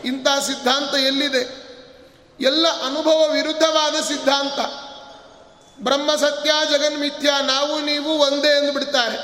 ಇಂಥ 0.06 0.28
ಸಿದ್ಧಾಂತ 0.46 0.96
ಎಲ್ಲಿದೆ? 0.96 1.68
ಎಲ್ಲ 2.40 2.68
ಅನುಭವ 2.68 3.30
ವಿರುದ್ಧವಾದ 3.34 3.96
ಸಿದ್ಧಾಂತ. 4.08 4.60
ಬ್ರಹ್ಮ 5.84 6.16
ಸತ್ಯ 6.16 6.52
ಜಗನ್ಮಿಥ್ಯ 6.72 7.32
ನಾವು 7.42 7.82
ನೀವು 7.82 8.20
ಒಂದೇ 8.20 8.48
ಎಂದು 8.48 8.74
ಬಿಡ್ತಾರೆ 8.74 9.18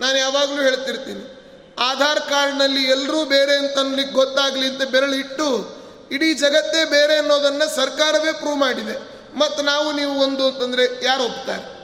ನಾನು 0.00 0.18
ಯಾವಾಗಲೂ 0.18 0.62
ಹೇಳ್ತಿರ್ತೀನಿ. 0.62 1.35
ಆಧಾರ್ 1.78 2.20
ಕಾರ್ಡ್ನಲ್ಲಿ 2.20 2.84
ಎಲ್ಲರೂ 2.84 3.24
ಬೇರೆ 3.24 3.56
ಅಂತ 3.56 3.78
ಅನ್ಲಿಕ್ಕೆ 3.78 4.14
ಗೊತ್ತಾಗಲಿ 4.14 4.66
ಅಂತ 4.66 4.82
ಬೆರಳಿಟ್ಟು 4.82 5.76
ಇಡೀ 6.10 6.34
ಜಗತ್ತೇ 6.34 6.84
ಬೇರೆ 6.84 7.16
ಅನ್ನೋದನ್ನು 7.16 7.76
ಸರ್ಕಾರವೇ 7.76 8.32
ಪ್ರೂವ್ 8.32 8.56
ಮಾಡಿದೆ. 8.56 9.16
ಮತ್ತು 9.38 9.62
ನಾವು 9.62 9.92
ನೀವು 9.92 10.20
ಒಂದು 10.20 10.46
ಅಂತಂದರೆ 10.46 11.04
ಯಾರು 11.04 11.24
ಒಪ್ತಾರೆ? 11.24 11.76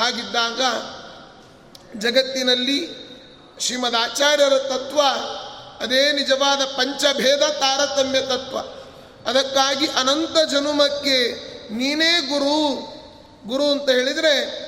ಹಾಗಿದ್ದಾಗ 0.00 0.60
ಜಗತ್ತಿನಲ್ಲಿ 1.98 3.10
ಶ್ರೀಮದ್ 3.60 3.94
ಆಚಾರ್ಯರ 3.94 4.58
ತತ್ವ, 4.58 5.00
ಅದೇ 5.80 6.12
ನಿಜವಾದ 6.12 6.64
ಪಂಚಭೇದ 6.64 7.40
ತಾರತಮ್ಯ 7.40 8.20
ತತ್ವ. 8.20 8.58
ಅದಕ್ಕಾಗಿ 9.28 9.86
ಅನಂತ 9.86 10.50
ಜನುಮಕ್ಕೆ 10.50 11.32
ನೀನೇ 11.74 12.20
ಗುರು 12.20 12.76
ಗುರು 13.48 13.64
ಅಂತ 13.64 13.90
ಹೇಳಿದರೆ 13.90 14.60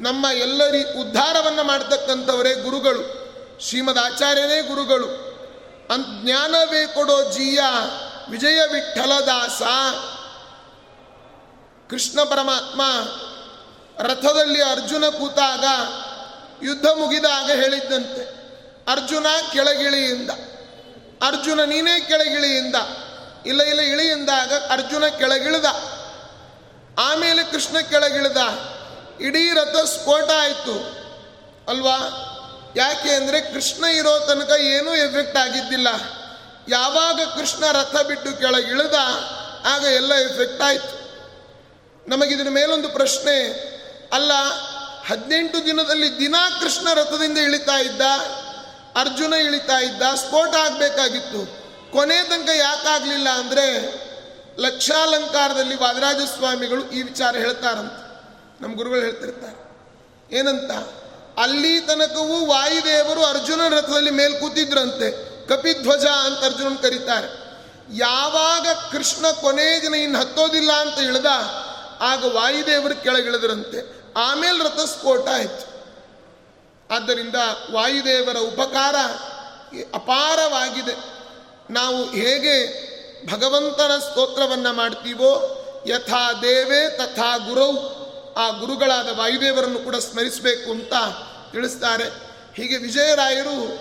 ನಮ್ಮ 0.00 0.26
ಎಲ್ಲರಿ 0.32 0.82
ಉದ್ಧಾರವನ್ನು 0.82 1.64
ಮಾಡ್ತಕ್ಕಂಥವರೇ 1.64 2.54
ಗುರುಗಳು. 2.54 3.23
ಶ್ರೀಮದ್ 3.60 3.98
ಆಚಾರ್ಯನೇ 3.98 4.60
ಗುರುಗಳು 4.60 5.34
ಅಂತ 5.90 6.06
ಜ್ಞಾನವೇ 6.22 6.86
ಕೊಡೋ 6.86 7.30
ಜೀಯ 7.30 7.60
ವಿಜಯ 8.30 8.60
ವಿಠಲದಾಸ. 8.72 9.62
ಕೃಷ್ಣ 11.90 12.22
ಪರಮಾತ್ಮ 12.22 12.82
ರಥದಲ್ಲಿ 14.02 14.62
ಅರ್ಜುನ 14.62 15.08
ಕೂತಾಗ 15.08 15.64
ಯುದ್ಧ 16.62 16.86
ಮುಗಿದಾಗ 16.86 17.50
ಹೇಳಿದ್ದಂತೆ, 17.50 18.22
ಅರ್ಜುನ 18.92 19.26
ಕೆಳಗಿಳಿಯಿಂದ, 19.52 20.30
ಅರ್ಜುನ 21.22 21.60
ನೀನೇ 21.64 22.00
ಕೆಳಗಿಳಿಯಿಂದ, 22.00 22.76
ಇಲ್ಲ 23.46 23.62
ಇಲ್ಲ, 23.62 23.80
ಇಳಿಯಿಂದಾಗ 23.80 24.52
ಅರ್ಜುನ 24.70 25.06
ಕೆಳಗಿಳಿದ. 25.06 25.64
ಆಮೇಲೆ 26.98 27.42
ಕೃಷ್ಣ 27.42 27.78
ಕೆಳಗಿಳಿದ. 27.78 28.36
ಇಡೀ 29.20 29.50
ರಥ 29.50 29.76
ಸ್ಫೋಟ 29.84 30.30
ಆಯಿತು. 30.40 30.76
ಅಲ್ವಾ? 31.68 31.98
ಯಾಕೆ 32.76 33.10
ಅಂದರೆ 33.10 33.40
ಕೃಷ್ಣ 33.40 33.84
ಇರೋ 33.84 34.18
ತನಕ 34.18 34.50
ಏನೂ 34.50 34.94
ಎಫೆಕ್ಟ್ 34.94 35.36
ಆಗಿದ್ದಿಲ್ಲ. 35.36 35.88
ಯಾವಾಗ 36.68 37.20
ಕೃಷ್ಣ 37.38 37.70
ರಥ 37.70 37.96
ಬಿಟ್ಟು 37.96 38.38
ಕೆಳಗಿಳಿದ 38.38 38.94
ಆಗ 39.66 39.84
ಎಲ್ಲ 39.84 40.14
ಎಫೆಕ್ಟ್ 40.14 40.62
ಆಯಿತು. 40.62 41.04
ನಮಗಿದ್ರ 42.08 42.48
ಮೇಲೊಂದು 42.50 42.88
ಪ್ರಶ್ನೆ, 42.88 43.36
ಅಲ್ಲ, 44.12 44.32
ಹದಿನೆಂಟು 45.06 45.66
ದಿನದಲ್ಲಿ 45.66 46.18
ದಿನಾ 46.18 46.50
ಕೃಷ್ಣ 46.60 46.92
ರಥದಿಂದ 46.92 47.38
ಇಳಿತಾ 47.38 47.76
ಇದ್ದ, 47.76 48.00
ಅರ್ಜುನ 48.96 49.32
ಇಳಿತಾ 49.32 49.78
ಇದ್ದ, 49.80 50.02
ಸ್ಫೋಟ 50.14 50.54
ಆಗಬೇಕಾಗಿತ್ತು. 50.54 51.40
ಕೊನೆ 51.92 52.22
ತನಕ 52.22 52.48
ಯಾಕಾಗಲಿಲ್ಲ 52.48 53.28
ಅಂದರೆ, 53.28 53.66
ಲಕ್ಷಾಲಂಕಾರದಲ್ಲಿ 54.58 55.74
ವಾದರಾಜ 55.74 56.16
ಸ್ವಾಮಿಗಳು 56.16 56.90
ಈ 56.90 57.02
ವಿಚಾರ 57.02 57.36
ಹೇಳ್ತಾರಂತ. 57.36 57.92
ನಮ್ಮ 58.62 58.76
ಗುರುಗಳು 58.76 59.00
ಹೇಳ್ತಿರ್ತಾರೆ. 59.00 59.58
ಏನಂತ? 60.36 61.03
ಅಲ್ಲಿ 61.38 61.80
ತನಕವೂ 61.80 62.46
ವಾಯುದೇವರು 62.46 63.24
ಅರ್ಜುನ 63.24 63.68
ರಥದಲ್ಲಿ 63.68 64.10
ಮೇಲೆ 64.10 64.40
ಕೂತಿದ್ರಂತೆ. 64.40 65.34
ಕಪಿಧ್ವಜ 65.48 66.06
ಅಂತ 66.06 66.44
ಅರ್ಜುನ 66.44 66.74
ಕರೀತಾರೆ. 66.82 67.44
ಯಾವಾಗ 67.96 68.66
ಕೃಷ್ಣ 68.92 69.30
ಕೊನೆ 69.30 69.82
ದಿನ 69.82 69.94
ಇನ್ನು 69.94 70.18
ಹತ್ತೋದಿಲ್ಲ 70.18 70.72
ಅಂತ 70.72 70.98
ಇಳ್ದ 70.98 71.26
ಆಗ 72.00 72.24
ವಾಯುದೇವರು 72.24 73.02
ಕೆಳಗಿಳಿದ್ರಂತೆ. 73.02 74.04
ಆಮೇಲೆ 74.16 74.64
ರಥ 74.64 74.80
ಸ್ಫೋಟ 74.80 75.28
ಆಯ್ತು. 75.28 75.74
ಆದ್ದರಿಂದ 76.94 77.34
ವಾಯುದೇವರ 77.70 78.36
ಉಪಕಾರ 78.36 78.96
ಅಪಾರವಾಗಿದೆ. 79.94 80.94
ನಾವು 81.70 82.10
ಹೇಗೆ 82.10 82.84
ಭಗವಂತನ 83.32 83.98
ಸ್ತೋತ್ರವನ್ನು 83.98 84.72
ಮಾಡ್ತೀವೋ, 84.72 85.60
ಯಥಾ 85.86 86.32
ದೇವೇ 86.32 86.90
ತಥಾ 86.90 87.36
ಗುರೌ 87.36 87.72
ಆ 88.36 88.48
ಗುರುಗಳಾದ 88.48 89.08
ವಾಯುದೇವರನ್ನು 89.18 89.78
ಕೂಡ 89.78 89.96
ಸ್ಮರಿಸಬೇಕು 89.96 90.70
ಅಂತ 90.70 90.92
ತಿಳಿಸ್ತಾರೆ. 91.52 92.04
ಹೀಗೆ 92.54 92.76
ವಿಜಯರಾಯರು 92.76 93.80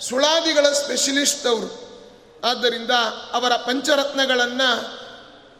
ಸುಳಾದಿಗಳ 0.00 0.72
ಸ್ಪೆಷಲಿಸ್ಟ್ 0.72 1.46
ಅವರು. 1.46 1.84
ಆದ್ದರಿಂದ 2.44 2.90
ಅವರ 3.32 3.52
ಪಂಚರತ್ನಗಳನ್ನು 3.56 4.98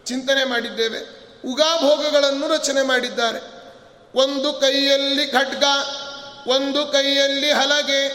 ಚಿಂತನೆ 0.07 0.45
ಮಾಡಿದ್ದೇವೆ. 0.45 1.25
ಉಗಾಭೋಗಗಳನ್ನು 1.53 2.49
ರಚನೆ 2.49 2.83
ಮಾಡಿದ್ದಾರೆ. 2.83 3.55
ಒಂದು 4.15 4.53
ಕೈಯಲ್ಲಿ 4.53 5.27
ಖಡ್ಗ, 5.27 5.65
ಒಂದು 6.47 6.87
ಕೈಯಲ್ಲಿ 6.87 7.53
ಹಲಗೆ, 7.53 8.09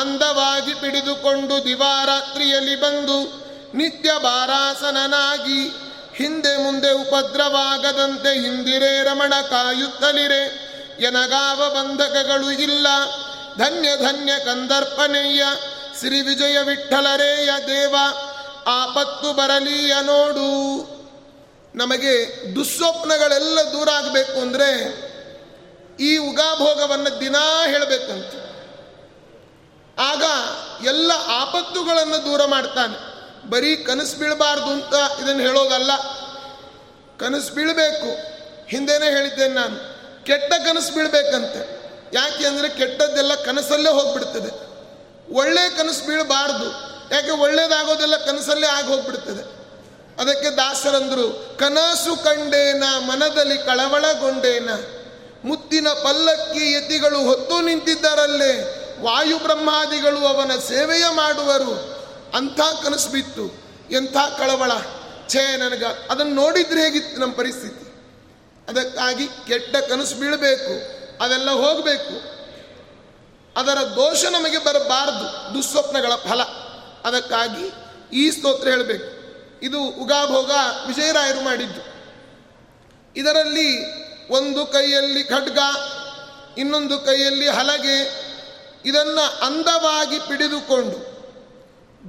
ಅಂದವಾಗಿ 0.00 0.74
ಪಿಡಿದುಕೊಂಡು 0.74 1.64
ದಿವಾರಾತ್ರಿಯಲ್ಲಿ 1.64 2.76
ಬಂದು 2.76 3.48
ನಿತ್ಯ 3.76 4.10
ಬಾರಾಸನನಾಗಿ 4.18 5.87
ಹಿಂದೆ 6.18 6.56
ಮುಂದೆ 6.56 6.92
ಉಪದ್ರವಾಗದಂತೆ 6.92 8.40
ಹಿಂದಿರೇ 8.40 9.02
ರಮಣ 9.02 9.34
ಕಾಯುತ್ತಲಿರೆ. 9.50 10.68
ಎನಗಾವ 11.00 11.70
ಬಂಧಕಗಳು 11.70 12.50
ಇಲ್ಲ. 12.50 12.86
ಧನ್ಯ 13.58 13.96
ಧನ್ಯ 13.96 14.32
ಕಂದರ್ಪನೆಯ 14.38 15.42
ಶ್ರೀ 15.98 16.20
ವಿಜಯ 16.20 16.58
ವಿಠಲರೇಯ 16.58 17.50
ದೇವ. 17.66 17.96
ಆಪತ್ತು 18.66 19.32
ಬರಲಿಯ 19.32 19.94
ನೋಡು. 20.02 20.48
ನಮಗೆ 21.74 22.44
ದುಸ್ವಪ್ನಗಳೆಲ್ಲ 22.54 23.58
ದೂರ 23.72 23.88
ಆಗಬೇಕು 23.88 24.40
ಅಂದರೆ 24.40 24.72
ಈ 26.00 26.16
ಉಗಾಭೋಗವನ್ನು 26.16 27.20
ದಿನಾ 27.20 27.66
ಹೇಳಬೇಕಂತ. 27.66 28.34
ಆಗ 30.00 30.22
ಎಲ್ಲ 30.86 31.12
ಆಪತ್ತುಗಳನ್ನು 31.26 32.24
ದೂರ 32.24 32.44
ಮಾಡ್ತಾನೆ. 32.44 33.17
ಬರೀ 33.50 33.76
ಕನಸು 33.76 34.16
ಬೀಳಬಾರ್ದು 34.16 34.64
ಅಂತ 34.64 35.22
ಇದನ್ನು 35.22 35.42
ಹೇಳೋದಲ್ಲ 35.42 35.96
ಕನಸು 37.18 37.54
ಬೀಳಬೇಕು. 37.54 38.38
ಹಿಂದೆನೇ 38.68 39.06
ಹೇಳಿದ್ದೇನೆ 39.06 39.54
ನಾನು. 39.54 39.98
ಕೆಟ್ಟ 40.24 40.54
ಕನಸು 40.54 40.94
ಬೀಳಬೇಕಂತೆ. 40.94 41.78
ಯಾಕೆ 42.12 42.46
ಅಂದರೆ 42.46 42.68
ಕೆಟ್ಟದ್ದೆಲ್ಲ 42.68 43.34
ಕನಸಲ್ಲೇ 43.34 43.90
ಹೋಗ್ಬಿಡ್ತದೆ. 43.90 44.68
ಒಳ್ಳೆ 45.34 45.76
ಕನಸು 45.76 46.06
ಬೀಳಬಾರ್ದು. 46.06 46.88
ಯಾಕೆ 47.14 47.30
ಒಳ್ಳೇದಾಗೋದೆಲ್ಲ 47.30 48.16
ಕನಸಲ್ಲೇ 48.16 48.66
ಆಗಿ 48.66 48.88
ಹೋಗ್ಬಿಡ್ತದೆ. 48.88 49.58
ಅದಕ್ಕೆ 50.20 50.50
ದಾಸರಂದರು, 50.50 51.56
ಕನಸು 51.58 52.16
ಕಂಡೇನ, 52.16 52.84
ಮನದಲ್ಲಿ 52.98 53.58
ಕಳವಳಗೊಂಡೇನ? 53.58 54.68
ಮುತ್ತಿನ 55.44 55.88
ಪಲ್ಲಕ್ಕಿ 55.88 56.72
ಯತಿಗಳು 56.72 57.18
ಹೊತ್ತು 57.18 57.60
ನಿಂತಿದ್ದರಲ್ಲೇ? 57.60 58.74
ವಾಯು 59.02 59.38
ಬ್ರಹ್ಮಾದಿಗಳು 59.38 60.26
ಅವನ 60.26 60.50
ಸೇವೆಯ 60.68 61.04
ಮಾಡುವರು. 61.10 61.97
ಅಂಥ 62.34 62.60
ಕನಸು 62.82 63.08
ಬಿತ್ತು. 63.08 63.68
ಎಂಥ 63.90 64.16
ಕಳವಳ. 64.16 64.72
ಛೇ, 65.28 65.56
ನನಗ 65.56 65.84
ಅದನ್ನು 65.84 66.34
ನೋಡಿದ್ರೆ 66.34 66.84
ಹೇಗಿತ್ತು 66.84 67.20
ನಮ್ಮ 67.20 67.34
ಪರಿಸ್ಥಿತಿ? 67.34 67.88
ಅದಕ್ಕಾಗಿ 68.68 69.28
ಕೆಟ್ಟ 69.46 69.76
ಕನಸು 69.76 70.14
ಬೀಳಬೇಕು. 70.14 70.98
ಅದೆಲ್ಲ 71.24 71.50
ಹೋಗಬೇಕು. 71.50 72.38
ಅದರ 73.56 73.78
ದೋಷ 73.80 74.24
ನಮಗೆ 74.24 74.58
ಬರಬಾರದು. 74.58 75.54
ದುಸ್ವಪ್ನಗಳ 75.54 76.14
ಫಲ. 76.14 76.42
ಅದಕ್ಕಾಗಿ 77.04 77.72
ಈ 78.12 78.30
ಸ್ತೋತ್ರ 78.30 78.68
ಹೇಳಬೇಕು. 78.68 79.18
ಇದು 79.62 79.82
ಉಗಾಭೋಗ 79.82 80.50
ವಿಜಯರಾಯರು 80.86 81.40
ಮಾಡಿದ್ದು. 81.40 81.98
ಇದರಲ್ಲಿ 83.16 83.98
ಒಂದು 84.30 84.66
ಕೈಯಲ್ಲಿ 84.66 85.24
ಖಡ್ಗ, 85.24 85.58
ಇನ್ನೊಂದು 86.58 86.98
ಕೈಯಲ್ಲಿ 86.98 87.48
ಹಲಗೆ. 87.48 88.28
ಇದನ್ನು 88.84 89.46
ಅಂದವಾಗಿ 89.46 90.18
ಪಿಡಿದುಕೊಂಡು 90.18 91.07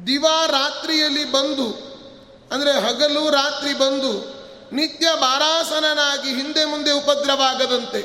ದಿವಾ 0.07 0.45
ರಾತ್ರಿಯಲ್ಲಿ 0.45 1.31
ಬಂದು, 1.31 1.89
ಅಂದರೆ 2.51 2.71
ಹಗಲು 2.71 3.29
ರಾತ್ರಿ 3.29 3.73
ಬಂದು, 3.73 4.39
ನಿತ್ಯ 4.75 5.07
ಬಾರಾಸನನಾಗಿ 5.15 6.29
ಹಿಂದೆ 6.29 6.65
ಮುಂದೆ 6.65 6.91
ಉಪದ್ರವಾಗದಂತೆ, 6.91 8.01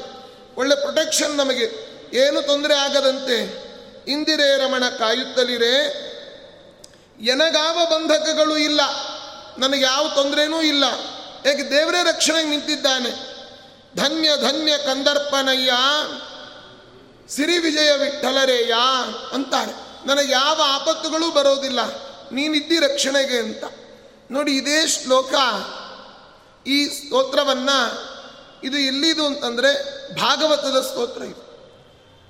ಒಳ್ಳೆ 0.57 0.75
ಪ್ರೊಟೆಕ್ಷನ್ 0.75 1.37
ನಮಗೆ, 1.37 1.67
ಏನು 2.15 2.43
ತೊಂದರೆ 2.43 2.75
ಆಗದಂತೆ, 2.75 3.65
ಇಂದಿರೇ 4.09 4.57
ರಮಣ 4.57 4.89
ಕಾಯುತ್ತಲಿರೇ? 4.89 5.77
ಎನಗಾವ 7.21 7.87
ಬಂಧಕಗಳು 7.87 8.57
ಇಲ್ಲ, 8.57 8.81
ನನಗೆ 9.59 9.85
ಯಾವ 9.85 10.09
ತೊಂದರೆನೂ 10.09 10.63
ಇಲ್ಲ. 10.63 10.85
ಯಾಕೆ 11.45 11.71
ದೇವರೇ 11.71 12.03
ರಕ್ಷಣೆಗೆ 12.03 12.49
ನಿಂತಿದ್ದಾನೆ. 12.49 13.11
ಧನ್ಯ 13.97 14.29
ಧನ್ಯ 14.37 14.79
ಕಂದರ್ಪನಯ್ಯ 14.79 15.73
ಸಿರಿ 17.29 17.59
ವಿಜಯ 17.59 17.91
ವಿಠಲರೇಯ 17.97 18.75
ಅಂತಾರೆ. 19.33 19.84
ನನಗೆ 20.07 20.33
ಯಾವ 20.33 20.63
ಆಪತ್ತುಗಳು 20.67 21.31
ಬರೋದಿಲ್ಲ. 21.31 21.81
ನೀನಿದ್ದಿ 22.33 22.79
ರಕ್ಷಣೆಗೆ 22.79 23.39
ಅಂತ. 23.39 23.65
ನೋಡಿ, 24.31 24.53
ಇದೇ 24.53 24.87
ಶ್ಲೋಕ 24.87 25.35
ಈ 26.67 26.87
ಸ್ತೋತ್ರವನ್ನು 26.87 28.15
ಇದು 28.65 28.79
ಎಲ್ಲಿದು 28.79 29.27
ಅಂತಂದರೆ 29.27 29.73
ಭಾಗವತದ 30.15 30.81
ಸ್ತೋತ್ರ 30.81 31.23
ಇದು. 31.23 31.45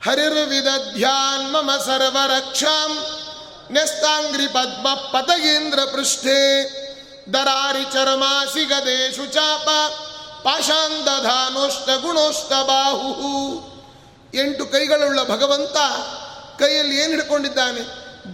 ಹರಿರ್ವಿದಧ್ಯಾನ್ 0.04 1.52
ಮಮ 1.52 1.70
ಸರ್ವರಕ್ಷಾಂ 1.86 2.98
ನೆಸ್ತಾಂಗ್ರಿ 3.70 4.46
ಪದ್ಮ 4.46 4.94
ಪತಗೇಂದ್ರ 4.94 5.78
ಪೃಷ್ಠೆ. 5.92 6.84
ದರಾರಿ 7.32 7.84
ಚರಮಾಸಿ 7.84 8.64
ಗದೇಶು 8.64 9.32
ಚಾಪ 9.32 9.68
ಪಾಷಾಂದಧಾನೋಷ್ಟ 10.42 11.88
ಗುಣೋಷ್ಟ 12.02 12.52
ಬಾಹು 12.52 13.74
ಎಂಟು 14.34 14.66
ಕೈಗಳುಳ್ಳ 14.66 15.22
ಭಗವಂತ 15.22 15.76
ಕೈಯಲ್ಲಿ 16.58 16.96
ಏನು 16.96 17.12
ಹಿಡ್ಕೊಂಡಿದ್ದಾನೆ? 17.12 17.80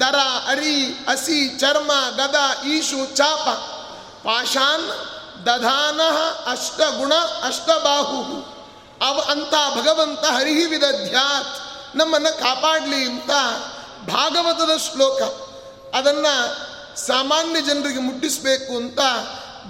ದರ, 0.01 0.17
ಅರಿ, 0.47 0.87
ಹಸಿ, 1.11 1.49
ಚರ್ಮ, 1.49 1.93
ಗದ, 2.17 2.67
ಈಶು, 2.67 3.17
ಚಾಪ. 3.17 3.49
ಪಾಷಾನ್ 4.25 4.89
ದಧಾನ 5.47 6.01
ಅಷ್ಟ 6.51 6.81
ಅಷ್ಟಬಾಹು 7.45 8.51
ಅವ 9.07 9.21
ಅಂತ 9.21 9.51
ಭಗವಂತ 9.51 10.19
ಹರಿಹಿ 10.19 10.65
ವಿದಧ್ಯಾತ್ 10.65 11.47
ನಮ್ಮನ್ನು 11.97 12.41
ಕಾಪಾಡಲಿ 12.41 13.05
ಅಂತ 13.05 13.31
ಭಾಗವತದ 14.07 14.77
ಶ್ಲೋಕ. 14.77 15.23
ಅದನ್ನು 15.95 16.57
ಸಾಮಾನ್ಯ 17.07 17.61
ಜನರಿಗೆ 17.61 18.01
ಮುಟ್ಟಿಸಬೇಕು 18.01 18.77
ಅಂತ 18.77 18.99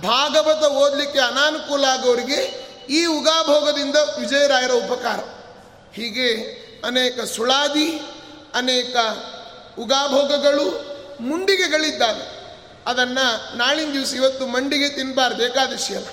ಭಾಗವತ 0.02 0.64
ಓದಲಿಕ್ಕೆ 0.64 1.18
ಅನಾನುಕೂಲ 1.18 1.84
ಆಗೋರಿಗೆ 1.84 2.70
ಈ 2.90 3.04
ಉಗಾಭೋಗದಿಂದ 3.04 3.96
ವಿಜಯರಾಯರ 3.96 4.70
ಉಪಕಾರ. 4.70 5.18
ಹೀಗೆ 5.94 6.34
ಅನೇಕ 6.86 7.20
ಸುಳಾದಿ 7.20 8.02
ಅನೇಕ 8.54 8.96
ಉಗಾಭೋಗಗಳು 9.78 10.90
ಮುಂಡಿಗೆಗಳಿದ್ದಾವೆ. 11.20 12.40
ಅದನ್ನು 12.86 13.56
ನಾಳಿನ 13.56 13.92
ದಿವಸ 13.92 14.14
ಇವತ್ತು 14.14 14.46
ಮಂಡಿಗೆ 14.46 14.88
ತಿನ್ನಬಾರ್ದು 14.88 15.44
ಏಕಾದಶಿ 15.44 15.94
ಅಲ್ಲ. 15.94 16.06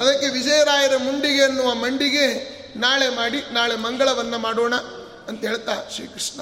ಅದಕ್ಕೆ 0.00 0.28
ವಿಜಯರಾಯರ 0.28 0.96
ಮುಂಡಿಗೆ 0.96 1.42
ಅನ್ನುವ 1.42 1.74
ಮಂಡಿಗೆ 1.74 2.54
ನಾಳೆ 2.76 3.08
ಮಾಡಿ, 3.08 3.44
ನಾಳೆ 3.52 3.76
ಮಂಗಳವನ್ನು 3.76 4.38
ಮಾಡೋಣ 4.38 4.74
ಅಂತ 5.28 5.40
ಹೇಳ್ತಾ 5.40 5.72
ಶ್ರೀಕೃಷ್ಣ. 5.94 6.40